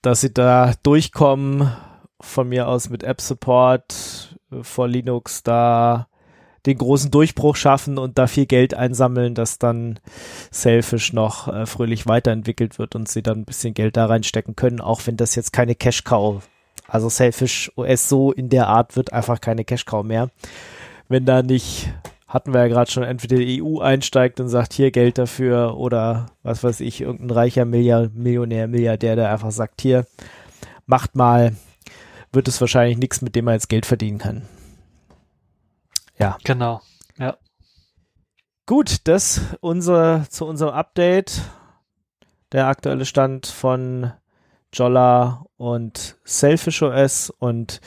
dass 0.03 0.21
sie 0.21 0.33
da 0.33 0.75
durchkommen. 0.83 1.73
Von 2.21 2.51
mir 2.51 2.69
aus 2.69 2.91
mit 2.91 3.03
App 3.03 3.21
Support 3.21 4.39
äh, 4.53 4.63
vor 4.63 4.89
Linux 4.89 5.43
da 5.43 6.07
den 6.67 6.79
großen 6.79 7.11
Durchbruch 7.11 7.57
schaffen 7.57 7.99
und 7.99 8.19
da 8.19 8.27
viel 8.27 8.47
Geld 8.47 8.75
einsammeln, 8.75 9.35
dass 9.35 9.59
dann 9.59 9.99
Selfish 10.51 11.13
noch 11.13 11.49
äh, 11.49 11.67
fröhlich 11.67 12.07
weiterentwickelt 12.07 12.79
wird 12.79 12.95
und 12.95 13.09
sie 13.09 13.23
dann 13.23 13.39
ein 13.39 13.45
bisschen 13.45 13.75
Geld 13.75 13.97
da 13.97 14.07
reinstecken 14.07 14.55
können, 14.55 14.81
auch 14.81 15.01
wenn 15.07 15.17
das 15.17 15.35
jetzt 15.35 15.53
keine 15.53 15.75
Cash-Cow, 15.75 16.43
also 16.87 17.09
Selfish 17.09 17.73
OS 17.77 18.09
so 18.09 18.33
in 18.33 18.49
der 18.49 18.69
Art 18.69 18.97
wird 18.97 19.13
einfach 19.13 19.41
keine 19.41 19.65
Cash-Cow 19.65 20.05
mehr. 20.05 20.31
Wenn 21.09 21.27
da 21.27 21.43
nicht, 21.43 21.93
hatten 22.29 22.55
wir 22.55 22.61
ja 22.61 22.69
gerade 22.69 22.91
schon, 22.91 23.03
entweder 23.03 23.37
die 23.37 23.63
EU 23.63 23.81
einsteigt 23.81 24.41
und 24.41 24.49
sagt, 24.49 24.73
hier 24.73 24.91
Geld 24.91 25.19
dafür 25.19 25.77
oder 25.77 26.27
was 26.43 26.63
weiß 26.63 26.81
ich, 26.81 27.01
irgendein 27.01 27.31
reicher 27.31 27.65
Milliard, 27.65 28.15
Millionär, 28.15 28.69
Milliardär, 28.69 29.17
der 29.17 29.33
einfach 29.33 29.51
sagt, 29.51 29.81
hier, 29.83 30.07
macht 30.87 31.17
mal, 31.17 31.55
wird 32.33 32.49
es 32.49 32.61
wahrscheinlich 32.61 32.99
nichts, 32.99 33.21
mit 33.21 33.35
dem 33.37 33.47
man 33.47 33.55
jetzt 33.55 33.69
Geld 33.69 33.85
verdienen 33.85 34.19
kann. 34.19 34.43
Ja. 36.19 36.39
Genau. 36.45 36.81
Ja. 37.19 37.37
Gut, 38.67 39.09
das 39.09 39.41
unser, 39.61 40.27
zu 40.29 40.47
unserem 40.47 40.75
Update. 40.75 41.43
Der 42.53 42.67
aktuelle 42.67 43.07
Stand 43.07 43.47
von 43.47 44.13
Jolla 44.73 45.47
und 45.57 46.17
Selfish 46.25 46.83
OS 46.83 47.31
und 47.31 47.81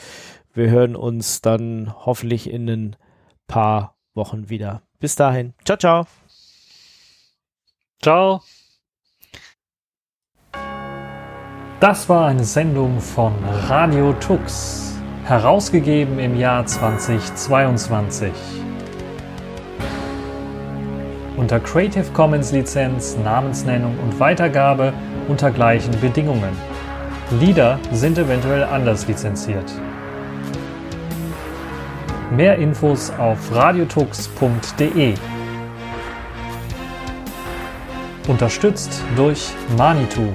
wir 0.52 0.70
hören 0.70 0.96
uns 0.96 1.40
dann 1.40 1.94
hoffentlich 1.94 2.50
in 2.50 2.68
ein 2.68 2.96
paar 3.46 3.96
Wochen 4.14 4.48
wieder. 4.48 4.82
Bis 4.98 5.14
dahin. 5.14 5.54
Ciao, 5.64 5.76
ciao. 5.76 6.06
Ciao. 8.02 8.42
Das 11.80 12.08
war 12.08 12.26
eine 12.26 12.44
Sendung 12.44 13.00
von 13.00 13.34
Radio 13.44 14.14
Tux 14.14 14.95
herausgegeben 15.26 16.20
im 16.20 16.38
Jahr 16.38 16.64
2022. 16.64 18.30
Unter 21.36 21.58
Creative 21.58 22.04
Commons 22.12 22.52
Lizenz, 22.52 23.16
Namensnennung 23.24 23.98
und 23.98 24.20
Weitergabe 24.20 24.92
unter 25.26 25.50
gleichen 25.50 26.00
Bedingungen. 26.00 26.56
Lieder 27.40 27.80
sind 27.92 28.18
eventuell 28.18 28.62
anders 28.62 29.08
lizenziert. 29.08 29.68
Mehr 32.30 32.56
Infos 32.58 33.10
auf 33.18 33.52
radiotux.de. 33.52 35.14
Unterstützt 38.28 39.02
durch 39.16 39.48
Manitou. 39.76 40.28